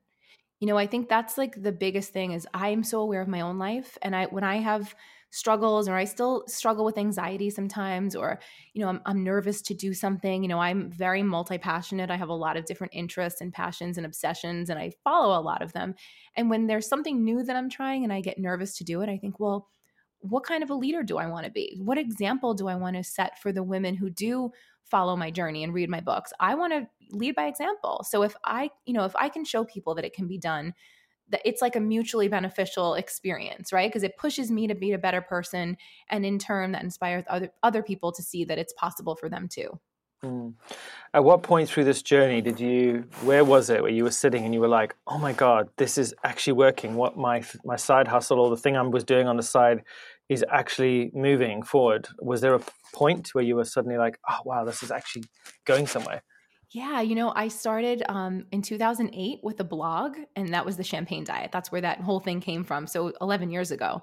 You 0.59 0.67
know, 0.67 0.77
I 0.77 0.87
think 0.87 1.09
that's 1.09 1.37
like 1.37 1.61
the 1.61 1.71
biggest 1.71 2.13
thing 2.13 2.31
is 2.31 2.47
I 2.53 2.69
am 2.69 2.83
so 2.83 3.01
aware 3.01 3.21
of 3.21 3.27
my 3.27 3.41
own 3.41 3.57
life, 3.57 3.97
and 4.01 4.15
I 4.15 4.25
when 4.27 4.43
I 4.43 4.57
have 4.57 4.95
struggles 5.33 5.89
or 5.89 5.95
I 5.95 6.05
still 6.05 6.43
struggle 6.47 6.85
with 6.85 6.99
anxiety 6.99 7.49
sometimes 7.49 8.15
or 8.15 8.39
you 8.73 8.83
know 8.83 8.87
I'm, 8.87 9.01
I'm 9.07 9.23
nervous 9.23 9.63
to 9.63 9.73
do 9.73 9.91
something 9.91 10.43
you 10.43 10.47
know 10.47 10.59
I'm 10.59 10.91
very 10.91 11.23
multi-passionate 11.23 12.11
I 12.11 12.17
have 12.17 12.29
a 12.29 12.35
lot 12.35 12.55
of 12.55 12.65
different 12.65 12.93
interests 12.93 13.41
and 13.41 13.51
passions 13.51 13.97
and 13.97 14.05
obsessions 14.05 14.69
and 14.69 14.77
I 14.77 14.91
follow 15.03 15.35
a 15.35 15.41
lot 15.41 15.63
of 15.63 15.73
them. 15.73 15.95
And 16.35 16.51
when 16.51 16.67
there's 16.67 16.87
something 16.87 17.23
new 17.23 17.41
that 17.41 17.55
I'm 17.55 17.67
trying 17.67 18.03
and 18.03 18.13
I 18.13 18.21
get 18.21 18.37
nervous 18.37 18.77
to 18.77 18.83
do 18.83 19.01
it 19.01 19.09
I 19.09 19.17
think 19.17 19.39
well 19.39 19.69
what 20.19 20.43
kind 20.43 20.61
of 20.61 20.69
a 20.69 20.75
leader 20.75 21.01
do 21.01 21.17
I 21.17 21.25
want 21.25 21.45
to 21.45 21.51
be? 21.51 21.77
What 21.81 21.97
example 21.97 22.53
do 22.53 22.67
I 22.67 22.75
want 22.75 22.95
to 22.95 23.03
set 23.03 23.41
for 23.41 23.51
the 23.51 23.63
women 23.63 23.95
who 23.95 24.11
do 24.11 24.51
follow 24.85 25.15
my 25.17 25.31
journey 25.31 25.63
and 25.63 25.73
read 25.73 25.89
my 25.89 25.99
books? 25.99 26.31
I 26.39 26.53
want 26.53 26.73
to 26.73 26.87
lead 27.09 27.33
by 27.35 27.47
example. 27.47 28.05
So 28.07 28.21
if 28.21 28.35
I 28.45 28.69
you 28.85 28.93
know 28.93 29.05
if 29.05 29.15
I 29.15 29.29
can 29.29 29.45
show 29.45 29.65
people 29.65 29.95
that 29.95 30.05
it 30.05 30.13
can 30.13 30.27
be 30.27 30.37
done 30.37 30.75
that 31.29 31.41
it's 31.45 31.61
like 31.61 31.75
a 31.75 31.79
mutually 31.79 32.27
beneficial 32.27 32.95
experience, 32.95 33.71
right? 33.71 33.89
Because 33.89 34.03
it 34.03 34.17
pushes 34.17 34.51
me 34.51 34.67
to 34.67 34.75
be 34.75 34.91
a 34.91 34.97
better 34.97 35.21
person, 35.21 35.77
and 36.09 36.25
in 36.25 36.39
turn, 36.39 36.71
that 36.73 36.83
inspires 36.83 37.23
other 37.27 37.49
other 37.63 37.83
people 37.83 38.11
to 38.11 38.21
see 38.21 38.45
that 38.45 38.57
it's 38.57 38.73
possible 38.73 39.15
for 39.15 39.29
them 39.29 39.47
too. 39.47 39.79
Mm. 40.23 40.53
At 41.13 41.23
what 41.23 41.43
point 41.43 41.69
through 41.69 41.83
this 41.83 42.01
journey 42.01 42.41
did 42.41 42.59
you? 42.59 43.05
Where 43.23 43.43
was 43.43 43.69
it 43.69 43.81
where 43.81 43.91
you 43.91 44.05
were 44.05 44.11
sitting 44.11 44.45
and 44.45 44.53
you 44.53 44.61
were 44.61 44.69
like, 44.69 44.95
"Oh 45.05 45.17
my 45.17 45.33
god, 45.33 45.69
this 45.77 45.97
is 45.97 46.13
actually 46.23 46.53
working. 46.53 46.95
What 46.95 47.17
my 47.17 47.43
my 47.65 47.75
side 47.75 48.07
hustle 48.07 48.39
or 48.39 48.49
the 48.49 48.57
thing 48.57 48.77
I 48.77 48.81
was 48.81 49.03
doing 49.03 49.27
on 49.27 49.37
the 49.37 49.43
side 49.43 49.83
is 50.29 50.45
actually 50.49 51.11
moving 51.13 51.61
forward." 51.61 52.07
Was 52.19 52.41
there 52.41 52.55
a 52.55 52.61
point 52.93 53.29
where 53.33 53.43
you 53.43 53.55
were 53.57 53.65
suddenly 53.65 53.97
like, 53.97 54.17
"Oh 54.29 54.39
wow, 54.45 54.63
this 54.63 54.81
is 54.81 54.91
actually 54.91 55.25
going 55.65 55.87
somewhere"? 55.87 56.23
Yeah, 56.73 57.01
you 57.01 57.13
know, 57.13 57.31
I 57.35 57.49
started 57.49 58.01
um, 58.09 58.45
in 58.51 58.63
2008 58.63 59.39
with 59.43 59.59
a 59.59 59.63
blog, 59.63 60.17
and 60.35 60.51
that 60.55 60.65
was 60.65 60.75
the 60.75 60.83
champagne 60.83 61.23
diet. 61.23 61.51
That's 61.51 61.71
where 61.71 61.81
that 61.81 62.01
whole 62.01 62.19
thing 62.19 62.41
came 62.41 62.63
from. 62.63 62.87
So 62.87 63.13
11 63.21 63.51
years 63.51 63.69
ago. 63.71 64.01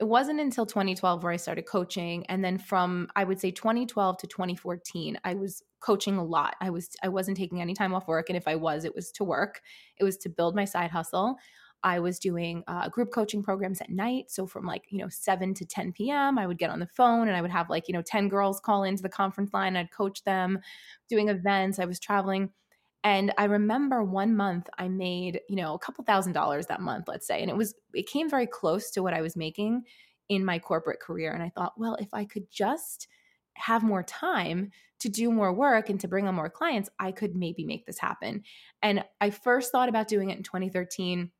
It 0.00 0.04
wasn't 0.04 0.40
until 0.40 0.66
2012 0.66 1.22
where 1.22 1.32
I 1.32 1.36
started 1.36 1.66
coaching, 1.66 2.26
and 2.26 2.44
then 2.44 2.58
from 2.58 3.08
I 3.16 3.24
would 3.24 3.40
say 3.40 3.50
2012 3.52 4.18
to 4.18 4.26
2014, 4.26 5.18
I 5.24 5.34
was 5.34 5.62
coaching 5.80 6.16
a 6.18 6.24
lot. 6.24 6.56
I 6.60 6.70
was 6.70 6.90
I 7.02 7.08
wasn't 7.08 7.36
taking 7.36 7.62
any 7.62 7.74
time 7.74 7.94
off 7.94 8.08
work, 8.08 8.28
and 8.28 8.36
if 8.36 8.48
I 8.48 8.56
was, 8.56 8.84
it 8.84 8.94
was 8.94 9.12
to 9.12 9.24
work. 9.24 9.62
It 9.98 10.04
was 10.04 10.16
to 10.18 10.28
build 10.28 10.56
my 10.56 10.64
side 10.66 10.90
hustle. 10.90 11.36
I 11.84 11.98
was 11.98 12.18
doing 12.18 12.62
uh, 12.68 12.88
group 12.88 13.12
coaching 13.12 13.42
programs 13.42 13.80
at 13.80 13.90
night. 13.90 14.30
So 14.30 14.46
from 14.46 14.64
like, 14.64 14.84
you 14.90 14.98
know, 14.98 15.08
7 15.08 15.54
to 15.54 15.66
10 15.66 15.92
p.m., 15.92 16.38
I 16.38 16.46
would 16.46 16.58
get 16.58 16.70
on 16.70 16.80
the 16.80 16.86
phone 16.86 17.28
and 17.28 17.36
I 17.36 17.42
would 17.42 17.50
have 17.50 17.70
like, 17.70 17.88
you 17.88 17.94
know, 17.94 18.02
10 18.02 18.28
girls 18.28 18.60
call 18.60 18.84
into 18.84 19.02
the 19.02 19.08
conference 19.08 19.52
line. 19.52 19.76
I'd 19.76 19.90
coach 19.90 20.22
them 20.24 20.60
doing 21.08 21.28
events. 21.28 21.78
I 21.78 21.84
was 21.84 21.98
traveling. 21.98 22.50
And 23.04 23.32
I 23.36 23.44
remember 23.44 24.04
one 24.04 24.36
month 24.36 24.68
I 24.78 24.88
made, 24.88 25.40
you 25.48 25.56
know, 25.56 25.74
a 25.74 25.78
couple 25.78 26.04
thousand 26.04 26.34
dollars 26.34 26.66
that 26.66 26.80
month, 26.80 27.08
let's 27.08 27.26
say. 27.26 27.40
And 27.40 27.50
it 27.50 27.56
was, 27.56 27.74
it 27.94 28.06
came 28.06 28.30
very 28.30 28.46
close 28.46 28.90
to 28.92 29.02
what 29.02 29.14
I 29.14 29.22
was 29.22 29.36
making 29.36 29.82
in 30.28 30.44
my 30.44 30.60
corporate 30.60 31.00
career. 31.00 31.32
And 31.32 31.42
I 31.42 31.50
thought, 31.50 31.74
well, 31.76 31.96
if 31.96 32.14
I 32.14 32.24
could 32.24 32.50
just 32.50 33.08
have 33.54 33.82
more 33.82 34.04
time 34.04 34.70
to 35.00 35.08
do 35.08 35.32
more 35.32 35.52
work 35.52 35.90
and 35.90 35.98
to 36.00 36.08
bring 36.08 36.28
on 36.28 36.34
more 36.34 36.48
clients, 36.48 36.88
I 36.98 37.10
could 37.10 37.34
maybe 37.34 37.64
make 37.64 37.86
this 37.86 37.98
happen. 37.98 38.44
And 38.82 39.04
I 39.20 39.30
first 39.30 39.72
thought 39.72 39.88
about 39.88 40.06
doing 40.06 40.30
it 40.30 40.36
in 40.36 40.44
2013 40.44 41.30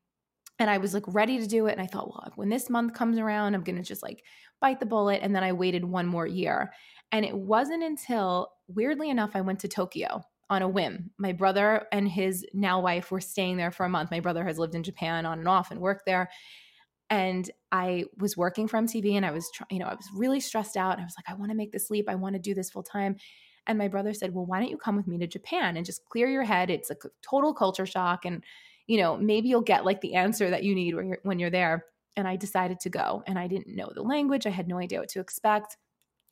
and 0.59 0.69
I 0.69 0.77
was 0.77 0.93
like 0.93 1.03
ready 1.07 1.39
to 1.39 1.47
do 1.47 1.67
it. 1.67 1.73
And 1.73 1.81
I 1.81 1.87
thought, 1.87 2.09
well, 2.09 2.31
when 2.35 2.49
this 2.49 2.69
month 2.69 2.93
comes 2.93 3.17
around, 3.17 3.55
I'm 3.55 3.63
going 3.63 3.75
to 3.75 3.83
just 3.83 4.03
like 4.03 4.23
bite 4.61 4.79
the 4.79 4.85
bullet. 4.85 5.21
And 5.23 5.35
then 5.35 5.43
I 5.43 5.51
waited 5.51 5.83
one 5.83 6.07
more 6.07 6.27
year. 6.27 6.71
And 7.11 7.25
it 7.25 7.35
wasn't 7.35 7.83
until, 7.83 8.51
weirdly 8.67 9.09
enough, 9.09 9.31
I 9.35 9.41
went 9.41 9.59
to 9.59 9.67
Tokyo 9.67 10.23
on 10.49 10.61
a 10.61 10.67
whim. 10.67 11.11
My 11.17 11.31
brother 11.31 11.87
and 11.91 12.07
his 12.07 12.45
now 12.53 12.81
wife 12.81 13.11
were 13.11 13.21
staying 13.21 13.57
there 13.57 13.71
for 13.71 13.85
a 13.85 13.89
month. 13.89 14.11
My 14.11 14.19
brother 14.19 14.43
has 14.45 14.59
lived 14.59 14.75
in 14.75 14.83
Japan 14.83 15.25
on 15.25 15.39
and 15.39 15.47
off 15.47 15.71
and 15.71 15.79
worked 15.79 16.05
there. 16.05 16.29
And 17.09 17.49
I 17.71 18.05
was 18.17 18.37
working 18.37 18.67
for 18.67 18.79
MTV 18.79 19.13
and 19.13 19.25
I 19.25 19.31
was, 19.31 19.49
you 19.69 19.79
know, 19.79 19.85
I 19.85 19.95
was 19.95 20.09
really 20.15 20.39
stressed 20.39 20.77
out. 20.77 20.99
I 20.99 21.03
was 21.03 21.15
like, 21.17 21.29
I 21.29 21.37
want 21.37 21.51
to 21.51 21.57
make 21.57 21.71
this 21.71 21.89
leap. 21.89 22.09
I 22.09 22.15
want 22.15 22.35
to 22.35 22.39
do 22.39 22.53
this 22.53 22.69
full 22.69 22.83
time. 22.83 23.17
And 23.65 23.77
my 23.77 23.87
brother 23.87 24.13
said, 24.13 24.33
Well, 24.33 24.45
why 24.45 24.59
don't 24.59 24.69
you 24.69 24.77
come 24.77 24.95
with 24.95 25.07
me 25.07 25.17
to 25.19 25.27
Japan 25.27 25.77
and 25.77 25.85
just 25.85 26.05
clear 26.05 26.27
your 26.27 26.43
head? 26.43 26.69
It's 26.69 26.91
a 26.91 26.97
total 27.21 27.53
culture 27.53 27.85
shock. 27.85 28.25
And 28.25 28.43
you 28.87 28.97
know, 28.97 29.17
maybe 29.17 29.49
you'll 29.49 29.61
get 29.61 29.85
like 29.85 30.01
the 30.01 30.15
answer 30.15 30.49
that 30.49 30.63
you 30.63 30.75
need 30.75 30.95
when 30.95 31.07
you're 31.07 31.19
when 31.23 31.39
you're 31.39 31.49
there. 31.49 31.85
And 32.15 32.27
I 32.27 32.35
decided 32.35 32.79
to 32.81 32.89
go 32.89 33.23
and 33.25 33.39
I 33.39 33.47
didn't 33.47 33.75
know 33.75 33.91
the 33.93 34.03
language. 34.03 34.45
I 34.45 34.51
had 34.51 34.67
no 34.67 34.77
idea 34.77 34.99
what 34.99 35.09
to 35.09 35.19
expect. 35.19 35.77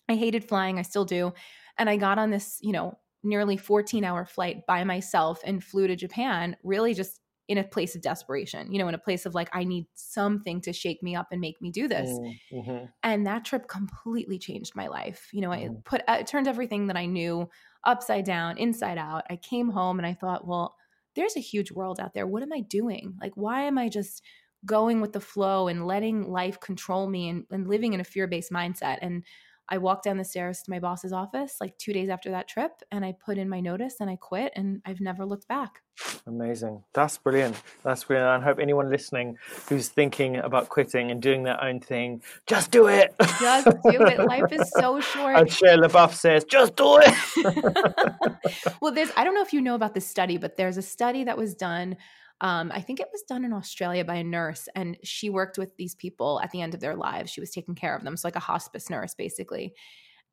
I 0.08 0.16
hated 0.16 0.48
flying, 0.48 0.78
I 0.78 0.84
still 0.84 1.06
do. 1.06 1.34
And 1.78 1.90
I 1.90 1.98
got 1.98 2.20
on 2.20 2.30
this, 2.30 2.60
you 2.62 2.72
know, 2.72 2.98
nearly 3.24 3.58
14 3.58 4.04
hour 4.04 4.26
flight 4.26 4.66
by 4.68 4.84
myself 4.84 5.42
and 5.46 5.64
flew 5.64 5.88
to 5.88 5.96
Japan, 5.96 6.56
really 6.64 6.94
just 6.94 7.20
in 7.48 7.58
a 7.58 7.64
place 7.64 7.96
of 7.96 8.02
desperation, 8.02 8.72
you 8.72 8.80
know, 8.80 8.88
in 8.88 8.96
a 8.96 9.00
place 9.00 9.26
of 9.26 9.36
like, 9.36 9.50
I 9.52 9.64
need 9.64 9.86
something 9.94 10.62
to 10.62 10.72
shake 10.72 11.04
me 11.04 11.16
up 11.16 11.28
and 11.32 11.42
make 11.42 11.62
me 11.62 11.70
do 11.72 11.88
this. 11.88 12.10
Mm, 12.10 12.40
mm-hmm. 12.54 12.86
And 13.04 13.28
that 13.28 13.44
trip 13.44 13.68
completely 13.68 14.40
changed 14.40 14.76
my 14.76 14.88
life. 14.88 15.30
You 15.34 15.42
know, 15.42 15.50
mm-hmm. 15.50 15.74
I 15.74 15.82
put, 15.84 16.02
it 16.08 16.28
turned 16.28 16.48
everything 16.48 16.88
that 16.88 16.96
I 16.96 17.08
knew 17.08 17.50
upside 17.84 18.26
down, 18.26 18.58
inside 18.58 18.98
out. 18.98 19.24
I 19.30 19.36
came 19.36 19.70
home 19.70 20.00
and 20.00 20.06
I 20.06 20.14
thought, 20.14 20.48
well, 20.48 20.76
there's 21.16 21.36
a 21.36 21.42
huge 21.42 21.72
world 21.72 22.00
out 22.00 22.14
there. 22.14 22.28
What 22.28 22.44
am 22.44 22.54
I 22.54 22.62
doing? 22.62 23.16
Like, 23.22 23.34
why 23.36 23.64
am 23.64 23.78
I 23.78 23.90
just 23.90 24.24
going 24.66 25.02
with 25.02 25.14
the 25.14 25.20
flow 25.20 25.68
and 25.68 25.88
letting 25.88 26.30
life 26.30 26.60
control 26.60 27.08
me 27.08 27.30
and, 27.30 27.46
and 27.52 27.68
living 27.68 27.94
in 27.94 28.00
a 28.00 28.06
fear 28.06 28.28
based 28.28 28.52
mindset? 28.52 29.00
And 29.02 29.24
I 29.72 29.78
walked 29.78 30.04
down 30.04 30.18
the 30.18 30.26
stairs 30.26 30.62
to 30.64 30.70
my 30.70 30.80
boss's 30.80 31.14
office 31.14 31.56
like 31.62 31.78
two 31.78 31.94
days 31.94 32.10
after 32.10 32.30
that 32.32 32.50
trip 32.50 32.72
and 32.92 33.06
I 33.06 33.14
put 33.26 33.38
in 33.38 33.48
my 33.48 33.62
notice 33.62 33.96
and 34.02 34.10
I 34.10 34.18
quit 34.18 34.52
and 34.54 34.82
I've 34.86 35.00
never 35.00 35.26
looked 35.26 35.48
back. 35.48 35.82
Amazing. 36.28 36.84
That's 36.94 37.18
brilliant. 37.18 37.56
That's 37.82 38.04
brilliant. 38.04 38.30
I 38.30 38.44
hope 38.44 38.60
anyone 38.60 38.90
listening 38.90 39.38
who's 39.70 39.88
thinking 39.88 40.36
about 40.36 40.68
quitting 40.68 41.10
and 41.10 41.22
doing 41.22 41.44
their 41.44 41.64
own 41.64 41.80
thing, 41.80 42.22
just 42.48 42.72
do 42.72 42.88
it. 42.88 43.16
Just 43.40 43.68
do 43.68 44.02
it. 44.02 44.20
Life 44.28 44.52
is 44.52 44.70
so 44.78 45.00
short. 45.00 45.38
And 45.38 45.48
Shia 45.48 45.82
LaBeouf 45.82 46.14
says, 46.16 46.44
just 46.44 46.76
do 46.76 47.00
it. 47.02 48.76
well, 48.82 48.92
there's, 48.92 49.12
I 49.16 49.24
don't 49.24 49.36
know 49.36 49.42
if 49.42 49.54
you 49.54 49.62
know 49.62 49.76
about 49.76 49.94
this 49.94 50.08
study, 50.08 50.38
but 50.38 50.58
there's 50.58 50.76
a 50.76 50.82
study 50.82 51.24
that 51.24 51.38
was 51.38 51.56
done 51.56 51.96
um, 52.42 52.72
I 52.74 52.82
think 52.82 53.00
it 53.00 53.08
was 53.12 53.22
done 53.22 53.46
in 53.46 53.54
Australia 53.54 54.04
by 54.04 54.16
a 54.16 54.24
nurse, 54.24 54.68
and 54.76 54.98
she 55.04 55.30
worked 55.30 55.58
with 55.58 55.78
these 55.78 55.96
people 55.96 56.42
at 56.44 56.52
the 56.52 56.62
end 56.62 56.74
of 56.74 56.80
their 56.80 56.96
lives. 56.96 57.32
She 57.32 57.40
was 57.40 57.52
taking 57.52 57.76
care 57.76 57.96
of 57.96 58.04
them. 58.04 58.18
So, 58.18 58.28
like 58.28 58.36
a 58.36 58.40
hospice 58.40 58.90
nurse, 58.90 59.14
basically. 59.14 59.74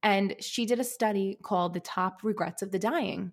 And 0.02 0.34
she 0.40 0.64
did 0.64 0.80
a 0.80 0.84
study 0.84 1.38
called 1.42 1.74
The 1.74 1.80
Top 1.80 2.20
Regrets 2.22 2.62
of 2.62 2.72
the 2.72 2.78
Dying. 2.78 3.32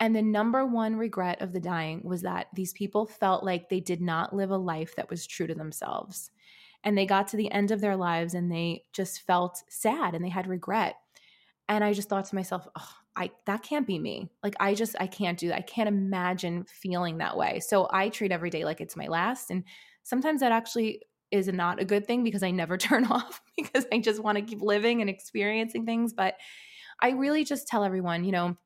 And 0.00 0.14
the 0.14 0.22
number 0.22 0.64
one 0.64 0.96
regret 0.96 1.42
of 1.42 1.52
the 1.52 1.60
dying 1.60 2.02
was 2.04 2.22
that 2.22 2.46
these 2.54 2.72
people 2.72 3.06
felt 3.06 3.42
like 3.42 3.68
they 3.68 3.80
did 3.80 4.00
not 4.00 4.34
live 4.34 4.50
a 4.50 4.56
life 4.56 4.94
that 4.96 5.10
was 5.10 5.26
true 5.26 5.46
to 5.46 5.54
themselves. 5.54 6.30
And 6.84 6.96
they 6.96 7.06
got 7.06 7.28
to 7.28 7.36
the 7.36 7.50
end 7.50 7.72
of 7.72 7.80
their 7.80 7.96
lives 7.96 8.34
and 8.34 8.50
they 8.50 8.84
just 8.92 9.22
felt 9.22 9.62
sad 9.68 10.14
and 10.14 10.24
they 10.24 10.28
had 10.28 10.46
regret. 10.46 10.94
And 11.68 11.82
I 11.82 11.92
just 11.92 12.08
thought 12.08 12.26
to 12.26 12.34
myself, 12.36 12.66
oh, 12.78 12.90
I 13.18 13.32
that 13.46 13.62
can't 13.62 13.86
be 13.86 13.98
me. 13.98 14.30
Like 14.42 14.54
I 14.60 14.74
just 14.74 14.94
I 15.00 15.08
can't 15.08 15.38
do 15.38 15.48
that. 15.48 15.58
I 15.58 15.62
can't 15.62 15.88
imagine 15.88 16.64
feeling 16.64 17.18
that 17.18 17.36
way. 17.36 17.60
So 17.60 17.88
I 17.90 18.08
treat 18.08 18.30
every 18.30 18.48
day 18.48 18.64
like 18.64 18.80
it's 18.80 18.96
my 18.96 19.08
last 19.08 19.50
and 19.50 19.64
sometimes 20.04 20.40
that 20.40 20.52
actually 20.52 21.02
is 21.30 21.48
not 21.48 21.80
a 21.80 21.84
good 21.84 22.06
thing 22.06 22.24
because 22.24 22.42
I 22.42 22.52
never 22.52 22.78
turn 22.78 23.04
off 23.06 23.42
because 23.56 23.86
I 23.92 23.98
just 23.98 24.22
want 24.22 24.38
to 24.38 24.44
keep 24.44 24.62
living 24.62 25.00
and 25.00 25.10
experiencing 25.10 25.84
things, 25.84 26.12
but 26.12 26.36
I 27.00 27.10
really 27.10 27.44
just 27.44 27.66
tell 27.66 27.84
everyone, 27.84 28.24
you 28.24 28.32
know, 28.32 28.56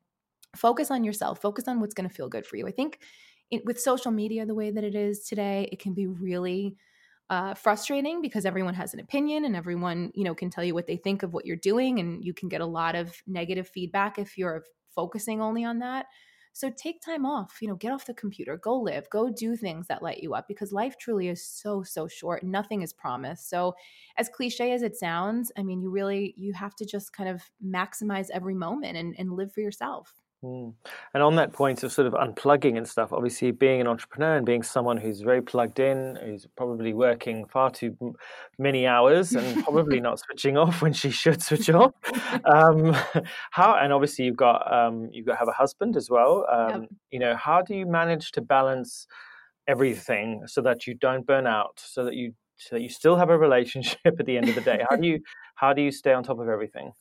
focus 0.55 0.91
on 0.91 1.03
yourself, 1.03 1.41
focus 1.41 1.67
on 1.67 1.79
what's 1.79 1.93
going 1.93 2.07
to 2.07 2.15
feel 2.15 2.29
good 2.29 2.45
for 2.45 2.55
you. 2.55 2.67
I 2.67 2.71
think 2.71 2.99
it, 3.49 3.65
with 3.65 3.79
social 3.79 4.11
media 4.11 4.45
the 4.45 4.55
way 4.55 4.71
that 4.71 4.83
it 4.83 4.95
is 4.95 5.25
today, 5.25 5.67
it 5.71 5.79
can 5.79 5.93
be 5.93 6.07
really 6.07 6.77
uh, 7.29 7.53
frustrating 7.53 8.21
because 8.21 8.45
everyone 8.45 8.73
has 8.73 8.93
an 8.93 8.99
opinion 8.99 9.45
and 9.45 9.55
everyone 9.55 10.11
you 10.13 10.23
know 10.23 10.35
can 10.35 10.49
tell 10.49 10.63
you 10.63 10.73
what 10.73 10.87
they 10.87 10.97
think 10.97 11.23
of 11.23 11.33
what 11.33 11.45
you're 11.45 11.55
doing 11.55 11.99
and 11.99 12.23
you 12.23 12.33
can 12.33 12.49
get 12.49 12.61
a 12.61 12.65
lot 12.65 12.95
of 12.95 13.15
negative 13.25 13.67
feedback 13.67 14.19
if 14.19 14.37
you're 14.37 14.65
focusing 14.93 15.41
only 15.41 15.63
on 15.63 15.79
that 15.79 16.05
So 16.55 16.69
take 16.69 17.01
time 17.01 17.25
off, 17.25 17.57
you 17.61 17.67
know, 17.67 17.75
get 17.75 17.91
off 17.91 18.05
the 18.05 18.13
computer, 18.13 18.57
go 18.57 18.75
live, 18.79 19.09
go 19.09 19.29
do 19.31 19.55
things 19.55 19.87
that 19.87 20.03
light 20.03 20.21
you 20.21 20.35
up 20.35 20.47
because 20.47 20.71
life 20.71 20.97
truly 20.99 21.27
is 21.29 21.43
so, 21.43 21.81
so 21.81 22.07
short. 22.07 22.43
Nothing 22.43 22.83
is 22.83 22.93
promised. 22.93 23.49
So, 23.49 23.73
as 24.17 24.29
cliche 24.29 24.71
as 24.71 24.83
it 24.83 24.95
sounds, 24.95 25.51
I 25.57 25.63
mean, 25.63 25.81
you 25.81 25.89
really, 25.89 26.35
you 26.37 26.53
have 26.53 26.75
to 26.75 26.85
just 26.85 27.11
kind 27.11 27.27
of 27.29 27.41
maximize 27.65 28.29
every 28.31 28.53
moment 28.53 28.97
and, 28.97 29.15
and 29.17 29.33
live 29.33 29.51
for 29.51 29.61
yourself. 29.61 30.22
Mm. 30.43 30.73
And 31.13 31.23
on 31.23 31.35
that 31.37 31.53
point 31.53 31.83
of 31.83 31.91
sort 31.91 32.05
of 32.05 32.13
unplugging 32.13 32.77
and 32.77 32.87
stuff, 32.87 33.13
obviously 33.13 33.51
being 33.51 33.79
an 33.79 33.87
entrepreneur 33.87 34.35
and 34.35 34.45
being 34.45 34.61
someone 34.61 34.97
who's 34.97 35.21
very 35.21 35.41
plugged 35.41 35.79
in, 35.79 36.17
who's 36.21 36.45
probably 36.57 36.93
working 36.93 37.45
far 37.45 37.71
too 37.71 37.95
many 38.59 38.85
hours 38.85 39.33
and 39.33 39.63
probably 39.63 40.01
not 40.01 40.19
switching 40.19 40.57
off 40.57 40.81
when 40.81 40.91
she 40.91 41.09
should 41.09 41.41
switch 41.41 41.69
off. 41.69 41.93
Um, 42.45 42.93
how 43.51 43.75
and 43.75 43.93
obviously 43.93 44.25
you've 44.25 44.35
got 44.35 44.71
um, 44.71 45.09
you've 45.13 45.25
got 45.25 45.33
to 45.33 45.39
have 45.39 45.47
a 45.47 45.53
husband 45.53 45.95
as 45.95 46.09
well. 46.09 46.45
Um, 46.51 46.81
yep. 46.81 46.89
You 47.11 47.19
know, 47.19 47.35
how 47.35 47.61
do 47.61 47.73
you 47.73 47.85
manage 47.85 48.31
to 48.33 48.41
balance 48.41 49.07
everything 49.67 50.43
so 50.45 50.61
that 50.61 50.85
you 50.85 50.93
don't 50.93 51.25
burn 51.25 51.47
out, 51.47 51.81
so 51.81 52.03
that 52.03 52.15
you 52.15 52.33
so 52.57 52.75
that 52.75 52.81
you 52.81 52.89
still 52.89 53.15
have 53.15 53.29
a 53.29 53.37
relationship 53.37 53.97
at 54.05 54.25
the 54.25 54.35
end 54.35 54.49
of 54.49 54.55
the 54.55 54.61
day? 54.61 54.83
How 54.89 54.97
do 54.97 55.07
you 55.07 55.21
how 55.55 55.71
do 55.71 55.81
you 55.81 55.91
stay 55.91 56.11
on 56.11 56.23
top 56.23 56.39
of 56.39 56.49
everything? 56.49 56.91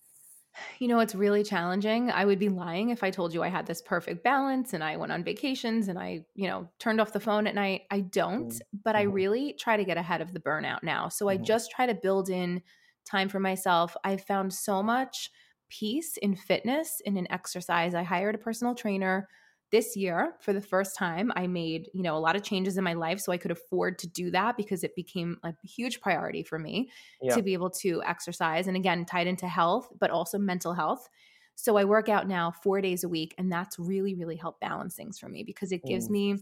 You 0.78 0.88
know, 0.88 1.00
it's 1.00 1.14
really 1.14 1.42
challenging. 1.42 2.10
I 2.10 2.24
would 2.24 2.38
be 2.38 2.48
lying 2.48 2.90
if 2.90 3.02
I 3.02 3.10
told 3.10 3.32
you 3.32 3.42
I 3.42 3.48
had 3.48 3.66
this 3.66 3.80
perfect 3.80 4.22
balance 4.22 4.74
and 4.74 4.84
I 4.84 4.96
went 4.96 5.12
on 5.12 5.24
vacations 5.24 5.88
and 5.88 5.98
I, 5.98 6.24
you 6.34 6.46
know, 6.46 6.68
turned 6.78 7.00
off 7.00 7.12
the 7.12 7.20
phone 7.20 7.46
at 7.46 7.54
night. 7.54 7.82
I 7.90 8.00
don't, 8.00 8.48
mm-hmm. 8.48 8.78
but 8.84 8.94
I 8.94 9.04
mm-hmm. 9.04 9.12
really 9.12 9.52
try 9.58 9.76
to 9.76 9.84
get 9.84 9.96
ahead 9.96 10.20
of 10.20 10.32
the 10.32 10.40
burnout 10.40 10.82
now. 10.82 11.08
So 11.08 11.26
mm-hmm. 11.26 11.40
I 11.40 11.44
just 11.44 11.70
try 11.70 11.86
to 11.86 11.94
build 11.94 12.28
in 12.28 12.62
time 13.04 13.28
for 13.28 13.40
myself. 13.40 13.96
I 14.04 14.16
found 14.16 14.52
so 14.52 14.82
much 14.82 15.30
peace 15.68 16.18
in 16.18 16.36
fitness 16.36 17.00
and 17.06 17.16
in 17.16 17.30
exercise. 17.32 17.94
I 17.94 18.02
hired 18.02 18.34
a 18.34 18.38
personal 18.38 18.74
trainer 18.74 19.28
this 19.72 19.96
year 19.96 20.34
for 20.40 20.52
the 20.52 20.60
first 20.60 20.96
time 20.96 21.32
i 21.34 21.46
made 21.46 21.88
you 21.92 22.02
know 22.02 22.16
a 22.16 22.20
lot 22.20 22.36
of 22.36 22.42
changes 22.42 22.76
in 22.76 22.84
my 22.84 22.92
life 22.92 23.18
so 23.18 23.32
i 23.32 23.36
could 23.36 23.50
afford 23.50 23.98
to 23.98 24.06
do 24.06 24.30
that 24.30 24.56
because 24.56 24.84
it 24.84 24.94
became 24.94 25.38
a 25.42 25.52
huge 25.64 26.00
priority 26.00 26.42
for 26.42 26.58
me 26.58 26.90
yeah. 27.20 27.34
to 27.34 27.42
be 27.42 27.54
able 27.54 27.70
to 27.70 28.02
exercise 28.06 28.68
and 28.68 28.76
again 28.76 29.04
tied 29.04 29.26
into 29.26 29.48
health 29.48 29.88
but 29.98 30.10
also 30.10 30.38
mental 30.38 30.74
health 30.74 31.08
so 31.56 31.76
i 31.76 31.84
work 31.84 32.08
out 32.08 32.28
now 32.28 32.52
four 32.62 32.80
days 32.80 33.02
a 33.02 33.08
week 33.08 33.34
and 33.38 33.50
that's 33.50 33.78
really 33.78 34.14
really 34.14 34.36
helped 34.36 34.60
balance 34.60 34.94
things 34.94 35.18
for 35.18 35.28
me 35.28 35.42
because 35.42 35.72
it 35.72 35.82
gives 35.84 36.08
mm. 36.08 36.12
me 36.12 36.36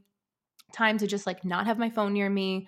time 0.74 0.98
to 0.98 1.06
just 1.06 1.26
like 1.26 1.44
not 1.44 1.66
have 1.66 1.78
my 1.78 1.88
phone 1.88 2.12
near 2.12 2.28
me 2.28 2.66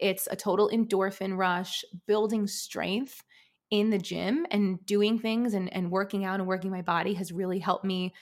it's 0.00 0.26
a 0.30 0.36
total 0.36 0.70
endorphin 0.72 1.36
rush 1.36 1.84
building 2.06 2.46
strength 2.46 3.22
in 3.70 3.90
the 3.90 3.98
gym 3.98 4.46
and 4.50 4.84
doing 4.86 5.18
things 5.18 5.54
and, 5.54 5.72
and 5.72 5.90
working 5.90 6.24
out 6.24 6.38
and 6.38 6.46
working 6.46 6.70
my 6.70 6.82
body 6.82 7.14
has 7.14 7.32
really 7.32 7.58
helped 7.58 7.84
me 7.84 8.12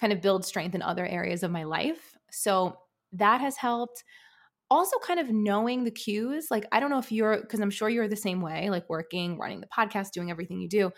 kind 0.00 0.12
of 0.12 0.20
build 0.20 0.44
strength 0.44 0.74
in 0.74 0.82
other 0.82 1.06
areas 1.06 1.42
of 1.42 1.50
my 1.50 1.64
life. 1.64 2.16
So 2.30 2.76
that 3.12 3.40
has 3.40 3.56
helped. 3.56 4.02
Also, 4.70 4.98
kind 4.98 5.18
of 5.18 5.28
knowing 5.30 5.84
the 5.84 5.90
cues. 5.90 6.46
Like, 6.50 6.64
I 6.70 6.78
don't 6.78 6.90
know 6.90 6.98
if 6.98 7.10
you're, 7.10 7.40
because 7.40 7.60
I'm 7.60 7.70
sure 7.70 7.88
you're 7.88 8.08
the 8.08 8.16
same 8.16 8.40
way, 8.40 8.70
like 8.70 8.88
working, 8.88 9.36
running 9.36 9.60
the 9.60 9.66
podcast, 9.66 10.12
doing 10.12 10.30
everything 10.30 10.60
you 10.60 10.68
do. 10.68 10.92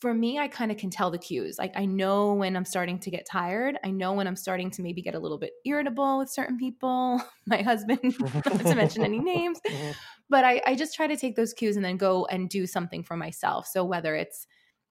For 0.00 0.12
me, 0.12 0.38
I 0.38 0.48
kind 0.48 0.72
of 0.72 0.78
can 0.78 0.90
tell 0.90 1.10
the 1.10 1.18
cues. 1.18 1.56
Like, 1.58 1.72
I 1.76 1.84
know 1.84 2.32
when 2.32 2.56
I'm 2.56 2.64
starting 2.64 2.98
to 3.00 3.10
get 3.10 3.26
tired. 3.30 3.78
I 3.84 3.90
know 3.90 4.14
when 4.14 4.26
I'm 4.26 4.34
starting 4.34 4.70
to 4.72 4.82
maybe 4.82 5.02
get 5.02 5.14
a 5.14 5.18
little 5.18 5.38
bit 5.38 5.52
irritable 5.66 6.18
with 6.18 6.30
certain 6.30 6.56
people. 6.56 7.22
My 7.46 7.62
husband, 7.62 8.00
not 8.30 8.60
to 8.60 8.74
mention 8.74 9.04
any 9.04 9.20
names, 9.20 9.60
but 10.30 10.44
I, 10.44 10.62
I 10.66 10.74
just 10.74 10.94
try 10.94 11.06
to 11.06 11.16
take 11.16 11.36
those 11.36 11.52
cues 11.52 11.76
and 11.76 11.84
then 11.84 11.98
go 11.98 12.24
and 12.26 12.48
do 12.48 12.66
something 12.66 13.02
for 13.02 13.16
myself. 13.16 13.66
So, 13.66 13.84
whether 13.84 14.14
it's 14.14 14.46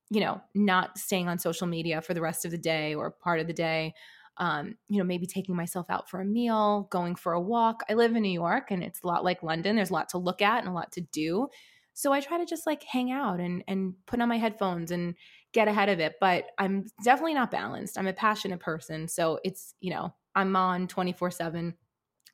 you 0.09 0.21
know, 0.21 0.41
not 0.53 0.97
staying 0.97 1.27
on 1.27 1.39
social 1.39 1.67
media 1.67 2.01
for 2.01 2.13
the 2.13 2.21
rest 2.21 2.45
of 2.45 2.51
the 2.51 2.57
day 2.57 2.93
or 2.93 3.11
part 3.11 3.39
of 3.39 3.47
the 3.47 3.53
day. 3.53 3.93
Um, 4.37 4.75
you 4.89 4.97
know, 4.97 5.05
maybe 5.05 5.25
taking 5.25 5.55
myself 5.55 5.89
out 5.89 6.09
for 6.09 6.19
a 6.19 6.25
meal, 6.25 6.87
going 6.91 7.15
for 7.15 7.33
a 7.33 7.41
walk. 7.41 7.83
I 7.89 7.93
live 7.93 8.15
in 8.15 8.21
New 8.21 8.29
York 8.29 8.69
and 8.69 8.83
it's 8.83 9.01
a 9.01 9.07
lot 9.07 9.23
like 9.23 9.43
London. 9.43 9.75
There's 9.75 9.91
a 9.91 9.93
lot 9.93 10.09
to 10.09 10.17
look 10.17 10.41
at 10.41 10.59
and 10.59 10.67
a 10.67 10.73
lot 10.73 10.91
to 10.93 11.01
do. 11.01 11.47
So 11.93 12.11
I 12.11 12.19
try 12.19 12.37
to 12.37 12.45
just 12.45 12.65
like 12.65 12.83
hang 12.83 13.11
out 13.11 13.39
and 13.39 13.63
and 13.67 13.93
put 14.05 14.21
on 14.21 14.27
my 14.27 14.37
headphones 14.37 14.91
and 14.91 15.15
get 15.53 15.69
ahead 15.69 15.87
of 15.87 16.01
it. 16.01 16.15
But 16.19 16.47
I'm 16.57 16.85
definitely 17.03 17.33
not 17.33 17.49
balanced. 17.49 17.97
I'm 17.97 18.07
a 18.07 18.13
passionate 18.13 18.59
person. 18.59 19.07
So 19.07 19.39
it's, 19.45 19.73
you 19.79 19.91
know, 19.91 20.13
I'm 20.35 20.55
on 20.57 20.87
24 20.87 21.31
7. 21.31 21.73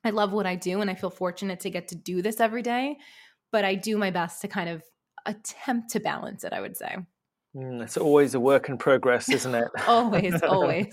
I 0.04 0.10
love 0.10 0.34
what 0.34 0.48
I 0.48 0.56
do 0.56 0.82
and 0.82 0.90
I 0.90 0.96
feel 0.96 1.12
fortunate 1.12 1.60
to 1.62 1.70
get 1.70 1.90
to 1.90 1.96
do 1.96 2.24
this 2.24 2.40
every 2.40 2.64
day. 2.64 2.98
But 3.52 3.64
I 3.64 3.76
do 3.76 3.98
my 3.98 4.10
best 4.10 4.42
to 4.42 4.48
kind 4.48 4.70
of 4.70 4.82
attempt 5.28 5.92
to 5.92 6.00
balance 6.00 6.44
it, 6.44 6.54
I 6.54 6.62
would 6.62 6.76
say. 6.76 6.98
Mm, 7.56 7.84
it's 7.84 7.98
always 7.98 8.34
a 8.34 8.40
work 8.40 8.70
in 8.70 8.78
progress, 8.78 9.30
isn't 9.32 9.54
it? 9.54 9.68
always, 9.88 10.42
always. 10.44 10.88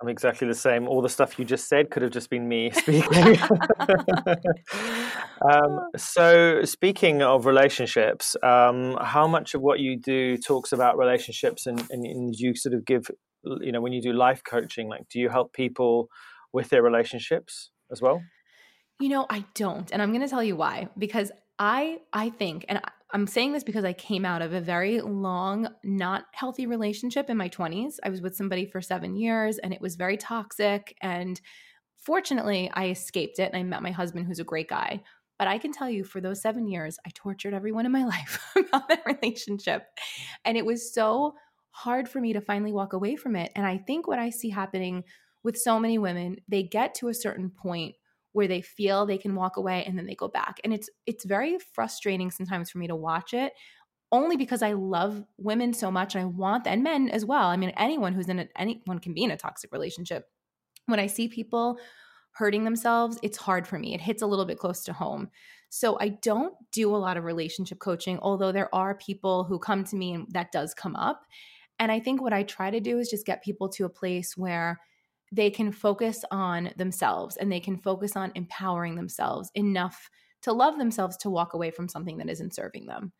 I'm 0.00 0.08
exactly 0.08 0.46
the 0.46 0.54
same. 0.54 0.86
All 0.86 1.00
the 1.00 1.08
stuff 1.08 1.38
you 1.38 1.44
just 1.44 1.68
said 1.68 1.90
could 1.90 2.02
have 2.02 2.12
just 2.12 2.28
been 2.28 2.48
me 2.48 2.70
speaking. 2.74 3.38
um, 5.50 5.88
so, 5.96 6.64
speaking 6.64 7.22
of 7.22 7.46
relationships, 7.46 8.36
um, 8.42 8.98
how 9.00 9.26
much 9.26 9.54
of 9.54 9.62
what 9.62 9.80
you 9.80 9.98
do 9.98 10.36
talks 10.36 10.72
about 10.72 10.98
relationships, 10.98 11.66
and, 11.66 11.80
and, 11.90 12.04
and 12.04 12.34
you 12.36 12.54
sort 12.54 12.74
of 12.74 12.84
give, 12.84 13.10
you 13.60 13.72
know, 13.72 13.80
when 13.80 13.92
you 13.92 14.02
do 14.02 14.12
life 14.12 14.42
coaching, 14.44 14.88
like, 14.88 15.08
do 15.08 15.18
you 15.18 15.30
help 15.30 15.54
people 15.54 16.08
with 16.52 16.68
their 16.68 16.82
relationships 16.82 17.70
as 17.90 18.02
well? 18.02 18.22
You 18.98 19.08
know, 19.08 19.26
I 19.30 19.46
don't, 19.54 19.90
and 19.92 20.02
I'm 20.02 20.10
going 20.10 20.20
to 20.20 20.28
tell 20.28 20.44
you 20.44 20.56
why. 20.56 20.88
Because 20.98 21.32
I, 21.58 22.00
I 22.12 22.28
think, 22.28 22.66
and 22.68 22.82
I'm 23.12 23.26
saying 23.26 23.52
this 23.52 23.64
because 23.64 23.84
I 23.84 23.92
came 23.92 24.24
out 24.24 24.42
of 24.42 24.52
a 24.52 24.60
very 24.60 25.00
long, 25.00 25.68
not 25.82 26.24
healthy 26.32 26.66
relationship 26.66 27.28
in 27.28 27.36
my 27.36 27.48
20s. 27.48 27.94
I 28.04 28.08
was 28.08 28.20
with 28.20 28.36
somebody 28.36 28.66
for 28.66 28.80
seven 28.80 29.16
years 29.16 29.58
and 29.58 29.72
it 29.72 29.80
was 29.80 29.96
very 29.96 30.16
toxic. 30.16 30.96
And 31.02 31.40
fortunately, 31.98 32.70
I 32.72 32.90
escaped 32.90 33.38
it 33.38 33.50
and 33.52 33.56
I 33.56 33.62
met 33.62 33.82
my 33.82 33.90
husband, 33.90 34.26
who's 34.26 34.38
a 34.38 34.44
great 34.44 34.68
guy. 34.68 35.02
But 35.38 35.48
I 35.48 35.58
can 35.58 35.72
tell 35.72 35.88
you, 35.88 36.04
for 36.04 36.20
those 36.20 36.42
seven 36.42 36.68
years, 36.68 36.98
I 37.06 37.10
tortured 37.14 37.54
everyone 37.54 37.86
in 37.86 37.92
my 37.92 38.04
life 38.14 38.44
about 38.56 38.88
that 38.88 39.02
relationship. 39.06 39.86
And 40.44 40.56
it 40.56 40.66
was 40.66 40.92
so 40.94 41.34
hard 41.70 42.08
for 42.08 42.20
me 42.20 42.32
to 42.34 42.40
finally 42.40 42.72
walk 42.72 42.92
away 42.92 43.16
from 43.16 43.36
it. 43.36 43.50
And 43.56 43.66
I 43.66 43.78
think 43.78 44.06
what 44.06 44.18
I 44.18 44.30
see 44.30 44.50
happening 44.50 45.02
with 45.42 45.56
so 45.56 45.80
many 45.80 45.98
women, 45.98 46.36
they 46.48 46.62
get 46.62 46.94
to 46.96 47.08
a 47.08 47.14
certain 47.14 47.50
point 47.50 47.94
where 48.32 48.48
they 48.48 48.60
feel 48.60 49.06
they 49.06 49.18
can 49.18 49.34
walk 49.34 49.56
away 49.56 49.84
and 49.84 49.98
then 49.98 50.06
they 50.06 50.14
go 50.14 50.28
back. 50.28 50.60
And 50.64 50.72
it's 50.72 50.88
it's 51.06 51.24
very 51.24 51.58
frustrating 51.74 52.30
sometimes 52.30 52.70
for 52.70 52.78
me 52.78 52.86
to 52.86 52.96
watch 52.96 53.34
it 53.34 53.52
only 54.12 54.36
because 54.36 54.62
I 54.62 54.72
love 54.72 55.22
women 55.38 55.72
so 55.72 55.90
much 55.90 56.14
and 56.14 56.22
I 56.22 56.26
want 56.26 56.66
and 56.66 56.82
men 56.82 57.08
as 57.10 57.24
well. 57.24 57.46
I 57.46 57.56
mean 57.56 57.72
anyone 57.76 58.12
who's 58.12 58.28
in 58.28 58.40
a, 58.40 58.48
anyone 58.56 58.98
can 58.98 59.14
be 59.14 59.22
in 59.22 59.30
a 59.30 59.36
toxic 59.36 59.72
relationship. 59.72 60.28
When 60.86 61.00
I 61.00 61.06
see 61.06 61.28
people 61.28 61.78
hurting 62.32 62.64
themselves, 62.64 63.18
it's 63.22 63.38
hard 63.38 63.66
for 63.66 63.78
me. 63.78 63.94
It 63.94 64.00
hits 64.00 64.22
a 64.22 64.26
little 64.26 64.44
bit 64.44 64.58
close 64.58 64.84
to 64.84 64.92
home. 64.92 65.30
So 65.68 65.96
I 66.00 66.08
don't 66.08 66.54
do 66.72 66.94
a 66.94 66.98
lot 66.98 67.16
of 67.16 67.24
relationship 67.24 67.78
coaching, 67.78 68.18
although 68.20 68.50
there 68.50 68.74
are 68.74 68.96
people 68.96 69.44
who 69.44 69.58
come 69.58 69.84
to 69.84 69.96
me 69.96 70.14
and 70.14 70.26
that 70.30 70.50
does 70.50 70.74
come 70.74 70.96
up. 70.96 71.22
And 71.78 71.92
I 71.92 72.00
think 72.00 72.20
what 72.20 72.32
I 72.32 72.42
try 72.42 72.70
to 72.70 72.80
do 72.80 72.98
is 72.98 73.08
just 73.08 73.26
get 73.26 73.44
people 73.44 73.68
to 73.70 73.84
a 73.84 73.88
place 73.88 74.36
where 74.36 74.80
they 75.32 75.50
can 75.50 75.72
focus 75.72 76.24
on 76.30 76.70
themselves 76.76 77.36
and 77.36 77.50
they 77.50 77.60
can 77.60 77.76
focus 77.76 78.16
on 78.16 78.32
empowering 78.34 78.96
themselves 78.96 79.50
enough 79.54 80.10
to 80.42 80.52
love 80.52 80.78
themselves 80.78 81.16
to 81.18 81.30
walk 81.30 81.54
away 81.54 81.70
from 81.70 81.88
something 81.88 82.18
that 82.18 82.28
isn't 82.28 82.54
serving 82.54 82.86
them. 82.86 83.12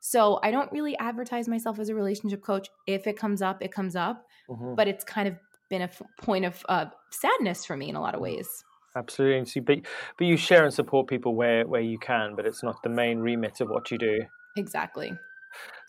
So 0.00 0.38
I 0.42 0.50
don't 0.50 0.70
really 0.72 0.96
advertise 0.98 1.48
myself 1.48 1.78
as 1.78 1.88
a 1.88 1.94
relationship 1.94 2.42
coach. 2.42 2.68
If 2.86 3.06
it 3.06 3.18
comes 3.18 3.42
up, 3.42 3.62
it 3.62 3.72
comes 3.72 3.96
up, 3.96 4.26
mm-hmm. 4.48 4.74
but 4.74 4.86
it's 4.86 5.04
kind 5.04 5.26
of 5.28 5.34
been 5.68 5.82
a 5.82 5.86
f- 5.86 6.02
point 6.22 6.44
of 6.44 6.64
uh, 6.68 6.86
sadness 7.10 7.64
for 7.64 7.76
me 7.76 7.88
in 7.88 7.96
a 7.96 8.00
lot 8.00 8.14
of 8.14 8.20
ways. 8.20 8.48
Absolutely, 8.96 9.60
but 9.60 9.78
but 10.16 10.26
you 10.26 10.36
share 10.36 10.64
and 10.64 10.72
support 10.72 11.08
people 11.08 11.34
where 11.34 11.66
where 11.66 11.80
you 11.80 11.98
can, 11.98 12.34
but 12.34 12.46
it's 12.46 12.62
not 12.62 12.82
the 12.82 12.88
main 12.88 13.18
remit 13.18 13.60
of 13.60 13.68
what 13.68 13.90
you 13.90 13.98
do. 13.98 14.20
Exactly. 14.56 15.12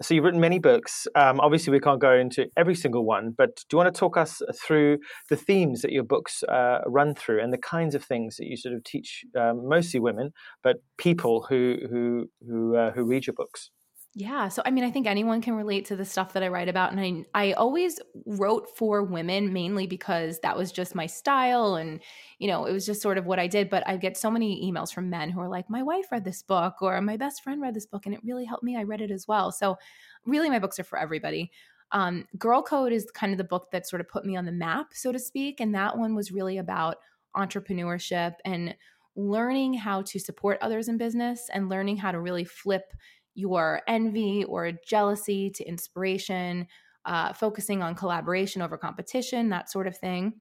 So 0.02 0.14
you've 0.14 0.24
written 0.24 0.40
many 0.40 0.60
books. 0.60 1.08
Um, 1.16 1.40
obviously, 1.40 1.72
we 1.72 1.80
can't 1.80 2.00
go 2.00 2.14
into 2.14 2.48
every 2.56 2.76
single 2.76 3.06
one, 3.06 3.34
but 3.38 3.58
do 3.58 3.76
you 3.76 3.78
want 3.78 3.94
to 3.94 4.00
talk 4.00 4.18
us 4.18 4.42
through 4.56 5.00
the 5.30 5.36
themes 5.36 5.82
that 5.82 5.92
your 5.92 6.04
books 6.04 6.44
uh, 6.44 6.80
run 6.86 7.16
through 7.16 7.42
and 7.42 7.52
the 7.52 7.58
kinds 7.58 7.96
of 7.96 8.04
things 8.04 8.38
that 8.38 8.48
you 8.48 8.56
sort 8.56 8.76
of 8.76 8.84
teach, 8.84 9.26
um, 9.38 9.68
mostly 9.68 10.00
women, 10.00 10.32
but 10.64 10.78
people 10.98 11.46
who 11.50 11.78
who 11.90 12.30
who 12.48 12.76
uh, 12.76 12.92
who 12.92 13.04
read 13.04 13.28
your 13.28 13.34
books? 13.34 13.72
Yeah. 14.16 14.48
So, 14.48 14.64
I 14.66 14.72
mean, 14.72 14.84
I 14.84 14.90
think 14.90 15.06
anyone 15.06 15.40
can 15.40 15.54
relate 15.54 15.86
to 15.86 15.96
the 15.96 16.04
stuff 16.04 16.34
that 16.34 16.42
I 16.42 16.48
write 16.48 16.68
about. 16.68 16.92
And 16.92 17.00
I, 17.00 17.50
I 17.50 17.54
always 17.54 18.00
wrote 18.26 18.76
for 18.76 19.04
women 19.04 19.54
mainly 19.54 19.86
because 19.86 20.40
that 20.40 20.58
was 20.58 20.72
just 20.72 20.96
my 20.96 21.06
style. 21.06 21.76
And, 21.76 22.02
you 22.40 22.48
know, 22.48 22.66
it 22.66 22.74
was 22.74 22.88
just 22.88 23.04
sort 23.04 23.20
of 23.20 23.28
what 23.28 23.38
I 23.38 23.46
did. 23.46 23.70
But 23.70 23.88
I 23.88 23.98
get 23.98 24.18
so 24.18 24.32
many 24.32 24.70
emails 24.70 24.92
from 24.92 25.12
men 25.12 25.30
who 25.30 25.40
are 25.40 25.48
like, 25.48 25.70
my 25.70 25.84
wife 25.84 26.06
read 26.12 26.26
this 26.26 26.42
book 26.42 26.82
or 26.82 27.00
my 27.02 27.18
best 27.18 27.44
friend 27.44 27.62
read 27.62 27.76
this 27.76 27.86
book 27.86 28.08
and 28.08 28.16
it 28.16 28.22
really 28.24 28.46
helped 28.46 28.64
me. 28.64 28.76
I 28.76 28.84
read 28.84 29.02
it 29.02 29.12
as 29.12 29.28
well. 29.28 29.52
So, 29.52 29.78
really, 30.26 30.50
my 30.50 30.60
books 30.60 30.80
are 30.80 30.84
for 30.84 30.98
everybody. 30.98 31.52
Um, 31.92 32.26
Girl 32.38 32.64
Code 32.64 32.92
is 32.92 33.10
kind 33.12 33.32
of 33.32 33.38
the 33.38 33.44
book 33.44 33.70
that 33.72 33.88
sort 33.88 34.00
of 34.02 34.10
put 34.10 34.26
me 34.26 34.36
on 34.36 34.46
the 34.46 34.52
map, 34.52 34.88
so 34.94 35.12
to 35.12 35.20
speak. 35.20 35.60
And 35.60 35.74
that 35.76 35.98
one 35.98 36.16
was 36.16 36.32
really 36.32 36.58
about 36.58 36.98
entrepreneurship 37.38 38.34
and 38.44 38.76
learning 39.16 39.74
how 39.74 40.02
to 40.02 40.20
support 40.20 40.58
others 40.62 40.88
in 40.88 40.98
business 40.98 41.50
and 41.54 41.70
learning 41.70 41.98
how 41.98 42.12
to 42.12 42.20
really 42.20 42.46
flip 42.46 42.94
your 43.40 43.82
envy 43.88 44.44
or 44.44 44.72
jealousy 44.88 45.50
to 45.52 45.64
inspiration, 45.64 46.68
uh, 47.06 47.34
focusing 47.34 47.82
on 47.82 47.96
collaboration 47.96 48.62
over 48.62 48.78
competition, 48.78 49.50
that 49.50 49.72
sort 49.72 49.88
of 49.88 49.98
thing. 49.98 50.34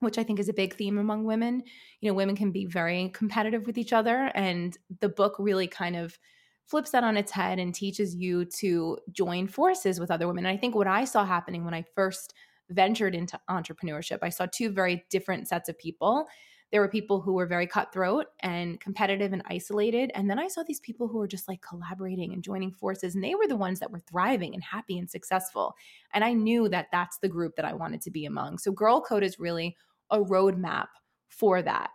which 0.00 0.18
I 0.18 0.24
think 0.24 0.40
is 0.40 0.48
a 0.48 0.54
big 0.54 0.74
theme 0.74 0.98
among 0.98 1.24
women. 1.24 1.62
You 2.00 2.10
know, 2.10 2.14
women 2.14 2.36
can 2.36 2.50
be 2.52 2.66
very 2.66 3.10
competitive 3.14 3.66
with 3.66 3.78
each 3.78 3.92
other. 3.92 4.30
And 4.34 4.76
the 5.00 5.10
book 5.10 5.36
really 5.38 5.68
kind 5.68 5.94
of 5.94 6.18
flips 6.64 6.90
that 6.90 7.04
on 7.04 7.16
its 7.16 7.32
head 7.32 7.58
and 7.58 7.74
teaches 7.74 8.14
you 8.14 8.46
to 8.46 8.98
join 9.12 9.46
forces 9.46 10.00
with 10.00 10.10
other 10.10 10.26
women. 10.26 10.46
And 10.46 10.54
I 10.54 10.58
think 10.58 10.74
what 10.74 10.86
I 10.86 11.04
saw 11.04 11.24
happening 11.24 11.64
when 11.64 11.74
I 11.74 11.84
first 11.94 12.32
ventured 12.70 13.14
into 13.14 13.38
entrepreneurship, 13.50 14.18
I 14.22 14.28
saw 14.30 14.46
two 14.46 14.70
very 14.70 15.04
different 15.10 15.48
sets 15.48 15.68
of 15.68 15.76
people. 15.78 16.26
There 16.70 16.80
were 16.80 16.88
people 16.88 17.20
who 17.20 17.32
were 17.32 17.46
very 17.46 17.66
cutthroat 17.66 18.26
and 18.40 18.80
competitive 18.80 19.32
and 19.32 19.42
isolated. 19.46 20.12
And 20.14 20.30
then 20.30 20.38
I 20.38 20.48
saw 20.48 20.62
these 20.62 20.80
people 20.80 21.08
who 21.08 21.18
were 21.18 21.28
just 21.28 21.48
like 21.48 21.62
collaborating 21.62 22.32
and 22.32 22.42
joining 22.42 22.72
forces. 22.72 23.14
And 23.14 23.24
they 23.24 23.34
were 23.34 23.48
the 23.48 23.56
ones 23.56 23.80
that 23.80 23.90
were 23.90 24.00
thriving 24.00 24.54
and 24.54 24.62
happy 24.62 24.98
and 24.98 25.10
successful. 25.10 25.74
And 26.14 26.22
I 26.22 26.32
knew 26.32 26.68
that 26.68 26.88
that's 26.92 27.18
the 27.18 27.28
group 27.28 27.56
that 27.56 27.64
I 27.64 27.74
wanted 27.74 28.02
to 28.02 28.10
be 28.10 28.24
among. 28.24 28.58
So 28.58 28.70
Girl 28.70 29.00
Code 29.00 29.24
is 29.24 29.38
really 29.38 29.76
a 30.10 30.18
roadmap 30.18 30.88
for 31.28 31.60
that. 31.62 31.90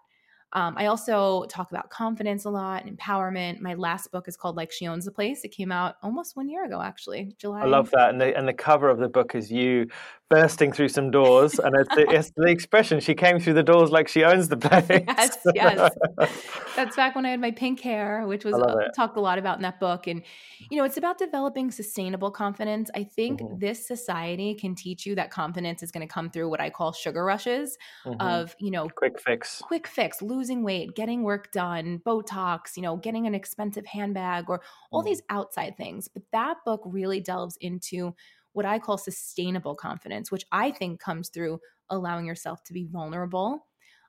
Um, 0.53 0.75
I 0.77 0.85
also 0.85 1.43
talk 1.49 1.71
about 1.71 1.89
confidence 1.89 2.45
a 2.45 2.49
lot 2.49 2.85
and 2.85 2.97
empowerment. 2.97 3.59
My 3.59 3.73
last 3.73 4.09
book 4.11 4.29
is 4.29 4.37
called 4.37 4.55
Like 4.55 4.71
She 4.71 4.87
Owns 4.87 5.03
the 5.03 5.11
Place. 5.11 5.43
It 5.43 5.49
came 5.49 5.69
out 5.69 5.95
almost 6.01 6.37
one 6.37 6.47
year 6.47 6.63
ago, 6.63 6.81
actually, 6.81 7.35
July. 7.37 7.63
I 7.63 7.65
love 7.65 7.91
that, 7.91 8.11
and 8.11 8.21
the 8.21 8.35
and 8.37 8.47
the 8.47 8.53
cover 8.53 8.89
of 8.89 8.97
the 8.97 9.09
book 9.09 9.35
is 9.35 9.51
you 9.51 9.87
bursting 10.29 10.71
through 10.71 10.89
some 10.89 11.11
doors, 11.11 11.59
and 11.59 11.75
it's 11.75 11.95
the, 11.95 12.09
it's 12.09 12.31
the 12.35 12.47
expression 12.47 12.99
she 12.99 13.13
came 13.13 13.39
through 13.39 13.53
the 13.53 13.63
doors 13.63 13.91
like 13.91 14.07
she 14.07 14.23
owns 14.23 14.49
the 14.49 14.57
place. 14.57 14.85
yes, 14.89 15.37
yes. 15.53 15.91
That's 16.75 16.95
back 16.95 17.15
when 17.15 17.25
I 17.25 17.29
had 17.29 17.39
my 17.39 17.51
pink 17.51 17.79
hair, 17.79 18.25
which 18.25 18.43
was 18.43 18.55
uh, 18.55 18.89
talked 18.95 19.17
a 19.17 19.21
lot 19.21 19.37
about 19.37 19.57
in 19.57 19.61
that 19.61 19.79
book. 19.79 20.07
And 20.07 20.23
you 20.71 20.77
know, 20.77 20.83
it's 20.83 20.97
about 20.97 21.17
developing 21.17 21.69
sustainable 21.71 22.31
confidence. 22.31 22.89
I 22.95 23.03
think 23.03 23.39
mm-hmm. 23.39 23.59
this 23.59 23.87
society 23.87 24.55
can 24.55 24.73
teach 24.73 25.05
you 25.05 25.15
that 25.15 25.29
confidence 25.29 25.83
is 25.83 25.91
going 25.91 26.07
to 26.07 26.11
come 26.11 26.29
through 26.29 26.49
what 26.49 26.59
I 26.59 26.69
call 26.69 26.91
sugar 26.91 27.23
rushes 27.23 27.77
mm-hmm. 28.05 28.19
of 28.19 28.55
you 28.59 28.71
know 28.71 28.89
quick 28.89 29.19
fix, 29.19 29.61
quick 29.61 29.87
fix, 29.87 30.21
losing 30.21 30.63
weight, 30.63 30.95
getting 30.95 31.23
work 31.23 31.51
done, 31.51 32.01
Botox, 32.05 32.75
you 32.75 32.81
know, 32.81 32.97
getting 32.97 33.27
an 33.27 33.35
expensive 33.35 33.85
handbag, 33.85 34.49
or 34.49 34.61
all 34.91 35.01
mm-hmm. 35.01 35.09
these 35.09 35.21
outside 35.29 35.77
things. 35.77 36.07
But 36.07 36.23
that 36.31 36.57
book 36.65 36.81
really 36.85 37.19
delves 37.19 37.57
into 37.61 38.15
what 38.55 38.65
I 38.65 38.79
call 38.79 38.97
sustainable 38.97 39.75
confidence, 39.75 40.31
which 40.31 40.45
I 40.49 40.71
think 40.71 41.01
comes 41.01 41.27
through 41.27 41.59
allowing 41.89 42.25
yourself 42.25 42.63
to 42.63 42.73
be 42.73 42.87
vulnerable, 42.89 43.67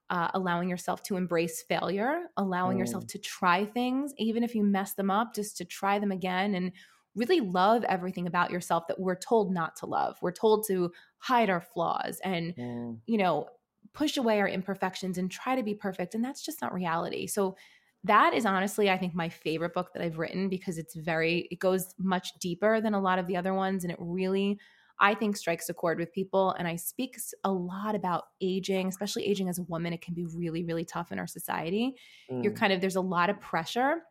uh, 0.08 0.28
allowing 0.34 0.68
yourself 0.68 1.02
to 1.02 1.16
embrace 1.16 1.64
failure, 1.68 2.26
allowing 2.36 2.76
mm. 2.76 2.80
yourself 2.80 3.08
to 3.08 3.18
try 3.18 3.64
things, 3.64 4.14
even 4.18 4.44
if 4.44 4.54
you 4.54 4.62
mess 4.62 4.94
them 4.94 5.10
up, 5.10 5.34
just 5.34 5.56
to 5.56 5.64
try 5.64 5.98
them 5.98 6.12
again 6.12 6.54
and 6.54 6.70
really 7.16 7.40
love 7.40 7.82
everything 7.84 8.28
about 8.28 8.52
yourself 8.52 8.86
that 8.86 9.00
we're 9.00 9.16
told 9.16 9.52
not 9.52 9.74
to 9.76 9.86
love. 9.86 10.16
We're 10.22 10.30
told 10.30 10.64
to 10.68 10.92
hide 11.18 11.50
our 11.50 11.60
flaws 11.60 12.20
and, 12.22 12.54
mm. 12.54 12.98
you 13.06 13.18
know, 13.18 13.48
push 13.94 14.16
away 14.16 14.38
our 14.38 14.48
imperfections 14.48 15.18
and 15.18 15.28
try 15.28 15.56
to 15.56 15.64
be 15.64 15.74
perfect. 15.74 16.14
And 16.14 16.24
that's 16.24 16.44
just 16.44 16.62
not 16.62 16.72
reality. 16.72 17.26
So, 17.26 17.56
that 18.04 18.34
is 18.34 18.46
honestly 18.46 18.90
i 18.90 18.96
think 18.96 19.14
my 19.14 19.28
favorite 19.28 19.74
book 19.74 19.92
that 19.92 20.02
i've 20.02 20.18
written 20.18 20.48
because 20.48 20.78
it's 20.78 20.94
very 20.94 21.48
it 21.50 21.58
goes 21.58 21.94
much 21.98 22.32
deeper 22.40 22.80
than 22.80 22.94
a 22.94 23.00
lot 23.00 23.18
of 23.18 23.26
the 23.26 23.36
other 23.36 23.54
ones 23.54 23.84
and 23.84 23.92
it 23.92 23.98
really 24.00 24.58
i 25.00 25.14
think 25.14 25.36
strikes 25.36 25.68
a 25.68 25.74
chord 25.74 25.98
with 25.98 26.12
people 26.12 26.54
and 26.58 26.68
i 26.68 26.76
speak 26.76 27.16
a 27.44 27.50
lot 27.50 27.94
about 27.94 28.24
aging 28.40 28.88
especially 28.88 29.26
aging 29.26 29.48
as 29.48 29.58
a 29.58 29.64
woman 29.64 29.92
it 29.92 30.02
can 30.02 30.14
be 30.14 30.26
really 30.26 30.64
really 30.64 30.84
tough 30.84 31.12
in 31.12 31.18
our 31.18 31.26
society. 31.26 31.94
Mm. 32.30 32.42
you're 32.44 32.52
kind 32.52 32.72
of 32.72 32.80
there's 32.80 32.96
a 32.96 33.00
lot 33.00 33.30
of 33.30 33.40
pressure. 33.40 34.02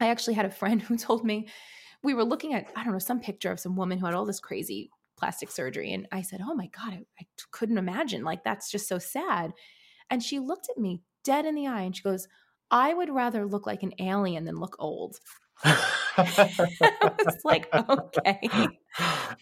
I 0.00 0.08
actually 0.08 0.34
had 0.34 0.46
a 0.46 0.50
friend 0.50 0.82
who 0.82 0.96
told 0.96 1.24
me 1.24 1.48
we 2.02 2.14
were 2.14 2.24
looking 2.24 2.54
at 2.54 2.66
i 2.76 2.84
don't 2.84 2.92
know 2.92 2.98
some 2.98 3.20
picture 3.20 3.50
of 3.52 3.60
some 3.60 3.76
woman 3.76 3.98
who 3.98 4.06
had 4.06 4.14
all 4.14 4.26
this 4.26 4.40
crazy 4.40 4.90
plastic 5.16 5.50
surgery 5.50 5.92
and 5.92 6.08
i 6.10 6.22
said 6.22 6.40
oh 6.42 6.54
my 6.54 6.66
god 6.68 6.94
I, 6.94 7.04
I 7.20 7.26
couldn't 7.52 7.78
imagine 7.78 8.24
like 8.24 8.44
that's 8.44 8.70
just 8.70 8.88
so 8.88 8.98
sad. 8.98 9.52
And 10.10 10.22
she 10.22 10.40
looked 10.40 10.68
at 10.68 10.76
me 10.76 11.00
dead 11.24 11.46
in 11.46 11.54
the 11.54 11.66
eye 11.66 11.82
and 11.82 11.96
she 11.96 12.02
goes 12.02 12.28
I 12.72 12.94
would 12.94 13.10
rather 13.10 13.46
look 13.46 13.66
like 13.66 13.82
an 13.82 13.92
alien 14.00 14.46
than 14.46 14.58
look 14.58 14.76
old. 14.78 15.20
it's 16.18 17.44
like, 17.44 17.68
okay. 17.72 18.40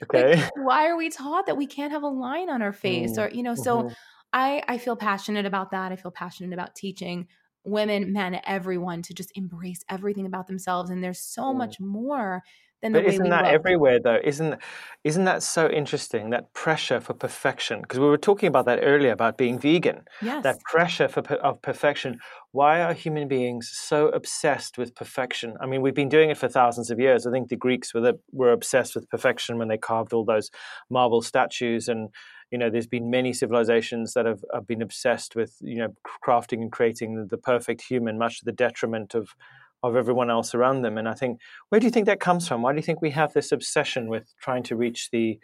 Okay. 0.03 0.35
Like, 0.37 0.51
why 0.57 0.89
are 0.89 0.97
we 0.97 1.09
taught 1.11 1.47
that 1.47 1.57
we 1.57 1.67
can't 1.67 1.93
have 1.93 2.03
a 2.03 2.09
line 2.09 2.51
on 2.51 2.61
our 2.61 2.73
face? 2.73 3.13
Mm. 3.13 3.19
Or, 3.19 3.35
you 3.35 3.43
know, 3.43 3.55
so 3.55 3.85
mm-hmm. 3.85 3.95
I, 4.33 4.63
I 4.69 4.79
feel 4.79 4.97
passionate 4.97 5.47
about 5.47 5.71
that. 5.71 5.93
I 5.93 5.97
feel 5.97 6.11
passionate 6.11 6.53
about 6.53 6.75
teaching 6.75 7.29
women, 7.65 8.13
men, 8.13 8.41
everyone 8.45 9.03
to 9.03 9.15
just 9.15 9.31
embrace 9.37 9.85
everything 9.89 10.27
about 10.27 10.47
themselves. 10.47 10.91
And 10.91 11.03
there's 11.03 11.21
so 11.21 11.45
mm. 11.45 11.57
much 11.57 11.81
more 11.81 12.43
than 12.83 12.93
but 12.93 13.05
isn't 13.05 13.29
that 13.29 13.45
look. 13.45 13.53
everywhere 13.53 14.01
though? 14.01 14.19
Isn't 14.23 14.59
isn't 15.05 15.25
that 15.25 15.43
so 15.43 15.69
interesting 15.69 16.31
that 16.31 16.53
pressure 16.55 17.01
for 17.01 17.15
perfection? 17.15 17.83
Because 17.83 17.99
we 17.99 18.07
were 18.07 18.19
talking 18.19 18.47
about 18.47 18.67
that 18.67 18.81
earlier 18.83 19.13
about 19.13 19.37
being 19.37 19.59
vegan 19.59 20.03
yes. 20.23 20.43
that 20.43 20.61
pressure 20.63 21.09
for 21.09 21.21
of 21.35 21.61
perfection. 21.63 22.19
Why 22.53 22.81
are 22.81 22.95
human 22.95 23.29
beings 23.29 23.71
so 23.73 24.09
obsessed 24.09 24.79
with 24.79 24.95
perfection? 24.95 25.57
I 25.61 25.67
mean 25.67 25.83
we've 25.83 25.95
been 25.95 26.09
doing 26.09 26.31
it 26.31 26.39
for 26.39 26.49
thousands 26.49 26.91
of 26.91 26.99
years. 26.99 27.27
I 27.27 27.31
think 27.31 27.49
the 27.49 27.57
greeks 27.57 27.93
were 27.93 28.01
the, 28.01 28.19
were 28.33 28.53
obsessed 28.53 28.95
with 28.95 29.09
perfection 29.11 29.59
when 29.59 29.69
they 29.69 29.79
carved 29.79 30.13
all 30.13 30.25
those 30.25 30.51
marble 30.89 31.23
statues 31.23 31.89
and 31.89 32.09
you 32.51 32.59
know 32.59 32.71
there's 32.71 32.87
been 32.87 33.11
many 33.11 33.33
civilizations 33.33 34.15
that 34.15 34.27
have, 34.27 34.45
have 34.53 34.67
been 34.67 34.83
obsessed 34.83 35.37
with 35.37 35.57
you 35.61 35.77
know 35.77 35.95
crafting 36.25 36.61
and 36.63 36.73
creating 36.73 37.15
the, 37.15 37.25
the 37.25 37.39
perfect 37.39 37.83
human 37.83 38.19
much 38.19 38.39
to 38.39 38.45
the 38.45 38.53
detriment 38.53 39.15
of 39.15 39.35
of 39.83 39.97
everyone 39.97 40.31
else 40.31 40.55
around 40.55 40.83
them. 40.83 40.99
And 40.99 41.09
I 41.09 41.15
think, 41.15 41.41
where 41.69 41.81
do 41.81 41.87
you 41.87 41.91
think 41.91 42.07
that 42.07 42.21
comes 42.21 42.47
from? 42.47 42.63
Why 42.63 42.73
do 42.73 42.77
you 42.77 42.83
think 42.83 43.01
we 43.01 43.11
have 43.11 43.33
this 43.33 43.53
obsession 43.53 44.09
with 44.09 44.33
trying 44.41 44.63
to 44.65 44.77
reach 44.77 45.11
the 45.11 45.39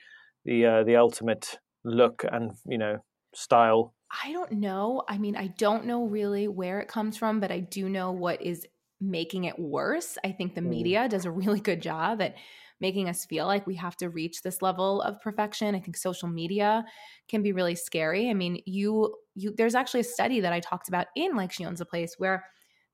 the 0.45 0.67
uh, 0.67 0.85
the 0.85 0.97
ultimate 0.97 1.59
look 1.85 2.25
and 2.31 2.53
you 2.67 2.79
know 2.79 2.99
style? 3.35 3.95
I 4.25 4.33
don't 4.33 4.53
know. 4.53 5.03
I 5.09 5.19
mean, 5.19 5.37
I 5.37 5.49
don't 5.59 5.87
know 5.87 6.07
really 6.07 6.49
where 6.49 6.81
it 6.81 6.89
comes 6.89 7.17
from, 7.17 7.41
but 7.41 7.51
I 7.51 7.61
do 7.61 7.89
know 7.89 8.13
what 8.13 8.41
is 8.43 8.67
making 9.01 9.45
it 9.45 9.59
worse. 9.59 10.17
I 10.25 10.33
think 10.33 10.55
the 10.55 10.61
mm. 10.61 10.69
media 10.69 11.09
does 11.09 11.25
a 11.25 11.31
really 11.31 11.61
good 11.61 11.83
job 11.83 12.23
at 12.23 12.37
making 12.81 13.09
us 13.09 13.25
feel 13.25 13.47
like 13.47 13.67
we 13.67 13.75
have 13.77 13.97
to 13.97 14.11
reach 14.11 14.43
this 14.43 14.61
level 14.61 15.01
of 15.03 15.21
perfection. 15.21 15.75
I 15.75 15.81
think 15.81 15.97
social 15.97 16.29
media 16.29 16.85
can 17.29 17.43
be 17.43 17.53
really 17.53 17.75
scary. 17.75 18.31
I 18.31 18.35
mean, 18.35 18.61
you 18.67 19.15
you 19.35 19.55
there's 19.57 19.75
actually 19.75 20.01
a 20.01 20.05
study 20.05 20.41
that 20.41 20.53
I 20.53 20.61
talked 20.61 20.89
about 20.89 21.07
in 21.17 21.35
like 21.37 21.53
she 21.53 21.65
owns 21.65 21.81
a 21.81 21.87
place 21.87 22.15
where 22.19 22.45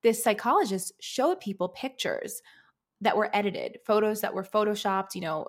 this 0.02 0.22
psychologist 0.22 0.92
showed 1.00 1.40
people 1.40 1.68
pictures 1.68 2.42
that 3.00 3.16
were 3.16 3.34
edited, 3.34 3.78
photos 3.84 4.20
that 4.20 4.34
were 4.34 4.44
photoshopped, 4.44 5.14
you 5.14 5.20
know, 5.20 5.46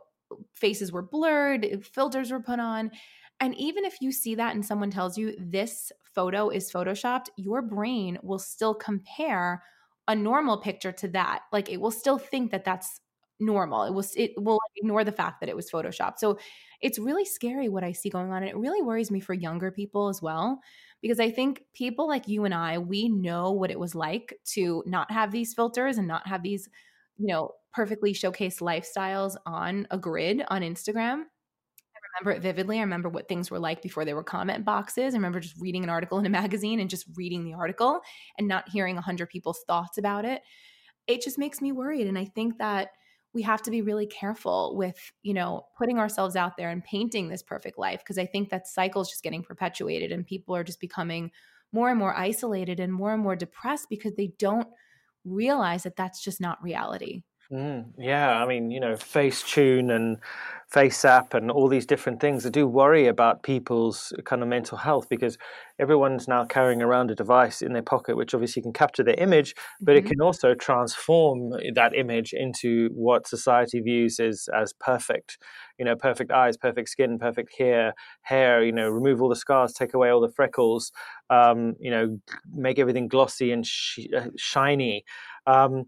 faces 0.56 0.92
were 0.92 1.02
blurred, 1.02 1.86
filters 1.86 2.32
were 2.32 2.42
put 2.42 2.60
on. 2.60 2.92
And 3.40 3.56
even 3.56 3.86
if 3.86 3.98
you 4.02 4.12
see 4.12 4.36
that 4.36 4.56
and 4.56 4.66
someone 4.66 4.92
tells 4.92 5.18
you 5.18 5.36
this 5.40 5.92
photo 6.16 6.50
is 6.50 6.72
photoshopped, 6.72 7.28
your 7.38 7.62
brain 7.62 8.18
will 8.24 8.40
still 8.40 8.74
compare 8.74 9.64
a 10.08 10.16
normal 10.16 10.58
picture 10.58 10.92
to 10.92 11.08
that. 11.10 11.42
Like 11.52 11.70
it 11.70 11.80
will 11.80 11.92
still 11.92 12.18
think 12.18 12.52
that 12.52 12.66
that's 12.66 13.00
normal. 13.40 13.84
It 13.84 13.94
will 13.94 14.06
it 14.16 14.32
will 14.38 14.60
ignore 14.78 15.04
the 15.04 15.12
fact 15.12 15.40
that 15.40 15.50
it 15.50 15.56
was 15.56 15.70
photoshopped. 15.70 16.20
So 16.20 16.38
it's 16.82 17.00
really 17.00 17.26
scary 17.26 17.70
what 17.70 17.84
I 17.84 17.92
see 17.94 18.10
going 18.10 18.32
on 18.32 18.44
and 18.44 18.50
it 18.50 18.58
really 18.58 18.82
worries 18.82 19.12
me 19.12 19.20
for 19.20 19.34
younger 19.34 19.72
people 19.72 20.10
as 20.10 20.22
well 20.22 20.60
because 21.04 21.20
I 21.20 21.32
think 21.32 21.64
people 21.74 22.08
like 22.08 22.30
you 22.30 22.46
and 22.46 22.54
I, 22.54 22.78
we 22.80 23.10
know 23.10 23.52
what 23.52 23.70
it 23.70 23.80
was 23.80 23.94
like 23.94 24.40
to 24.54 24.84
not 24.88 25.12
have 25.12 25.32
these 25.32 25.54
filters 25.54 25.98
and 25.98 26.08
not 26.08 26.26
have 26.28 26.44
these, 26.44 26.70
you 27.18 27.28
know, 27.28 27.52
perfectly 27.74 28.14
showcased 28.14 28.62
lifestyles 28.62 29.36
on 29.46 29.86
a 29.92 29.98
grid 29.98 30.44
on 30.48 30.62
Instagram. 30.62 31.24
I 31.24 32.22
remember 32.22 32.38
it 32.38 32.42
vividly. 32.42 32.78
I 32.78 32.84
remember 32.84 33.10
what 33.10 33.28
things 33.28 33.52
were 33.52 33.60
like 33.60 33.82
before 33.82 34.06
there 34.06 34.16
were 34.16 34.24
comment 34.24 34.64
boxes. 34.64 35.14
I 35.14 35.18
remember 35.18 35.42
just 35.42 35.60
reading 35.60 35.84
an 35.84 35.90
article 35.90 36.20
in 36.20 36.26
a 36.26 36.30
magazine 36.42 36.80
and 36.80 36.90
just 36.90 37.06
reading 37.16 37.44
the 37.44 37.54
article 37.54 38.00
and 38.38 38.48
not 38.48 38.70
hearing 38.70 38.98
a 38.98 39.02
hundred 39.02 39.28
people's 39.28 39.62
thoughts 39.68 39.98
about 39.98 40.24
it. 40.24 40.42
It 41.08 41.22
just 41.22 41.38
makes 41.38 41.60
me 41.60 41.74
worried. 41.74 42.08
And 42.08 42.18
I 42.18 42.26
think 42.26 42.60
that 42.60 42.92
we 43.34 43.42
have 43.42 43.62
to 43.64 43.72
be 43.72 43.82
really 43.82 44.06
careful 44.06 44.76
with 44.76 45.12
you 45.24 45.34
know 45.34 45.66
putting 45.78 45.98
ourselves 45.98 46.36
out 46.36 46.58
there 46.58 46.70
and 46.70 46.84
painting 46.84 47.28
this 47.28 47.44
perfect 47.44 47.78
life 47.78 48.00
because 48.00 48.18
i 48.18 48.26
think 48.26 48.50
that 48.50 48.68
cycle 48.68 49.02
is 49.02 49.10
just 49.10 49.24
getting 49.24 49.44
perpetuated 49.44 50.12
and 50.12 50.26
people 50.26 50.56
are 50.56 50.64
just 50.64 50.80
becoming 50.80 51.32
more 51.72 51.90
and 51.90 52.00
more 52.00 52.16
isolated 52.16 52.80
and 52.80 52.94
more 52.94 53.14
and 53.14 53.24
more 53.24 53.36
depressed 53.36 53.88
because 53.90 54.14
they 54.16 54.32
don't 54.38 54.68
realize 55.26 55.84
that 55.84 55.96
that's 55.96 56.24
just 56.24 56.40
not 56.40 56.62
reality 56.62 57.24
Mm, 57.52 57.94
yeah, 57.98 58.42
I 58.42 58.48
mean, 58.48 58.72
you 58.72 58.80
know, 58.80 58.94
Facetune 58.94 59.92
and 59.94 60.18
FaceApp 60.74 61.36
and 61.36 61.52
all 61.52 61.68
these 61.68 61.86
different 61.86 62.20
things. 62.20 62.46
I 62.46 62.50
do 62.50 62.66
worry 62.68 63.06
about 63.06 63.44
people's 63.44 64.12
kind 64.26 64.42
of 64.42 64.48
mental 64.48 64.78
health 64.78 65.08
because 65.08 65.38
everyone's 65.78 66.28
now 66.28 66.46
carrying 66.46 66.82
around 66.82 67.12
a 67.12 67.16
device 67.16 67.62
in 67.62 67.74
their 67.74 67.84
pocket, 67.84 68.18
which 68.18 68.34
obviously 68.34 68.64
can 68.64 68.74
capture 68.74 69.04
their 69.04 69.20
image, 69.20 69.54
but 69.82 69.96
mm-hmm. 69.96 70.08
it 70.08 70.10
can 70.10 70.22
also 70.22 70.56
transform 70.56 71.52
that 71.76 71.94
image 71.96 72.34
into 72.34 72.90
what 72.96 73.28
society 73.28 73.82
views 73.82 74.20
as 74.20 74.48
as 74.56 74.74
perfect. 74.74 75.38
You 75.78 75.86
know, 75.86 75.96
perfect 75.96 76.32
eyes, 76.32 76.58
perfect 76.58 76.90
skin, 76.90 77.20
perfect 77.20 77.54
hair, 77.58 77.94
hair. 78.24 78.64
You 78.64 78.72
know, 78.72 78.90
remove 78.90 79.22
all 79.22 79.30
the 79.30 79.36
scars, 79.36 79.74
take 79.74 79.94
away 79.94 80.10
all 80.10 80.22
the 80.22 80.32
freckles. 80.32 80.92
Um, 81.30 81.74
you 81.80 81.92
know, 81.92 82.18
make 82.52 82.80
everything 82.80 83.08
glossy 83.08 83.52
and 83.52 83.66
sh- 83.66 84.08
uh, 84.16 84.28
shiny. 84.38 85.04
Um, 85.46 85.86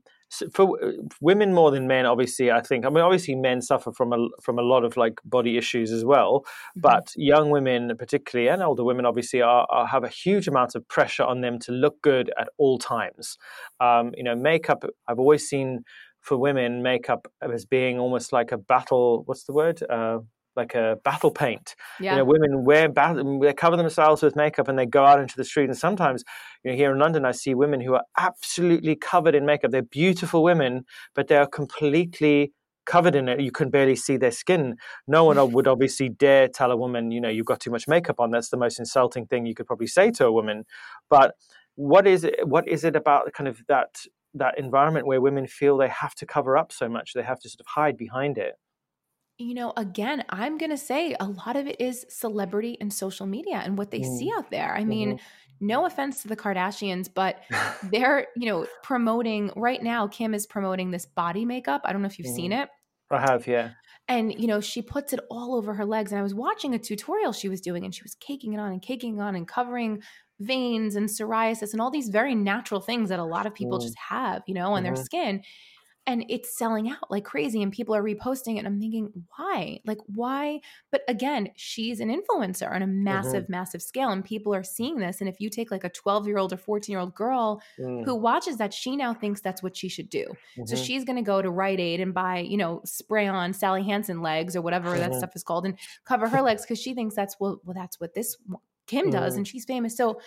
for 0.53 0.84
uh, 0.84 0.91
women 1.21 1.53
more 1.53 1.71
than 1.71 1.88
men 1.88 2.05
obviously 2.05 2.51
i 2.51 2.61
think 2.61 2.86
i 2.86 2.89
mean 2.89 3.03
obviously 3.03 3.36
men 3.36 3.61
suffer 3.61 3.91
from 3.91 4.11
a 4.11 4.28
from 4.41 4.57
a 4.57 4.61
lot 4.61 4.84
of 4.84 4.97
like 4.97 5.19
body 5.23 5.57
issues 5.57 5.91
as 5.91 6.03
well 6.03 6.41
mm-hmm. 6.41 6.82
but 6.82 7.11
young 7.15 7.49
women 7.49 7.95
particularly 7.97 8.49
and 8.49 8.61
older 8.61 8.84
women 8.84 9.05
obviously 9.05 9.41
are, 9.41 9.67
are, 9.69 9.86
have 9.88 10.03
a 10.03 10.09
huge 10.09 10.47
amount 10.47 10.76
of 10.76 10.88
pressure 10.88 11.23
on 11.23 11.41
them 11.41 11.59
to 11.59 11.71
look 11.71 12.01
good 12.01 12.32
at 12.39 12.49
all 12.57 12.78
times 12.78 13.38
um, 13.80 14.11
you 14.17 14.23
know 14.23 14.36
makeup 14.36 14.84
i've 15.07 15.19
always 15.19 15.47
seen 15.47 15.84
for 16.21 16.38
women 16.38 16.82
makeup 16.82 17.28
as 17.41 17.65
being 17.65 17.99
almost 17.99 18.34
like 18.34 18.51
a 18.51 18.57
battle 18.57 19.23
what's 19.26 19.43
the 19.43 19.53
word 19.53 19.82
uh, 19.89 20.17
like 20.55 20.75
a 20.75 20.97
battle 21.03 21.31
paint. 21.31 21.75
Yeah. 21.99 22.13
You 22.13 22.17
know, 22.19 22.25
women 22.25 22.63
wear 22.63 22.87
they 22.87 23.53
cover 23.53 23.77
themselves 23.77 24.21
with 24.21 24.35
makeup 24.35 24.67
and 24.67 24.77
they 24.77 24.85
go 24.85 25.05
out 25.05 25.19
into 25.19 25.35
the 25.35 25.43
street. 25.43 25.69
And 25.69 25.77
sometimes, 25.77 26.23
you 26.63 26.71
know, 26.71 26.77
here 26.77 26.91
in 26.91 26.99
London, 26.99 27.25
I 27.25 27.31
see 27.31 27.53
women 27.53 27.81
who 27.81 27.93
are 27.93 28.03
absolutely 28.17 28.95
covered 28.95 29.35
in 29.35 29.45
makeup. 29.45 29.71
They're 29.71 29.81
beautiful 29.81 30.43
women, 30.43 30.85
but 31.13 31.27
they 31.27 31.37
are 31.37 31.47
completely 31.47 32.53
covered 32.85 33.15
in 33.15 33.27
it. 33.27 33.39
You 33.41 33.51
can 33.51 33.69
barely 33.69 33.95
see 33.95 34.17
their 34.17 34.31
skin. 34.31 34.77
No 35.07 35.25
one 35.25 35.51
would 35.51 35.67
obviously 35.67 36.09
dare 36.09 36.47
tell 36.47 36.71
a 36.71 36.77
woman, 36.77 37.11
you 37.11 37.19
know, 37.19 37.29
you've 37.29 37.45
got 37.45 37.59
too 37.59 37.71
much 37.71 37.87
makeup 37.87 38.19
on. 38.19 38.31
That's 38.31 38.49
the 38.49 38.57
most 38.57 38.79
insulting 38.79 39.25
thing 39.25 39.45
you 39.45 39.55
could 39.55 39.67
probably 39.67 39.87
say 39.87 40.11
to 40.11 40.25
a 40.25 40.31
woman. 40.31 40.65
But 41.09 41.35
what 41.75 42.07
is 42.07 42.23
it? 42.23 42.47
What 42.47 42.67
is 42.67 42.83
it 42.83 42.95
about 42.95 43.31
kind 43.33 43.47
of 43.47 43.61
that 43.67 43.95
that 44.33 44.57
environment 44.57 45.07
where 45.07 45.21
women 45.21 45.47
feel 45.47 45.77
they 45.77 45.89
have 45.89 46.15
to 46.15 46.25
cover 46.25 46.57
up 46.57 46.71
so 46.71 46.87
much? 46.87 47.13
They 47.13 47.23
have 47.23 47.39
to 47.41 47.49
sort 47.49 47.59
of 47.59 47.67
hide 47.67 47.97
behind 47.97 48.37
it 48.37 48.55
you 49.38 49.53
know, 49.53 49.73
again, 49.75 50.23
I'm 50.29 50.57
going 50.57 50.69
to 50.69 50.77
say 50.77 51.15
a 51.19 51.25
lot 51.25 51.55
of 51.55 51.67
it 51.67 51.81
is 51.81 52.05
celebrity 52.09 52.77
and 52.79 52.93
social 52.93 53.25
media 53.25 53.61
and 53.63 53.77
what 53.77 53.91
they 53.91 53.99
mm. 53.99 54.17
see 54.17 54.31
out 54.36 54.49
there. 54.49 54.73
I 54.73 54.79
mm-hmm. 54.79 54.89
mean, 54.89 55.19
no 55.59 55.86
offense 55.86 56.21
to 56.21 56.27
the 56.27 56.36
Kardashians, 56.36 57.09
but 57.13 57.41
they're, 57.91 58.27
you 58.36 58.47
know, 58.47 58.65
promoting 58.83 59.51
right 59.55 59.81
now, 59.81 60.07
Kim 60.07 60.33
is 60.33 60.45
promoting 60.47 60.91
this 60.91 61.05
body 61.05 61.45
makeup. 61.45 61.81
I 61.83 61.93
don't 61.93 62.01
know 62.01 62.07
if 62.07 62.17
you've 62.17 62.29
mm. 62.29 62.36
seen 62.36 62.51
it. 62.51 62.69
I 63.11 63.19
have, 63.19 63.45
yeah. 63.45 63.71
And, 64.07 64.39
you 64.39 64.47
know, 64.47 64.61
she 64.61 64.81
puts 64.81 65.13
it 65.13 65.19
all 65.29 65.55
over 65.55 65.73
her 65.73 65.86
legs. 65.86 66.11
And 66.11 66.19
I 66.19 66.23
was 66.23 66.33
watching 66.33 66.73
a 66.73 66.79
tutorial 66.79 67.33
she 67.33 67.49
was 67.49 67.61
doing 67.61 67.83
and 67.83 67.93
she 67.93 68.03
was 68.03 68.15
caking 68.15 68.53
it 68.53 68.59
on 68.59 68.71
and 68.71 68.81
caking 68.81 69.17
it 69.17 69.21
on 69.21 69.36
and 69.36 69.47
covering 69.47 70.01
veins 70.39 70.95
and 70.95 71.07
psoriasis 71.07 71.71
and 71.71 71.81
all 71.81 71.91
these 71.91 72.09
very 72.09 72.36
natural 72.36 72.81
things 72.81 73.09
that 73.09 73.19
a 73.19 73.23
lot 73.23 73.45
of 73.45 73.53
people 73.53 73.79
mm. 73.79 73.81
just 73.81 73.97
have, 73.97 74.43
you 74.47 74.53
know, 74.53 74.73
on 74.73 74.83
mm-hmm. 74.83 74.93
their 74.93 75.03
skin 75.03 75.41
and 76.07 76.23
it's 76.29 76.55
selling 76.55 76.89
out 76.89 77.09
like 77.09 77.23
crazy 77.23 77.61
and 77.61 77.71
people 77.71 77.95
are 77.95 78.03
reposting 78.03 78.55
it 78.55 78.59
and 78.59 78.67
i'm 78.67 78.79
thinking 78.79 79.11
why 79.35 79.79
like 79.85 79.97
why 80.07 80.59
but 80.91 81.01
again 81.07 81.49
she's 81.55 81.99
an 81.99 82.09
influencer 82.09 82.71
on 82.71 82.81
a 82.81 82.87
massive 82.87 83.43
mm-hmm. 83.43 83.53
massive 83.53 83.81
scale 83.81 84.09
and 84.09 84.23
people 84.23 84.53
are 84.53 84.63
seeing 84.63 84.97
this 84.97 85.19
and 85.19 85.29
if 85.29 85.39
you 85.39 85.49
take 85.49 85.71
like 85.71 85.83
a 85.83 85.89
12 85.89 86.27
year 86.27 86.37
old 86.37 86.53
or 86.53 86.57
14 86.57 86.91
year 86.91 86.99
old 86.99 87.15
girl 87.15 87.61
mm. 87.79 88.03
who 88.05 88.15
watches 88.15 88.57
that 88.57 88.73
she 88.73 88.95
now 88.95 89.13
thinks 89.13 89.41
that's 89.41 89.63
what 89.63 89.75
she 89.75 89.89
should 89.89 90.09
do 90.09 90.25
mm-hmm. 90.25 90.65
so 90.65 90.75
she's 90.75 91.03
going 91.03 91.17
to 91.17 91.21
go 91.21 91.41
to 91.41 91.49
rite 91.49 91.79
aid 91.79 91.99
and 91.99 92.13
buy 92.13 92.39
you 92.39 92.57
know 92.57 92.81
spray 92.85 93.27
on 93.27 93.53
sally 93.53 93.83
hansen 93.83 94.21
legs 94.21 94.55
or 94.55 94.61
whatever 94.61 94.89
mm-hmm. 94.89 94.99
that 95.09 95.15
stuff 95.15 95.35
is 95.35 95.43
called 95.43 95.65
and 95.65 95.77
cover 96.05 96.27
her 96.27 96.41
legs 96.41 96.61
because 96.61 96.79
she 96.79 96.93
thinks 96.93 97.15
that's 97.15 97.35
well 97.39 97.59
well 97.63 97.73
that's 97.73 97.99
what 97.99 98.13
this 98.13 98.37
kim 98.87 99.09
does 99.09 99.33
mm. 99.33 99.37
and 99.37 99.47
she's 99.47 99.65
famous 99.65 99.97
so 99.97 100.19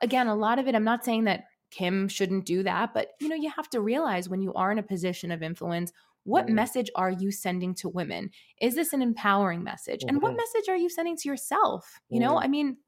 again 0.00 0.26
a 0.26 0.34
lot 0.34 0.58
of 0.58 0.66
it 0.66 0.74
i'm 0.74 0.84
not 0.84 1.04
saying 1.04 1.24
that 1.24 1.44
Kim 1.76 2.08
shouldn't 2.08 2.46
do 2.46 2.62
that. 2.62 2.94
But, 2.94 3.10
you 3.20 3.28
know, 3.28 3.36
you 3.36 3.50
have 3.50 3.68
to 3.70 3.80
realize 3.80 4.28
when 4.28 4.40
you 4.40 4.54
are 4.54 4.72
in 4.72 4.78
a 4.78 4.82
position 4.82 5.30
of 5.30 5.42
influence, 5.42 5.92
what 6.24 6.46
mm. 6.46 6.54
message 6.54 6.90
are 6.96 7.10
you 7.10 7.30
sending 7.30 7.74
to 7.76 7.88
women? 7.88 8.30
Is 8.60 8.74
this 8.74 8.92
an 8.92 9.02
empowering 9.02 9.62
message? 9.62 10.00
Mm-hmm. 10.00 10.08
And 10.08 10.22
what 10.22 10.30
mm-hmm. 10.30 10.38
message 10.38 10.68
are 10.70 10.76
you 10.76 10.88
sending 10.88 11.16
to 11.16 11.28
yourself? 11.28 12.00
You 12.08 12.20
know, 12.20 12.34
mm. 12.36 12.44
I 12.44 12.48
mean, 12.48 12.78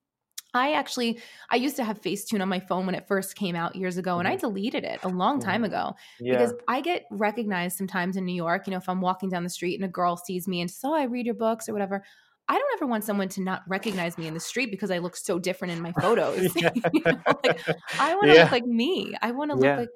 I 0.55 0.73
actually 0.73 1.21
I 1.51 1.57
used 1.57 1.77
to 1.77 1.85
have 1.85 2.01
Facetune 2.01 2.41
on 2.41 2.49
my 2.49 2.61
phone 2.61 2.87
when 2.87 2.95
it 2.95 3.07
first 3.07 3.37
came 3.37 3.55
out 3.55 3.77
years 3.77 3.99
ago 3.99 4.19
and 4.19 4.27
I 4.27 4.33
mm-hmm. 4.33 4.47
deleted 4.47 4.85
it 4.85 5.01
a 5.03 5.09
long 5.09 5.41
time 5.41 5.63
mm-hmm. 5.63 5.75
ago 5.75 5.95
yeah. 6.21 6.33
because 6.33 6.55
I 6.67 6.81
get 6.81 7.05
recognized 7.11 7.77
sometimes 7.77 8.17
in 8.17 8.25
New 8.25 8.35
York, 8.35 8.67
you 8.67 8.71
know, 8.71 8.79
if 8.79 8.89
I'm 8.89 9.03
walking 9.03 9.29
down 9.29 9.45
the 9.45 9.51
street 9.51 9.75
and 9.75 9.85
a 9.85 9.93
girl 9.93 10.17
sees 10.17 10.49
me 10.49 10.63
and 10.63 10.71
says, 10.71 10.81
"Oh, 10.85 10.95
I 10.95 11.05
read 11.05 11.27
your 11.27 11.35
books" 11.35 11.69
or 11.69 11.75
whatever. 11.75 12.03
I 12.49 12.55
don't 12.55 12.75
ever 12.75 12.87
want 12.87 13.05
someone 13.05 13.29
to 13.31 13.43
not 13.43 13.63
recognize 13.69 14.17
me 14.17 14.27
in 14.27 14.35
the 14.35 14.41
street 14.41 14.71
because 14.71 14.91
I 14.91 14.99
look 14.99 15.17
so 15.17 15.39
different 15.39 15.75
in 15.75 15.83
my 15.83 15.93
photos. 16.01 16.55
you 16.57 17.03
know, 17.05 17.21
like, 17.45 17.61
I 17.99 18.15
want 18.15 18.29
to 18.29 18.35
yeah. 18.35 18.43
look 18.45 18.53
like 18.53 18.67
me. 18.67 19.15
I 19.21 19.33
want 19.33 19.51
to 19.51 19.57
look 19.57 19.65
yeah. 19.65 19.77
like. 19.77 19.91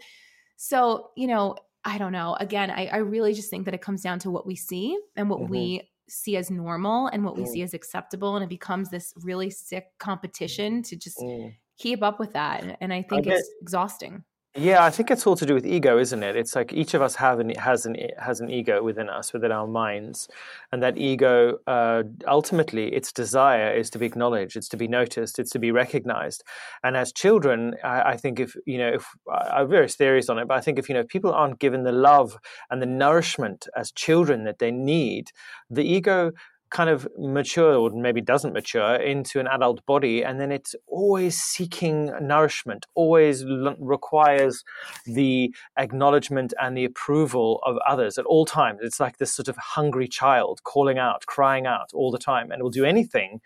So 0.56 1.10
you 1.16 1.26
know, 1.26 1.56
I 1.84 1.98
don't 1.98 2.12
know. 2.12 2.36
Again, 2.38 2.70
I, 2.70 2.86
I, 2.86 2.96
really 2.98 3.34
just 3.34 3.50
think 3.50 3.64
that 3.64 3.74
it 3.74 3.80
comes 3.80 4.02
down 4.02 4.20
to 4.20 4.30
what 4.30 4.46
we 4.46 4.54
see 4.54 4.96
and 5.16 5.28
what 5.28 5.40
mm-hmm. 5.40 5.50
we 5.50 5.90
see 6.08 6.36
as 6.36 6.50
normal 6.50 7.08
and 7.08 7.24
what 7.24 7.36
we 7.36 7.42
mm. 7.42 7.48
see 7.48 7.62
as 7.62 7.74
acceptable, 7.74 8.36
and 8.36 8.44
it 8.44 8.48
becomes 8.48 8.90
this 8.90 9.12
really 9.22 9.50
sick 9.50 9.86
competition 9.98 10.82
to 10.84 10.96
just 10.96 11.18
mm. 11.18 11.52
keep 11.78 12.02
up 12.02 12.20
with 12.20 12.34
that. 12.34 12.76
And 12.80 12.92
I 12.92 13.02
think 13.02 13.26
I 13.26 13.32
it's 13.32 13.50
exhausting. 13.60 14.24
Yeah, 14.54 14.84
I 14.84 14.90
think 14.90 15.10
it's 15.10 15.26
all 15.26 15.34
to 15.36 15.46
do 15.46 15.54
with 15.54 15.64
ego, 15.64 15.96
isn't 15.98 16.22
it? 16.22 16.36
It's 16.36 16.54
like 16.54 16.74
each 16.74 16.92
of 16.92 17.00
us 17.00 17.14
have 17.14 17.40
an, 17.40 17.54
has 17.54 17.86
an 17.86 17.96
has 18.18 18.40
an 18.40 18.50
ego 18.50 18.82
within 18.82 19.08
us, 19.08 19.32
within 19.32 19.50
our 19.50 19.66
minds, 19.66 20.28
and 20.70 20.82
that 20.82 20.98
ego, 20.98 21.56
uh, 21.66 22.02
ultimately, 22.28 22.92
its 22.92 23.12
desire 23.12 23.72
is 23.72 23.88
to 23.90 23.98
be 23.98 24.04
acknowledged, 24.04 24.56
it's 24.56 24.68
to 24.68 24.76
be 24.76 24.88
noticed, 24.88 25.38
it's 25.38 25.52
to 25.52 25.58
be 25.58 25.70
recognized. 25.70 26.44
And 26.84 26.98
as 26.98 27.14
children, 27.14 27.76
I, 27.82 28.02
I 28.10 28.16
think 28.18 28.40
if 28.40 28.54
you 28.66 28.76
know, 28.76 28.88
if 28.88 29.06
I 29.32 29.60
have 29.60 29.70
various 29.70 29.96
theories 29.96 30.28
on 30.28 30.38
it, 30.38 30.48
but 30.48 30.58
I 30.58 30.60
think 30.60 30.78
if 30.78 30.86
you 30.86 30.94
know, 30.94 31.04
people 31.04 31.32
aren't 31.32 31.58
given 31.58 31.84
the 31.84 31.92
love 31.92 32.36
and 32.70 32.82
the 32.82 32.86
nourishment 32.86 33.68
as 33.74 33.90
children 33.90 34.44
that 34.44 34.58
they 34.58 34.70
need, 34.70 35.30
the 35.70 35.84
ego 35.84 36.32
kind 36.72 36.88
of 36.90 37.06
mature 37.18 37.74
or 37.74 37.90
maybe 37.90 38.20
doesn't 38.20 38.52
mature 38.52 38.94
into 38.96 39.38
an 39.38 39.46
adult 39.46 39.84
body 39.86 40.24
and 40.24 40.40
then 40.40 40.50
it's 40.50 40.74
always 40.86 41.36
seeking 41.36 42.06
nourishment 42.20 42.86
always 42.94 43.42
l- 43.44 43.76
requires 43.78 44.64
the 45.04 45.54
acknowledgement 45.78 46.54
and 46.60 46.76
the 46.76 46.84
approval 46.84 47.60
of 47.64 47.76
others 47.86 48.18
at 48.18 48.24
all 48.24 48.46
times. 48.46 48.80
It's 48.82 49.00
like 49.00 49.18
this 49.18 49.32
sort 49.32 49.48
of 49.48 49.56
hungry 49.56 50.08
child 50.08 50.62
calling 50.64 50.98
out 50.98 51.26
crying 51.26 51.66
out 51.66 51.90
all 51.92 52.10
the 52.10 52.18
time 52.18 52.50
and 52.50 52.62
will 52.62 52.70
do 52.70 52.84
anything 52.84 53.40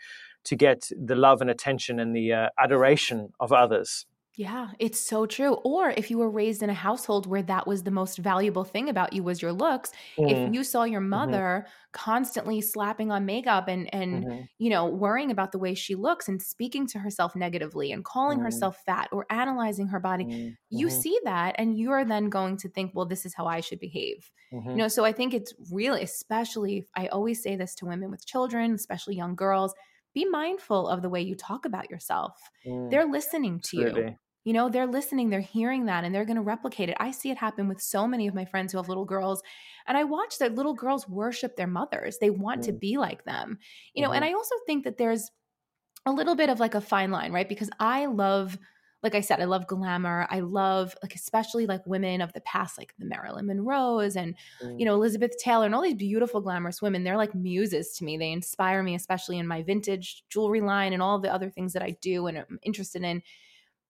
to 0.45 0.55
get 0.55 0.89
the 0.97 1.17
love 1.17 1.41
and 1.41 1.51
attention 1.51 1.99
and 1.99 2.15
the 2.15 2.33
uh, 2.33 2.49
adoration 2.59 3.31
of 3.41 3.53
others 3.53 4.07
yeah, 4.39 4.69
it's 4.79 5.01
so 5.01 5.25
true. 5.25 5.55
Or 5.65 5.91
if 5.97 6.11
you 6.11 6.19
were 6.19 6.29
raised 6.29 6.63
in 6.63 6.69
a 6.69 6.75
household 6.75 7.27
where 7.27 7.43
that 7.45 7.67
was 7.67 7.83
the 7.83 7.91
most 7.91 8.19
valuable 8.19 8.65
thing 8.65 8.91
about 8.91 9.15
you 9.15 9.23
was 9.23 9.41
your 9.41 9.53
looks, 9.53 9.93
mm. 10.19 10.31
if 10.31 10.55
you 10.55 10.63
saw 10.63 10.85
your 10.85 11.01
mm-hmm. 11.01 11.09
mother 11.09 11.65
mm-hmm. 11.65 11.71
constantly 11.93 12.61
slapping 12.61 13.11
on 13.11 13.25
makeup 13.25 13.67
and 13.67 13.93
and 13.95 14.25
mm-hmm. 14.25 14.43
you 14.59 14.69
know, 14.69 14.85
worrying 14.85 15.31
about 15.31 15.53
the 15.53 15.59
way 15.59 15.73
she 15.73 15.95
looks 15.95 16.29
and 16.29 16.43
speaking 16.43 16.87
to 16.89 16.99
herself 16.99 17.35
negatively 17.35 17.93
and 17.93 18.05
calling 18.05 18.41
mm. 18.41 18.43
herself 18.43 18.77
fat 18.85 19.09
or 19.11 19.25
analyzing 19.31 19.89
her 19.89 20.01
body, 20.01 20.27
mm-hmm. 20.27 20.51
you 20.69 20.91
see 20.91 21.19
that 21.25 21.55
and 21.57 21.79
you 21.79 21.91
are 21.93 22.05
then 22.05 22.29
going 22.29 22.59
to 22.59 22.69
think, 22.69 22.93
well, 22.95 23.07
this 23.07 23.25
is 23.25 23.33
how 23.35 23.47
I 23.47 23.61
should 23.61 23.81
behave. 23.81 24.31
You 24.53 24.59
mm-hmm. 24.61 24.77
know, 24.77 24.89
so 24.89 25.07
I 25.07 25.13
think 25.13 25.33
it's 25.33 25.55
really 25.73 26.03
especially 26.03 26.87
I 26.95 27.07
always 27.07 27.43
say 27.43 27.57
this 27.57 27.75
to 27.77 27.87
women 27.87 28.11
with 28.11 28.27
children, 28.27 28.75
especially 28.75 29.17
young 29.17 29.35
girls, 29.35 29.73
be 30.13 30.27
mindful 30.27 30.89
of 30.89 31.01
the 31.01 31.09
way 31.09 31.23
you 31.23 31.35
talk 31.35 31.65
about 31.65 31.91
yourself. 31.91 32.39
Mm. 32.67 32.91
They're 32.91 33.07
listening 33.07 33.61
to 33.65 33.77
you 33.79 34.17
you 34.47 34.53
know 34.53 34.69
they're 34.69 34.87
listening 34.87 35.29
they're 35.29 35.41
hearing 35.41 35.87
that 35.87 36.05
and 36.05 36.15
they're 36.15 36.25
going 36.25 36.37
to 36.37 36.43
replicate 36.43 36.89
it. 36.89 36.97
I 37.01 37.11
see 37.11 37.31
it 37.31 37.37
happen 37.37 37.67
with 37.67 37.81
so 37.83 38.07
many 38.07 38.29
of 38.29 38.35
my 38.35 38.45
friends 38.45 38.71
who 38.71 38.79
have 38.79 38.89
little 38.89 39.05
girls 39.05 39.43
and 39.89 39.99
i 39.99 40.05
watch 40.05 40.39
that 40.39 40.55
little 40.55 40.73
girls 40.73 41.09
worship 41.09 41.57
their 41.57 41.67
mothers. 41.67 42.19
They 42.19 42.31
want 42.31 42.63
mm. 42.63 42.67
to 42.67 42.73
be 42.73 42.97
like 42.97 43.25
them 43.25 43.59
you 43.93 44.03
know 44.03 44.09
mm-hmm. 44.11 44.17
and 44.17 44.25
i 44.25 44.33
also 44.33 44.55
think 44.65 44.85
that 44.85 44.99
there's 44.99 45.31
a 46.07 46.13
little 46.13 46.37
bit 46.37 46.49
of 46.49 46.61
like 46.61 46.77
a 46.77 46.81
fine 46.81 47.11
line 47.11 47.33
right? 47.33 47.49
Because 47.49 47.71
i 47.81 48.07
love 48.07 48.57
like 49.03 49.17
i 49.17 49.21
said 49.21 49.41
i 49.41 49.45
love 49.47 49.67
glamour. 49.67 50.29
I 50.31 50.41
love 50.41 50.95
like 51.03 51.17
especially 51.17 51.67
like 51.67 51.85
women 51.85 52.21
of 52.21 52.33
the 52.33 52.41
past 52.43 52.79
like 52.79 52.95
the 53.01 53.05
marilyn 53.05 53.47
monroes 53.47 54.15
and 54.15 54.37
mm. 54.63 54.79
you 54.79 54.87
know 54.87 54.95
elizabeth 54.95 55.37
taylor 55.39 55.67
and 55.67 55.75
all 55.75 55.83
these 55.83 55.95
beautiful 55.95 56.41
glamorous 56.41 56.81
women. 56.81 57.03
They're 57.03 57.17
like 57.17 57.35
muses 57.35 57.95
to 57.97 58.05
me. 58.05 58.17
They 58.17 58.31
inspire 58.31 58.85
me 58.85 58.95
especially 58.95 59.39
in 59.41 59.49
my 59.49 59.65
vintage 59.65 60.23
jewelry 60.29 60.61
line 60.61 60.93
and 60.93 61.03
all 61.03 61.19
the 61.19 61.35
other 61.35 61.51
things 61.51 61.73
that 61.73 61.83
i 61.83 61.97
do 62.01 62.29
and 62.29 62.39
i'm 62.39 62.61
interested 62.63 63.03
in 63.03 63.23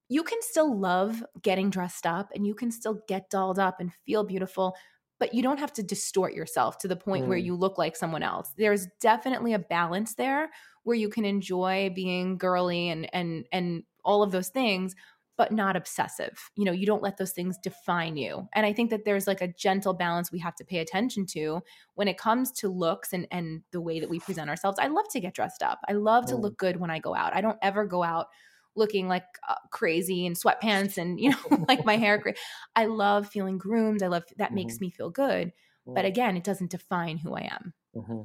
you 0.09 0.23
can 0.23 0.41
still 0.41 0.79
love 0.79 1.25
getting 1.43 1.71
dressed 1.71 2.07
up 2.07 2.31
and 2.35 2.47
you 2.47 2.55
can 2.55 2.71
still 2.71 3.01
get 3.09 3.31
dolled 3.31 3.59
up 3.59 3.81
and 3.81 3.93
feel 4.07 4.25
beautiful, 4.25 4.77
but 5.19 5.35
you 5.35 5.43
don't 5.43 5.59
have 5.59 5.73
to 5.75 5.83
distort 5.83 6.35
yourself 6.35 6.79
to 6.79 6.89
the 6.89 6.97
point 6.97 7.25
mm. 7.25 7.29
where 7.29 7.39
you 7.39 7.55
look 7.55 7.79
like 7.79 7.97
someone 7.97 8.23
else. 8.23 8.53
There's 8.57 8.87
definitely 9.01 9.55
a 9.55 9.59
balance 9.59 10.15
there 10.15 10.51
where 10.85 10.97
you 10.97 11.09
can 11.09 11.25
enjoy 11.25 11.91
being 11.95 12.39
girly 12.39 12.89
and 12.91 13.13
and 13.13 13.47
and 13.53 13.83
all 14.05 14.23
of 14.23 14.31
those 14.31 14.49
things 14.49 14.95
but 15.37 15.53
not 15.53 15.77
obsessive. 15.77 16.51
You 16.57 16.65
know, 16.65 16.73
you 16.73 16.87
don't 16.87 17.03
let 17.03 17.19
those 17.19 17.33
things 17.33 17.59
define 17.59 18.17
you. 18.17 18.49
And 18.55 18.65
I 18.65 18.73
think 18.73 18.89
that 18.89 19.05
there's 19.05 19.27
like 19.27 19.43
a 19.43 19.53
gentle 19.53 19.93
balance 19.93 20.33
we 20.33 20.39
have 20.39 20.55
to 20.57 20.65
pay 20.65 20.79
attention 20.79 21.27
to 21.33 21.61
when 21.95 22.09
it 22.09 22.17
comes 22.17 22.51
to 22.53 22.69
looks 22.69 23.13
and 23.13 23.27
and 23.31 23.63
the 23.71 23.81
way 23.81 24.01
that 24.01 24.09
we 24.09 24.19
present 24.21 24.49
ourselves. 24.49 24.79
I 24.81 24.87
love 24.87 25.09
to 25.11 25.21
get 25.21 25.35
dressed 25.35 25.63
up. 25.63 25.81
I 25.89 25.93
love 25.93 26.27
to 26.27 26.35
mm. 26.35 26.41
look 26.41 26.57
good 26.57 26.79
when 26.79 26.91
I 26.91 26.99
go 26.99 27.15
out. 27.15 27.35
I 27.35 27.41
don't 27.41 27.59
ever 27.63 27.85
go 27.85 28.03
out 28.03 28.29
looking 28.77 29.09
like 29.09 29.25
uh, 29.49 29.55
crazy 29.71 30.27
in 30.27 30.35
sweatpants 30.35 30.99
and 30.99 31.21
you 31.21 31.31
know 31.31 31.65
like 31.69 31.85
my 31.85 31.97
hair 31.97 32.23
i 32.77 32.87
love 32.87 33.29
feeling 33.29 33.59
groomed 33.59 34.03
i 34.03 34.07
love 34.07 34.25
that 34.37 34.53
makes 34.53 34.75
mm-hmm. 34.75 34.87
me 34.87 34.91
feel 34.91 35.11
good 35.11 35.53
but 35.87 36.01
mm-hmm. 36.01 36.07
again 36.07 36.37
it 36.37 36.45
doesn't 36.45 36.71
define 36.71 37.19
who 37.19 37.35
i 37.35 37.43
am 37.43 37.73
mm-hmm. 37.97 38.23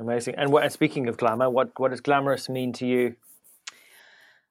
amazing 0.00 0.34
and 0.36 0.50
what 0.50 0.70
speaking 0.72 1.08
of 1.08 1.16
glamour 1.16 1.50
what 1.50 1.70
what 1.78 1.90
does 1.90 2.00
glamorous 2.00 2.48
mean 2.48 2.72
to 2.72 2.86
you 2.86 3.14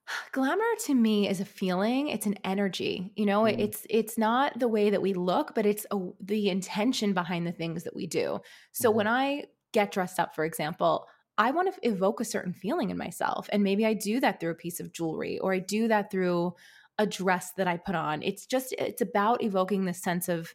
glamour 0.32 0.64
to 0.86 0.94
me 0.94 1.28
is 1.28 1.40
a 1.40 1.46
feeling 1.46 2.10
it's 2.10 2.26
an 2.26 2.38
energy 2.44 3.12
you 3.16 3.26
know 3.26 3.44
mm. 3.44 3.58
it's 3.58 3.86
it's 3.90 4.18
not 4.18 4.58
the 4.58 4.68
way 4.68 4.90
that 4.90 5.02
we 5.02 5.14
look 5.14 5.56
but 5.56 5.66
it's 5.66 5.86
a, 5.92 5.98
the 6.22 6.50
intention 6.50 7.14
behind 7.14 7.48
the 7.48 7.52
things 7.52 7.84
that 7.84 7.96
we 7.96 8.08
do 8.08 8.40
so 8.72 8.92
mm. 8.92 8.96
when 8.96 9.08
i 9.08 9.44
get 9.74 9.92
dressed 9.92 10.20
up 10.20 10.36
for 10.36 10.46
example 10.46 11.08
i 11.38 11.52
want 11.52 11.74
to 11.74 11.88
evoke 11.88 12.20
a 12.20 12.26
certain 12.26 12.54
feeling 12.54 12.90
in 12.90 12.98
myself 12.98 13.50
and 13.52 13.64
maybe 13.64 13.86
i 13.86 13.94
do 13.94 14.20
that 14.20 14.40
through 14.40 14.52
a 14.52 14.56
piece 14.56 14.80
of 14.80 14.92
jewelry 14.92 15.40
or 15.40 15.54
i 15.54 15.60
do 15.60 15.88
that 15.88 16.12
through 16.12 16.54
a 16.98 17.06
dress 17.06 17.52
that 17.54 17.68
i 17.68 17.78
put 17.78 17.96
on 17.96 18.22
it's 18.24 18.46
just 18.46 18.74
it's 18.78 19.02
about 19.02 19.44
evoking 19.44 19.86
this 19.86 20.02
sense 20.02 20.30
of 20.30 20.54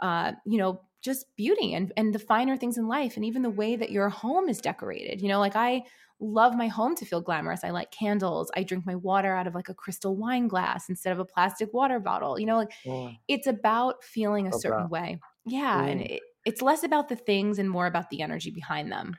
uh 0.00 0.32
you 0.44 0.58
know 0.58 0.80
just 1.02 1.26
beauty 1.36 1.74
and 1.74 1.92
and 1.96 2.14
the 2.14 2.18
finer 2.18 2.56
things 2.56 2.78
in 2.78 2.86
life 2.86 3.16
and 3.16 3.24
even 3.24 3.42
the 3.42 3.50
way 3.50 3.74
that 3.74 3.90
your 3.90 4.08
home 4.08 4.48
is 4.48 4.60
decorated 4.60 5.20
you 5.20 5.28
know 5.28 5.40
like 5.40 5.56
i 5.56 5.82
love 6.22 6.54
my 6.54 6.68
home 6.68 6.94
to 6.94 7.04
feel 7.04 7.20
glamorous. 7.20 7.64
I 7.64 7.70
like 7.70 7.90
candles. 7.90 8.50
I 8.56 8.62
drink 8.62 8.86
my 8.86 8.94
water 8.94 9.34
out 9.34 9.46
of 9.46 9.54
like 9.54 9.68
a 9.68 9.74
crystal 9.74 10.16
wine 10.16 10.46
glass 10.46 10.88
instead 10.88 11.12
of 11.12 11.18
a 11.18 11.24
plastic 11.24 11.74
water 11.74 11.98
bottle. 11.98 12.38
You 12.38 12.46
know, 12.46 12.56
like 12.56 12.72
mm. 12.86 13.18
it's 13.28 13.46
about 13.46 14.04
feeling 14.04 14.46
a 14.46 14.52
certain 14.52 14.88
way. 14.88 15.18
Yeah. 15.44 15.82
Mm. 15.82 15.90
And 15.90 16.00
it, 16.02 16.22
it's 16.46 16.62
less 16.62 16.84
about 16.84 17.08
the 17.08 17.16
things 17.16 17.58
and 17.58 17.68
more 17.68 17.86
about 17.86 18.10
the 18.10 18.22
energy 18.22 18.50
behind 18.50 18.90
them. 18.90 19.16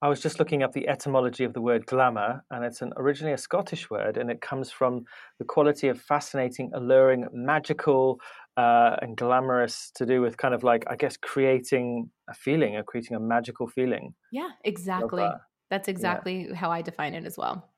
I 0.00 0.08
was 0.08 0.20
just 0.20 0.38
looking 0.38 0.62
up 0.62 0.72
the 0.72 0.86
etymology 0.88 1.42
of 1.42 1.54
the 1.54 1.60
word 1.60 1.84
glamour, 1.86 2.44
and 2.50 2.64
it's 2.64 2.82
an 2.82 2.92
originally 2.96 3.32
a 3.32 3.38
Scottish 3.38 3.90
word, 3.90 4.16
and 4.16 4.30
it 4.30 4.40
comes 4.40 4.70
from 4.70 5.04
the 5.38 5.44
quality 5.44 5.88
of 5.88 6.00
fascinating, 6.00 6.70
alluring, 6.72 7.26
magical, 7.32 8.20
uh, 8.56 8.96
and 9.02 9.16
glamorous 9.16 9.90
to 9.96 10.06
do 10.06 10.20
with 10.20 10.36
kind 10.36 10.54
of 10.54 10.62
like 10.62 10.84
I 10.88 10.94
guess 10.94 11.16
creating 11.16 12.10
a 12.28 12.34
feeling 12.34 12.76
or 12.76 12.84
creating 12.84 13.16
a 13.16 13.20
magical 13.20 13.66
feeling. 13.66 14.14
Yeah, 14.30 14.50
exactly. 14.64 15.22
That. 15.22 15.40
That's 15.70 15.88
exactly 15.88 16.46
yeah. 16.48 16.54
how 16.54 16.70
I 16.70 16.82
define 16.82 17.14
it 17.14 17.24
as 17.24 17.36
well. 17.36 17.68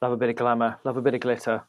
Love 0.00 0.12
a 0.12 0.16
bit 0.16 0.30
of 0.30 0.36
glamour, 0.36 0.78
love 0.84 0.96
a 0.96 1.02
bit 1.02 1.14
of 1.14 1.20
glitter. 1.20 1.62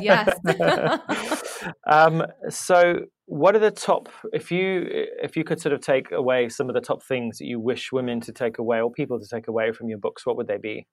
Yes. 0.00 0.36
um, 1.90 2.24
so, 2.48 3.00
what 3.26 3.54
are 3.54 3.60
the 3.60 3.70
top? 3.70 4.08
If 4.32 4.50
you 4.50 4.86
if 5.22 5.36
you 5.36 5.44
could 5.44 5.60
sort 5.60 5.72
of 5.72 5.80
take 5.80 6.10
away 6.12 6.48
some 6.48 6.68
of 6.68 6.74
the 6.74 6.80
top 6.80 7.02
things 7.02 7.38
that 7.38 7.46
you 7.46 7.60
wish 7.60 7.92
women 7.92 8.20
to 8.22 8.32
take 8.32 8.58
away 8.58 8.80
or 8.80 8.90
people 8.90 9.20
to 9.20 9.26
take 9.28 9.48
away 9.48 9.72
from 9.72 9.88
your 9.88 9.98
books, 9.98 10.26
what 10.26 10.36
would 10.36 10.46
they 10.46 10.58
be? 10.58 10.86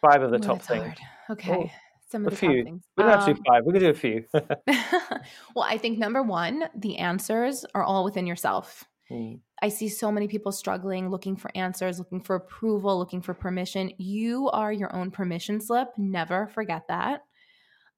Five 0.00 0.22
of 0.22 0.30
the 0.30 0.38
top 0.38 0.62
things. 0.62 0.82
Hard. 0.82 0.98
Okay. 1.30 1.52
Oh, 1.52 1.70
some 2.10 2.26
of 2.26 2.28
a 2.28 2.30
the 2.30 2.36
few. 2.36 2.48
top 2.48 2.64
things. 2.64 2.84
We 2.96 3.04
don't 3.04 3.12
um, 3.12 3.18
have 3.18 3.28
to 3.28 3.34
do 3.34 3.38
um, 3.38 3.44
five. 3.46 3.62
We 3.66 3.72
can 3.72 3.82
do 3.82 3.90
a 3.90 3.94
few. 3.94 4.24
well, 5.54 5.64
I 5.64 5.78
think 5.78 5.98
number 5.98 6.22
one, 6.22 6.64
the 6.76 6.98
answers 6.98 7.64
are 7.74 7.82
all 7.82 8.04
within 8.04 8.26
yourself. 8.26 8.84
Mm. 9.10 9.40
I 9.60 9.68
see 9.68 9.88
so 9.88 10.12
many 10.12 10.28
people 10.28 10.52
struggling, 10.52 11.10
looking 11.10 11.36
for 11.36 11.50
answers, 11.54 11.98
looking 11.98 12.20
for 12.20 12.36
approval, 12.36 12.98
looking 12.98 13.22
for 13.22 13.34
permission. 13.34 13.90
You 13.98 14.48
are 14.50 14.72
your 14.72 14.94
own 14.94 15.10
permission 15.10 15.60
slip. 15.60 15.88
Never 15.96 16.46
forget 16.48 16.84
that. 16.88 17.22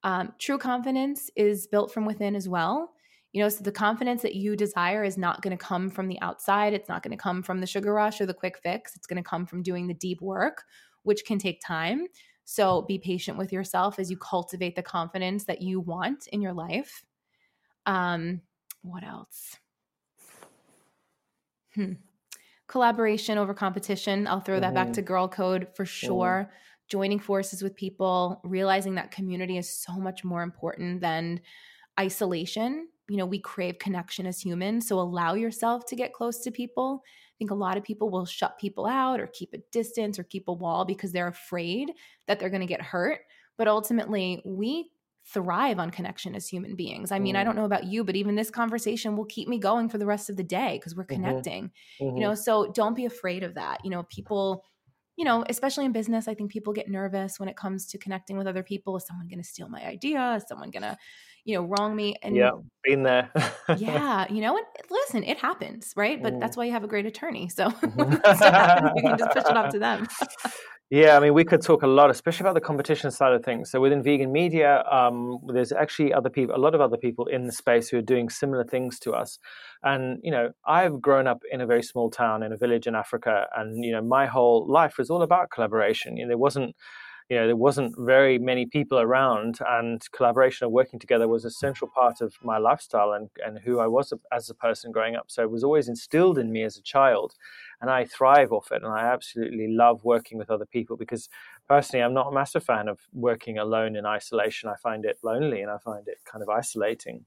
Um, 0.03 0.33
true 0.39 0.57
confidence 0.57 1.29
is 1.35 1.67
built 1.67 1.93
from 1.93 2.05
within 2.05 2.35
as 2.35 2.49
well. 2.49 2.93
You 3.33 3.41
know, 3.41 3.49
so 3.49 3.63
the 3.63 3.71
confidence 3.71 4.21
that 4.23 4.35
you 4.35 4.55
desire 4.55 5.03
is 5.03 5.17
not 5.17 5.41
going 5.41 5.57
to 5.57 5.63
come 5.63 5.89
from 5.89 6.07
the 6.07 6.19
outside. 6.21 6.73
It's 6.73 6.89
not 6.89 7.01
going 7.01 7.11
to 7.11 7.21
come 7.21 7.41
from 7.41 7.61
the 7.61 7.67
sugar 7.67 7.93
rush 7.93 8.19
or 8.19 8.25
the 8.25 8.33
quick 8.33 8.57
fix. 8.61 8.95
It's 8.95 9.07
going 9.07 9.23
to 9.23 9.29
come 9.29 9.45
from 9.45 9.63
doing 9.63 9.87
the 9.87 9.93
deep 9.93 10.21
work, 10.21 10.63
which 11.03 11.23
can 11.25 11.39
take 11.39 11.61
time. 11.65 12.07
So 12.43 12.81
be 12.81 12.97
patient 12.97 13.37
with 13.37 13.53
yourself 13.53 13.99
as 13.99 14.11
you 14.11 14.17
cultivate 14.17 14.75
the 14.75 14.83
confidence 14.83 15.45
that 15.45 15.61
you 15.61 15.79
want 15.79 16.27
in 16.27 16.41
your 16.41 16.53
life. 16.53 17.05
Um, 17.85 18.41
what 18.81 19.03
else? 19.03 19.57
Hmm. 21.75 21.93
Collaboration 22.67 23.37
over 23.37 23.53
competition. 23.53 24.27
I'll 24.27 24.41
throw 24.41 24.59
that 24.59 24.67
mm-hmm. 24.67 24.75
back 24.75 24.93
to 24.93 25.01
Girl 25.01 25.27
Code 25.27 25.67
for 25.73 25.85
sure. 25.85 26.49
Mm-hmm. 26.49 26.55
Joining 26.91 27.19
forces 27.19 27.63
with 27.63 27.73
people, 27.73 28.41
realizing 28.43 28.95
that 28.95 29.11
community 29.11 29.57
is 29.57 29.69
so 29.69 29.93
much 29.93 30.25
more 30.25 30.43
important 30.43 30.99
than 30.99 31.39
isolation. 31.97 32.89
You 33.07 33.15
know, 33.15 33.25
we 33.25 33.39
crave 33.39 33.79
connection 33.79 34.25
as 34.25 34.41
humans. 34.41 34.89
So 34.89 34.99
allow 34.99 35.35
yourself 35.35 35.85
to 35.85 35.95
get 35.95 36.11
close 36.11 36.39
to 36.39 36.51
people. 36.51 37.01
I 37.05 37.35
think 37.37 37.51
a 37.51 37.55
lot 37.55 37.77
of 37.77 37.85
people 37.85 38.09
will 38.09 38.25
shut 38.25 38.59
people 38.59 38.85
out 38.85 39.21
or 39.21 39.27
keep 39.27 39.53
a 39.53 39.59
distance 39.71 40.19
or 40.19 40.23
keep 40.23 40.49
a 40.49 40.53
wall 40.53 40.83
because 40.83 41.13
they're 41.13 41.29
afraid 41.29 41.91
that 42.27 42.39
they're 42.39 42.49
going 42.49 42.59
to 42.59 42.67
get 42.67 42.81
hurt. 42.81 43.21
But 43.57 43.69
ultimately, 43.69 44.41
we 44.43 44.91
thrive 45.23 45.79
on 45.79 45.91
connection 45.91 46.35
as 46.35 46.47
human 46.47 46.75
beings. 46.75 47.11
I 47.11 47.19
mean, 47.19 47.35
mm. 47.35 47.39
I 47.39 47.43
don't 47.43 47.55
know 47.55 47.65
about 47.65 47.85
you, 47.85 48.03
but 48.03 48.15
even 48.15 48.35
this 48.35 48.49
conversation 48.49 49.15
will 49.15 49.25
keep 49.25 49.47
me 49.47 49.59
going 49.59 49.87
for 49.87 49.97
the 49.97 50.05
rest 50.05 50.29
of 50.29 50.35
the 50.35 50.43
day 50.43 50.77
because 50.77 50.95
we're 50.95 51.05
mm-hmm. 51.05 51.23
connecting. 51.23 51.71
Mm-hmm. 52.01 52.17
You 52.17 52.23
know, 52.23 52.35
so 52.35 52.71
don't 52.73 52.95
be 52.95 53.05
afraid 53.05 53.43
of 53.43 53.55
that. 53.55 53.79
You 53.83 53.91
know, 53.91 54.03
people 54.03 54.65
you 55.21 55.25
know, 55.25 55.45
especially 55.47 55.85
in 55.85 55.91
business, 55.91 56.27
I 56.27 56.33
think 56.33 56.49
people 56.49 56.73
get 56.73 56.89
nervous 56.89 57.39
when 57.39 57.47
it 57.47 57.55
comes 57.55 57.85
to 57.89 57.99
connecting 57.99 58.39
with 58.39 58.47
other 58.47 58.63
people. 58.63 58.97
Is 58.97 59.05
someone 59.05 59.27
going 59.27 59.37
to 59.37 59.47
steal 59.47 59.69
my 59.69 59.85
idea? 59.85 60.33
Is 60.33 60.45
someone 60.49 60.71
going 60.71 60.81
to, 60.81 60.97
you 61.45 61.53
know, 61.53 61.61
wrong 61.61 61.95
me? 61.95 62.15
And 62.23 62.35
yeah, 62.35 62.49
been 62.83 63.03
there. 63.03 63.29
yeah, 63.77 64.25
you 64.31 64.41
know, 64.41 64.57
and 64.57 64.65
listen, 64.89 65.23
it 65.23 65.37
happens, 65.37 65.93
right? 65.95 66.19
But 66.23 66.33
mm. 66.33 66.39
that's 66.39 66.57
why 66.57 66.65
you 66.65 66.71
have 66.71 66.83
a 66.83 66.87
great 66.87 67.05
attorney. 67.05 67.49
So 67.49 67.67
you 67.83 67.89
can 67.93 69.15
just 69.15 69.31
push 69.31 69.43
it 69.45 69.55
off 69.55 69.71
to 69.73 69.77
them. 69.77 70.07
Yeah, 70.91 71.15
I 71.15 71.21
mean, 71.21 71.33
we 71.33 71.45
could 71.45 71.61
talk 71.61 71.83
a 71.83 71.87
lot, 71.87 72.09
especially 72.09 72.43
about 72.43 72.55
the 72.55 72.59
competition 72.59 73.11
side 73.11 73.31
of 73.31 73.45
things. 73.45 73.71
So 73.71 73.79
within 73.79 74.03
vegan 74.03 74.29
media, 74.33 74.83
um, 74.91 75.39
there's 75.47 75.71
actually 75.71 76.13
other 76.13 76.29
people, 76.29 76.53
a 76.53 76.57
lot 76.59 76.75
of 76.75 76.81
other 76.81 76.97
people 76.97 77.27
in 77.27 77.45
the 77.45 77.53
space 77.53 77.87
who 77.87 77.97
are 77.99 78.01
doing 78.01 78.27
similar 78.27 78.65
things 78.65 78.99
to 78.99 79.13
us. 79.13 79.39
And 79.83 80.19
you 80.21 80.31
know, 80.31 80.51
I've 80.67 81.01
grown 81.01 81.27
up 81.27 81.43
in 81.49 81.61
a 81.61 81.65
very 81.65 81.81
small 81.81 82.09
town 82.11 82.43
in 82.43 82.51
a 82.51 82.57
village 82.57 82.87
in 82.87 82.95
Africa, 82.95 83.47
and 83.55 83.85
you 83.85 83.93
know, 83.93 84.01
my 84.01 84.25
whole 84.25 84.67
life 84.67 84.97
was 84.97 85.09
all 85.09 85.21
about 85.21 85.49
collaboration. 85.49 86.17
You 86.17 86.25
know, 86.25 86.29
there 86.31 86.37
wasn't 86.37 86.75
you 87.29 87.37
know 87.37 87.47
there 87.47 87.55
wasn't 87.55 87.95
very 87.97 88.37
many 88.37 88.65
people 88.65 88.99
around 88.99 89.59
and 89.69 90.01
collaboration 90.11 90.65
and 90.65 90.73
working 90.73 90.99
together 90.99 91.29
was 91.29 91.45
a 91.45 91.49
central 91.49 91.89
part 91.95 92.19
of 92.19 92.33
my 92.43 92.57
lifestyle 92.57 93.13
and, 93.13 93.29
and 93.45 93.59
who 93.59 93.79
i 93.79 93.87
was 93.87 94.11
as 94.33 94.49
a 94.49 94.53
person 94.53 94.91
growing 94.91 95.15
up 95.15 95.25
so 95.29 95.41
it 95.41 95.49
was 95.49 95.63
always 95.63 95.87
instilled 95.87 96.37
in 96.37 96.51
me 96.51 96.63
as 96.63 96.75
a 96.77 96.81
child 96.81 97.33
and 97.81 97.89
i 97.89 98.05
thrive 98.05 98.51
off 98.51 98.71
it 98.71 98.83
and 98.83 98.93
i 98.93 99.01
absolutely 99.01 99.67
love 99.67 100.03
working 100.03 100.37
with 100.37 100.49
other 100.49 100.65
people 100.65 100.95
because 100.95 101.27
personally 101.67 102.03
i'm 102.03 102.13
not 102.13 102.27
a 102.27 102.31
massive 102.31 102.63
fan 102.63 102.87
of 102.87 102.99
working 103.13 103.57
alone 103.57 103.95
in 103.95 104.05
isolation. 104.05 104.69
I 104.69 104.75
find 104.75 105.05
it 105.05 105.17
lonely 105.23 105.61
and 105.61 105.71
i 105.71 105.77
find 105.77 106.07
it 106.07 106.17
kind 106.25 106.41
of 106.41 106.49
isolating. 106.49 107.25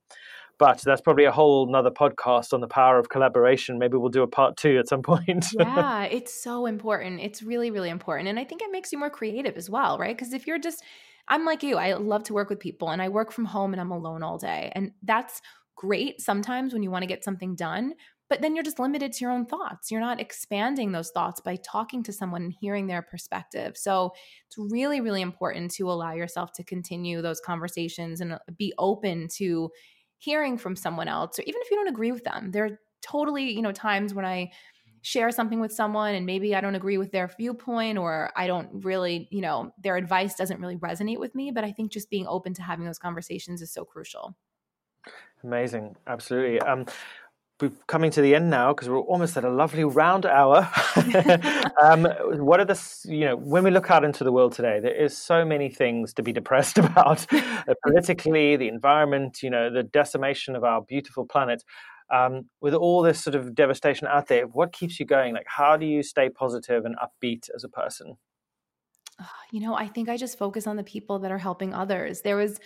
But 0.56 0.80
that's 0.82 1.00
probably 1.00 1.24
a 1.24 1.32
whole 1.32 1.66
nother 1.66 1.90
podcast 1.90 2.52
on 2.52 2.60
the 2.60 2.68
power 2.68 2.96
of 2.96 3.08
collaboration. 3.08 3.76
Maybe 3.76 3.96
we'll 3.96 4.08
do 4.08 4.22
a 4.22 4.28
part 4.28 4.56
two 4.56 4.78
at 4.78 4.88
some 4.88 5.02
point. 5.02 5.46
Yeah 5.58 6.04
it's 6.04 6.32
so 6.32 6.66
important. 6.66 7.20
It's 7.20 7.42
really 7.42 7.70
really 7.70 7.90
important 7.90 8.28
and 8.28 8.38
i 8.38 8.44
think 8.44 8.62
it 8.62 8.70
makes 8.70 8.92
you 8.92 8.98
more 8.98 9.10
creative 9.10 9.56
as 9.56 9.68
well 9.68 9.98
right? 9.98 10.16
Because 10.16 10.32
if 10.32 10.46
you're 10.46 10.58
just 10.58 10.82
i'm 11.28 11.44
like 11.44 11.62
you 11.62 11.76
i 11.76 11.94
love 11.94 12.22
to 12.24 12.34
work 12.34 12.50
with 12.50 12.60
people 12.60 12.90
and 12.90 13.00
i 13.00 13.08
work 13.08 13.32
from 13.32 13.46
home 13.46 13.72
and 13.72 13.80
i'm 13.80 13.90
alone 13.90 14.22
all 14.22 14.36
day 14.36 14.70
and 14.74 14.92
that's 15.02 15.40
great 15.74 16.20
sometimes 16.20 16.72
when 16.72 16.82
you 16.82 16.90
want 16.90 17.02
to 17.02 17.06
get 17.06 17.24
something 17.24 17.54
done 17.54 17.94
but 18.34 18.40
then 18.42 18.56
you're 18.56 18.64
just 18.64 18.80
limited 18.80 19.12
to 19.12 19.20
your 19.20 19.30
own 19.30 19.46
thoughts. 19.46 19.92
You're 19.92 20.00
not 20.00 20.20
expanding 20.20 20.90
those 20.90 21.12
thoughts 21.12 21.40
by 21.40 21.54
talking 21.54 22.02
to 22.02 22.12
someone 22.12 22.42
and 22.42 22.52
hearing 22.52 22.88
their 22.88 23.00
perspective. 23.00 23.76
So 23.76 24.12
it's 24.48 24.58
really, 24.58 25.00
really 25.00 25.22
important 25.22 25.70
to 25.74 25.88
allow 25.88 26.14
yourself 26.14 26.52
to 26.54 26.64
continue 26.64 27.22
those 27.22 27.40
conversations 27.40 28.20
and 28.20 28.36
be 28.58 28.74
open 28.76 29.28
to 29.36 29.70
hearing 30.18 30.58
from 30.58 30.74
someone 30.74 31.06
else 31.06 31.38
or 31.38 31.42
even 31.42 31.60
if 31.62 31.70
you 31.70 31.76
don't 31.76 31.88
agree 31.88 32.10
with 32.10 32.24
them 32.24 32.50
there 32.50 32.64
are 32.64 32.80
totally 33.02 33.52
you 33.52 33.60
know 33.60 33.72
times 33.72 34.14
when 34.14 34.24
i 34.24 34.50
share 35.02 35.30
something 35.30 35.60
with 35.60 35.70
someone 35.70 36.14
and 36.14 36.24
maybe 36.24 36.54
i 36.54 36.60
don't 36.62 36.74
agree 36.74 36.96
with 36.96 37.12
their 37.12 37.30
viewpoint 37.36 37.98
or 37.98 38.30
i 38.34 38.46
don't 38.46 38.68
really 38.84 39.28
you 39.30 39.42
know 39.42 39.70
their 39.82 39.96
advice 39.96 40.34
doesn't 40.34 40.60
really 40.60 40.76
resonate 40.76 41.18
with 41.18 41.34
me 41.34 41.50
but 41.50 41.62
i 41.62 41.70
think 41.70 41.92
just 41.92 42.08
being 42.08 42.26
open 42.26 42.54
to 42.54 42.62
having 42.62 42.86
those 42.86 42.98
conversations 42.98 43.60
is 43.60 43.70
so 43.70 43.84
crucial 43.84 44.34
amazing 45.42 45.94
absolutely 46.06 46.58
um, 46.60 46.86
we're 47.60 47.72
coming 47.86 48.10
to 48.10 48.20
the 48.20 48.34
end 48.34 48.50
now 48.50 48.72
because 48.72 48.88
we're 48.88 48.98
almost 48.98 49.36
at 49.36 49.44
a 49.44 49.50
lovely 49.50 49.84
round 49.84 50.26
hour. 50.26 50.68
um, 51.82 52.04
what 52.44 52.58
are 52.58 52.64
the, 52.64 52.80
you 53.04 53.20
know, 53.20 53.36
when 53.36 53.62
we 53.62 53.70
look 53.70 53.90
out 53.90 54.04
into 54.04 54.24
the 54.24 54.32
world 54.32 54.52
today, 54.52 54.80
there 54.80 54.94
is 54.94 55.16
so 55.16 55.44
many 55.44 55.70
things 55.70 56.12
to 56.14 56.22
be 56.22 56.32
depressed 56.32 56.78
about 56.84 57.32
uh, 57.32 57.74
politically, 57.84 58.56
the 58.56 58.68
environment, 58.68 59.42
you 59.42 59.50
know, 59.50 59.70
the 59.70 59.84
decimation 59.84 60.56
of 60.56 60.64
our 60.64 60.82
beautiful 60.82 61.24
planet. 61.26 61.62
Um, 62.12 62.50
with 62.60 62.74
all 62.74 63.00
this 63.00 63.24
sort 63.24 63.34
of 63.34 63.54
devastation 63.54 64.06
out 64.06 64.28
there, 64.28 64.46
what 64.46 64.72
keeps 64.72 65.00
you 65.00 65.06
going? 65.06 65.32
Like, 65.32 65.46
how 65.46 65.78
do 65.78 65.86
you 65.86 66.02
stay 66.02 66.28
positive 66.28 66.84
and 66.84 66.96
upbeat 66.96 67.48
as 67.54 67.64
a 67.64 67.68
person? 67.68 68.18
You 69.52 69.60
know, 69.60 69.74
I 69.74 69.86
think 69.86 70.08
I 70.08 70.16
just 70.16 70.36
focus 70.36 70.66
on 70.66 70.76
the 70.76 70.84
people 70.84 71.20
that 71.20 71.30
are 71.30 71.38
helping 71.38 71.72
others. 71.72 72.20
There 72.20 72.36
was, 72.36 72.60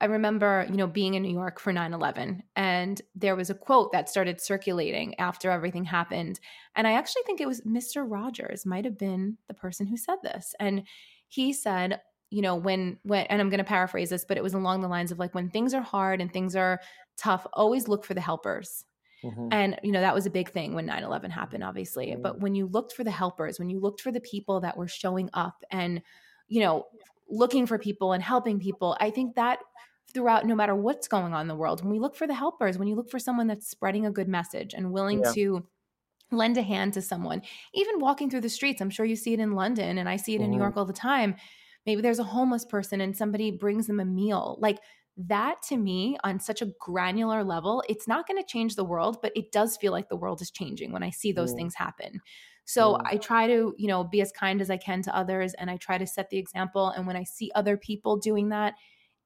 I 0.00 0.06
remember, 0.06 0.66
you 0.70 0.76
know, 0.76 0.86
being 0.86 1.14
in 1.14 1.22
New 1.22 1.32
York 1.32 1.60
for 1.60 1.72
9/11 1.72 2.42
and 2.56 3.00
there 3.14 3.36
was 3.36 3.50
a 3.50 3.54
quote 3.54 3.92
that 3.92 4.08
started 4.08 4.40
circulating 4.40 5.18
after 5.18 5.50
everything 5.50 5.84
happened. 5.84 6.40
And 6.74 6.86
I 6.86 6.92
actually 6.92 7.22
think 7.26 7.40
it 7.40 7.48
was 7.48 7.60
Mr. 7.62 8.04
Rogers 8.08 8.64
might 8.64 8.84
have 8.84 8.98
been 8.98 9.36
the 9.48 9.54
person 9.54 9.86
who 9.86 9.96
said 9.96 10.16
this. 10.22 10.54
And 10.58 10.84
he 11.28 11.52
said, 11.52 12.00
you 12.30 12.42
know, 12.42 12.56
when 12.56 12.98
when 13.02 13.26
and 13.26 13.40
I'm 13.40 13.50
going 13.50 13.58
to 13.58 13.64
paraphrase 13.64 14.10
this, 14.10 14.24
but 14.24 14.36
it 14.36 14.42
was 14.42 14.54
along 14.54 14.80
the 14.80 14.88
lines 14.88 15.12
of 15.12 15.18
like 15.18 15.34
when 15.34 15.50
things 15.50 15.74
are 15.74 15.82
hard 15.82 16.20
and 16.20 16.32
things 16.32 16.56
are 16.56 16.80
tough, 17.16 17.46
always 17.52 17.88
look 17.88 18.04
for 18.04 18.14
the 18.14 18.20
helpers. 18.20 18.84
Mm-hmm. 19.22 19.48
And, 19.52 19.78
you 19.82 19.92
know, 19.92 20.00
that 20.00 20.14
was 20.14 20.24
a 20.24 20.30
big 20.30 20.50
thing 20.50 20.74
when 20.74 20.86
9 20.86 21.02
11 21.02 21.30
happened, 21.30 21.62
obviously. 21.62 22.06
Mm-hmm. 22.06 22.22
But 22.22 22.40
when 22.40 22.54
you 22.54 22.66
looked 22.66 22.94
for 22.94 23.04
the 23.04 23.10
helpers, 23.10 23.58
when 23.58 23.68
you 23.68 23.78
looked 23.80 24.00
for 24.00 24.10
the 24.10 24.20
people 24.20 24.60
that 24.60 24.78
were 24.78 24.88
showing 24.88 25.28
up 25.34 25.62
and 25.70 26.00
you 26.50 26.60
know, 26.60 26.84
looking 27.30 27.64
for 27.64 27.78
people 27.78 28.12
and 28.12 28.22
helping 28.22 28.58
people. 28.58 28.96
I 29.00 29.10
think 29.10 29.36
that 29.36 29.60
throughout 30.12 30.46
no 30.46 30.54
matter 30.54 30.74
what's 30.74 31.08
going 31.08 31.32
on 31.32 31.42
in 31.42 31.48
the 31.48 31.54
world, 31.54 31.82
when 31.82 31.90
we 31.90 31.98
look 31.98 32.16
for 32.16 32.26
the 32.26 32.34
helpers, 32.34 32.78
when 32.78 32.88
you 32.88 32.94
look 32.94 33.10
for 33.10 33.18
someone 33.18 33.46
that's 33.46 33.68
spreading 33.68 34.06
a 34.06 34.10
good 34.10 34.28
message 34.28 34.74
and 34.74 34.92
willing 34.92 35.22
yeah. 35.24 35.32
to 35.32 35.66
lend 36.32 36.56
a 36.56 36.62
hand 36.62 36.94
to 36.94 37.02
someone, 37.02 37.42
even 37.74 38.00
walking 38.00 38.30
through 38.30 38.40
the 38.40 38.48
streets, 38.48 38.80
I'm 38.80 38.90
sure 38.90 39.06
you 39.06 39.16
see 39.16 39.32
it 39.32 39.40
in 39.40 39.52
London 39.52 39.98
and 39.98 40.08
I 40.08 40.16
see 40.16 40.34
it 40.34 40.36
in 40.36 40.42
mm-hmm. 40.42 40.52
New 40.52 40.58
York 40.58 40.76
all 40.76 40.84
the 40.84 40.92
time. 40.92 41.34
Maybe 41.86 42.02
there's 42.02 42.18
a 42.18 42.24
homeless 42.24 42.64
person 42.64 43.00
and 43.00 43.16
somebody 43.16 43.50
brings 43.50 43.86
them 43.86 44.00
a 44.00 44.04
meal. 44.04 44.58
Like 44.60 44.78
that 45.16 45.62
to 45.68 45.76
me 45.76 46.16
on 46.24 46.40
such 46.40 46.62
a 46.62 46.72
granular 46.78 47.42
level, 47.44 47.82
it's 47.88 48.06
not 48.06 48.26
going 48.26 48.40
to 48.40 48.46
change 48.46 48.76
the 48.76 48.84
world, 48.84 49.18
but 49.22 49.32
it 49.34 49.52
does 49.52 49.76
feel 49.76 49.92
like 49.92 50.08
the 50.08 50.16
world 50.16 50.40
is 50.40 50.50
changing 50.50 50.92
when 50.92 51.02
I 51.02 51.10
see 51.10 51.32
those 51.32 51.52
mm. 51.52 51.56
things 51.56 51.74
happen. 51.74 52.20
So 52.64 52.94
mm. 52.94 53.00
I 53.04 53.16
try 53.16 53.46
to, 53.48 53.74
you 53.76 53.88
know, 53.88 54.04
be 54.04 54.20
as 54.20 54.32
kind 54.32 54.60
as 54.60 54.70
I 54.70 54.76
can 54.76 55.02
to 55.02 55.16
others 55.16 55.54
and 55.54 55.70
I 55.70 55.76
try 55.76 55.98
to 55.98 56.06
set 56.06 56.30
the 56.30 56.38
example. 56.38 56.90
And 56.90 57.06
when 57.06 57.16
I 57.16 57.24
see 57.24 57.50
other 57.54 57.76
people 57.76 58.16
doing 58.16 58.50
that, 58.50 58.74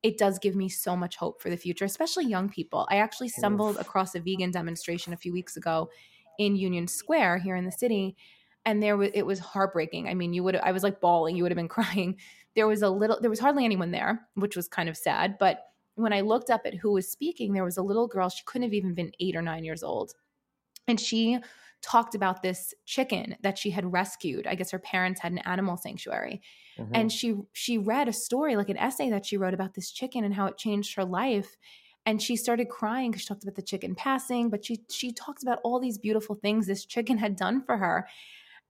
it 0.05 0.19
does 0.19 0.39
give 0.39 0.55
me 0.55 0.69
so 0.69 0.95
much 0.95 1.17
hope 1.17 1.41
for 1.41 1.51
the 1.51 1.57
future, 1.57 1.87
especially 1.87 2.27
young 2.27 2.49
people. 2.49 2.87
I 2.91 2.99
actually 2.99 3.31
stumbled 3.31 3.79
across 3.79 4.15
a 4.15 4.21
vegan 4.21 4.53
demonstration 4.53 5.15
a 5.15 5.17
few 5.17 5.33
weeks 5.33 5.57
ago 5.57 5.91
in 6.39 6.55
Union 6.55 6.87
Square 6.87 7.39
here 7.39 7.57
in 7.57 7.65
the 7.65 7.73
city 7.73 8.15
and 8.67 8.83
there 8.83 8.97
was 8.97 9.11
it 9.15 9.25
was 9.25 9.39
heartbreaking. 9.39 10.09
I 10.09 10.15
mean, 10.15 10.33
you 10.33 10.43
would 10.43 10.57
I 10.57 10.73
was 10.73 10.83
like 10.83 11.01
bawling, 11.01 11.37
you 11.37 11.43
would 11.43 11.53
have 11.53 11.57
been 11.57 11.69
crying. 11.81 12.17
There 12.55 12.67
was 12.67 12.83
a 12.83 12.91
little 12.91 13.19
there 13.21 13.31
was 13.31 13.41
hardly 13.41 13.65
anyone 13.65 13.91
there, 13.91 14.29
which 14.35 14.57
was 14.57 14.69
kind 14.69 14.89
of 14.89 14.97
sad, 14.97 15.39
but 15.39 15.61
when 15.97 16.13
I 16.13 16.23
looked 16.23 16.51
up 16.51 16.63
at 16.65 16.75
who 16.75 16.93
was 16.93 17.09
speaking, 17.09 17.53
there 17.53 17.65
was 17.65 17.77
a 17.77 17.83
little 17.83 18.09
girl, 18.09 18.29
she 18.29 18.43
couldn't 18.45 18.65
have 18.65 18.75
even 18.75 18.95
been 18.95 19.13
8 19.21 19.37
or 19.37 19.43
9 19.43 19.65
years 19.65 19.85
old. 19.85 20.15
And 20.89 20.99
she 20.99 21.39
talked 21.85 22.15
about 22.15 22.43
this 22.43 22.73
chicken 22.87 23.37
that 23.43 23.59
she 23.59 23.71
had 23.71 23.93
rescued. 23.93 24.47
I 24.47 24.55
guess 24.55 24.71
her 24.71 24.79
parents 24.79 25.21
had 25.21 25.33
an 25.33 25.39
animal 25.39 25.77
sanctuary. 25.77 26.41
Mm-hmm. 26.79 26.95
And 26.95 27.13
she 27.13 27.35
she 27.53 27.79
read 27.79 28.09
a 28.09 28.13
story 28.13 28.57
like 28.57 28.71
an 28.71 28.79
essay 28.79 29.11
that 29.11 29.27
she 29.27 29.37
wrote 29.37 29.55
about 29.55 29.75
this 29.75 29.91
chicken 29.93 30.25
and 30.25 30.35
how 30.35 30.47
it 30.47 30.59
changed 30.59 30.95
her 30.97 31.05
life 31.05 31.57
and 32.07 32.21
she 32.21 32.37
started 32.37 32.69
crying 32.69 33.11
because 33.11 33.23
she 33.23 33.29
talked 33.29 33.45
about 33.45 33.55
the 33.55 33.63
chicken 33.63 33.95
passing 33.95 34.51
but 34.51 34.65
she 34.65 34.81
she 34.91 35.13
talked 35.13 35.43
about 35.43 35.59
all 35.65 35.81
these 35.81 35.99
beautiful 35.99 36.35
things 36.35 36.67
this 36.67 36.85
chicken 36.85 37.17
had 37.17 37.37
done 37.37 37.63
for 37.63 37.77
her 37.77 38.07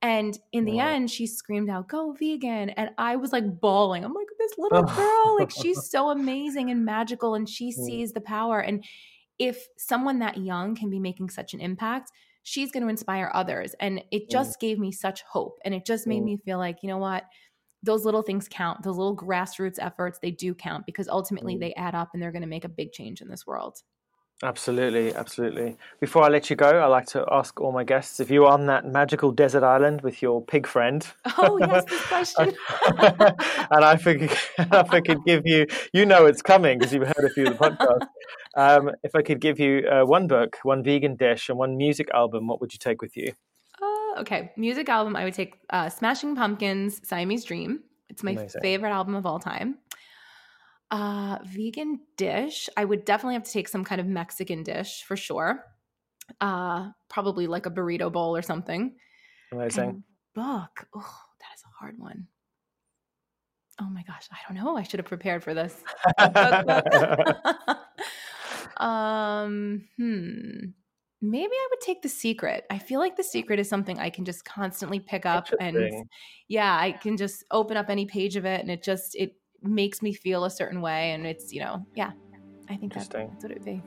and 0.01 0.39
in 0.51 0.65
the 0.65 0.75
wow. 0.75 0.87
end 0.87 1.09
she 1.09 1.25
screamed 1.25 1.69
out 1.69 1.87
go 1.87 2.13
vegan 2.13 2.69
and 2.71 2.91
i 2.97 3.15
was 3.15 3.31
like 3.31 3.59
bawling 3.59 4.03
i'm 4.05 4.13
like 4.13 4.27
this 4.37 4.53
little 4.57 4.83
girl 4.95 5.35
like 5.37 5.51
she's 5.51 5.89
so 5.89 6.09
amazing 6.09 6.69
and 6.69 6.85
magical 6.85 7.35
and 7.35 7.49
she 7.49 7.69
mm. 7.69 7.85
sees 7.85 8.13
the 8.13 8.21
power 8.21 8.59
and 8.59 8.83
if 9.37 9.67
someone 9.77 10.19
that 10.19 10.37
young 10.37 10.75
can 10.75 10.89
be 10.89 10.99
making 10.99 11.29
such 11.29 11.53
an 11.53 11.59
impact 11.59 12.11
she's 12.45 12.71
going 12.71 12.83
to 12.83 12.89
inspire 12.89 13.31
others 13.33 13.73
and 13.79 14.01
it 14.11 14.27
mm. 14.27 14.29
just 14.29 14.59
gave 14.59 14.77
me 14.77 14.91
such 14.91 15.23
hope 15.23 15.57
and 15.65 15.73
it 15.73 15.83
just 15.85 16.05
made 16.05 16.21
mm. 16.21 16.25
me 16.25 16.37
feel 16.45 16.59
like 16.59 16.77
you 16.83 16.87
know 16.87 16.99
what 16.99 17.23
those 17.85 18.03
little 18.03 18.23
things 18.23 18.47
count. 18.49 18.83
Those 18.83 18.97
little 18.97 19.15
grassroots 19.15 19.77
efforts, 19.79 20.19
they 20.21 20.31
do 20.31 20.53
count 20.55 20.85
because 20.85 21.07
ultimately 21.07 21.55
mm. 21.55 21.59
they 21.59 21.73
add 21.75 21.95
up 21.95 22.09
and 22.13 22.21
they're 22.21 22.31
going 22.31 22.41
to 22.41 22.47
make 22.47 22.65
a 22.65 22.69
big 22.69 22.91
change 22.91 23.21
in 23.21 23.29
this 23.29 23.45
world. 23.45 23.77
Absolutely, 24.43 25.13
absolutely. 25.13 25.77
Before 26.01 26.23
I 26.23 26.27
let 26.27 26.49
you 26.49 26.55
go, 26.55 26.67
I 26.67 26.85
like 26.87 27.05
to 27.07 27.25
ask 27.31 27.59
all 27.61 27.71
my 27.71 27.83
guests 27.85 28.19
if 28.19 28.29
you're 28.29 28.47
on 28.47 28.65
that 28.65 28.85
magical 28.85 29.31
desert 29.31 29.63
island 29.63 30.01
with 30.01 30.21
your 30.21 30.43
pig 30.43 30.67
friend. 30.67 31.07
Oh 31.37 31.57
yes, 31.57 31.85
this 31.85 32.01
question. 32.07 32.53
and 32.97 33.85
I 33.85 33.95
figured, 33.95 34.31
if 34.59 34.91
I 34.91 34.99
could 34.99 35.23
give 35.25 35.43
you, 35.45 35.67
you 35.93 36.05
know, 36.05 36.25
it's 36.25 36.41
coming 36.41 36.77
because 36.77 36.93
you've 36.93 37.07
heard 37.07 37.25
a 37.25 37.29
few 37.29 37.47
of 37.47 37.57
the 37.57 37.69
podcasts. 37.69 38.07
Um, 38.57 38.91
if 39.03 39.15
I 39.15 39.21
could 39.21 39.39
give 39.39 39.59
you 39.59 39.87
uh, 39.87 40.03
one 40.05 40.27
book, 40.27 40.57
one 40.63 40.83
vegan 40.83 41.15
dish, 41.15 41.49
and 41.49 41.57
one 41.57 41.77
music 41.77 42.09
album, 42.13 42.47
what 42.47 42.59
would 42.59 42.73
you 42.73 42.79
take 42.79 43.01
with 43.01 43.15
you? 43.15 43.33
okay. 44.17 44.51
Music 44.57 44.89
album, 44.89 45.15
I 45.15 45.23
would 45.23 45.33
take 45.33 45.57
uh, 45.69 45.89
Smashing 45.89 46.35
Pumpkins, 46.35 47.01
Siamese 47.07 47.43
Dream. 47.43 47.81
It's 48.09 48.23
my 48.23 48.31
Amazing. 48.31 48.61
favorite 48.61 48.91
album 48.91 49.15
of 49.15 49.25
all 49.25 49.39
time. 49.39 49.77
Uh, 50.91 51.39
vegan 51.45 51.99
dish, 52.17 52.69
I 52.77 52.85
would 52.85 53.05
definitely 53.05 53.35
have 53.35 53.43
to 53.43 53.51
take 53.51 53.67
some 53.67 53.83
kind 53.83 53.99
of 53.99 54.07
Mexican 54.07 54.63
dish 54.63 55.03
for 55.03 55.17
sure. 55.17 55.65
Uh, 56.41 56.89
probably 57.09 57.47
like 57.47 57.65
a 57.65 57.71
burrito 57.71 58.11
bowl 58.11 58.35
or 58.35 58.41
something. 58.41 58.95
Amazing. 59.51 59.83
And 59.83 60.03
book, 60.33 60.87
oh, 60.95 61.19
that 61.39 61.55
is 61.55 61.63
a 61.63 61.79
hard 61.79 61.97
one. 61.97 62.27
Oh 63.81 63.89
my 63.89 64.03
gosh, 64.03 64.27
I 64.31 64.37
don't 64.47 64.63
know. 64.63 64.77
I 64.77 64.83
should 64.83 64.99
have 64.99 65.07
prepared 65.07 65.43
for 65.43 65.53
this. 65.53 65.83
um, 68.77 69.83
hmm 69.97 70.69
maybe 71.21 71.53
I 71.53 71.67
would 71.71 71.81
take 71.81 72.01
the 72.01 72.09
secret. 72.09 72.65
I 72.69 72.77
feel 72.77 72.99
like 72.99 73.15
the 73.15 73.23
secret 73.23 73.59
is 73.59 73.69
something 73.69 73.99
I 73.99 74.09
can 74.09 74.25
just 74.25 74.45
constantly 74.45 74.99
pick 74.99 75.25
up 75.25 75.47
and 75.59 76.07
yeah, 76.47 76.77
I 76.79 76.91
can 76.91 77.17
just 77.17 77.43
open 77.51 77.77
up 77.77 77.89
any 77.89 78.05
page 78.05 78.35
of 78.35 78.45
it 78.45 78.61
and 78.61 78.69
it 78.69 78.83
just 78.83 79.15
it 79.15 79.35
makes 79.65 80.01
me 80.01 80.13
feel 80.13 80.45
a 80.45 80.49
certain 80.49 80.81
way 80.81 81.11
and 81.11 81.25
it's, 81.25 81.51
you 81.53 81.61
know, 81.61 81.85
yeah. 81.95 82.11
I 82.69 82.75
think 82.75 82.93
that's, 82.93 83.07
that's 83.07 83.43
what 83.43 83.51
it 83.51 83.59
would 83.59 83.65
be. 83.65 83.81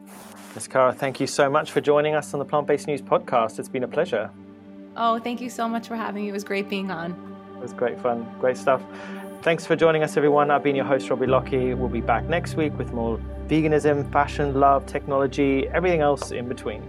Ms. 0.55 0.69
Cara, 0.69 0.93
thank 0.93 1.19
you 1.19 1.27
so 1.27 1.51
much 1.51 1.73
for 1.73 1.81
joining 1.81 2.15
us 2.15 2.33
on 2.33 2.39
the 2.39 2.45
Plant 2.45 2.67
Based 2.67 2.87
News 2.87 3.03
podcast. 3.03 3.59
It's 3.59 3.69
been 3.69 3.83
a 3.83 3.89
pleasure. 3.89 4.31
Oh, 4.97 5.19
thank 5.19 5.41
you 5.41 5.51
so 5.51 5.69
much 5.69 5.89
for 5.89 5.97
having 5.97 6.23
me. 6.23 6.29
It 6.29 6.33
was 6.33 6.45
great 6.45 6.69
being 6.69 6.91
on. 6.91 7.13
It 7.57 7.61
was 7.61 7.73
great 7.73 8.01
fun. 8.01 8.27
Great 8.39 8.57
stuff. 8.57 8.83
Thanks 9.43 9.67
for 9.67 9.77
joining 9.77 10.03
us, 10.03 10.17
everyone. 10.17 10.51
I've 10.51 10.63
been 10.63 10.77
your 10.77 10.85
host, 10.85 11.11
Robbie 11.11 11.27
Lockie. 11.27 11.75
We'll 11.75 11.89
be 11.89 12.01
back 12.01 12.25
next 12.25 12.55
week 12.55 12.77
with 12.79 12.93
more 12.93 13.21
veganism, 13.47 14.11
fashion, 14.13 14.55
love, 14.55 14.87
technology, 14.87 15.69
everything 15.69 16.01
else 16.01 16.31
in 16.31 16.49
between. 16.49 16.83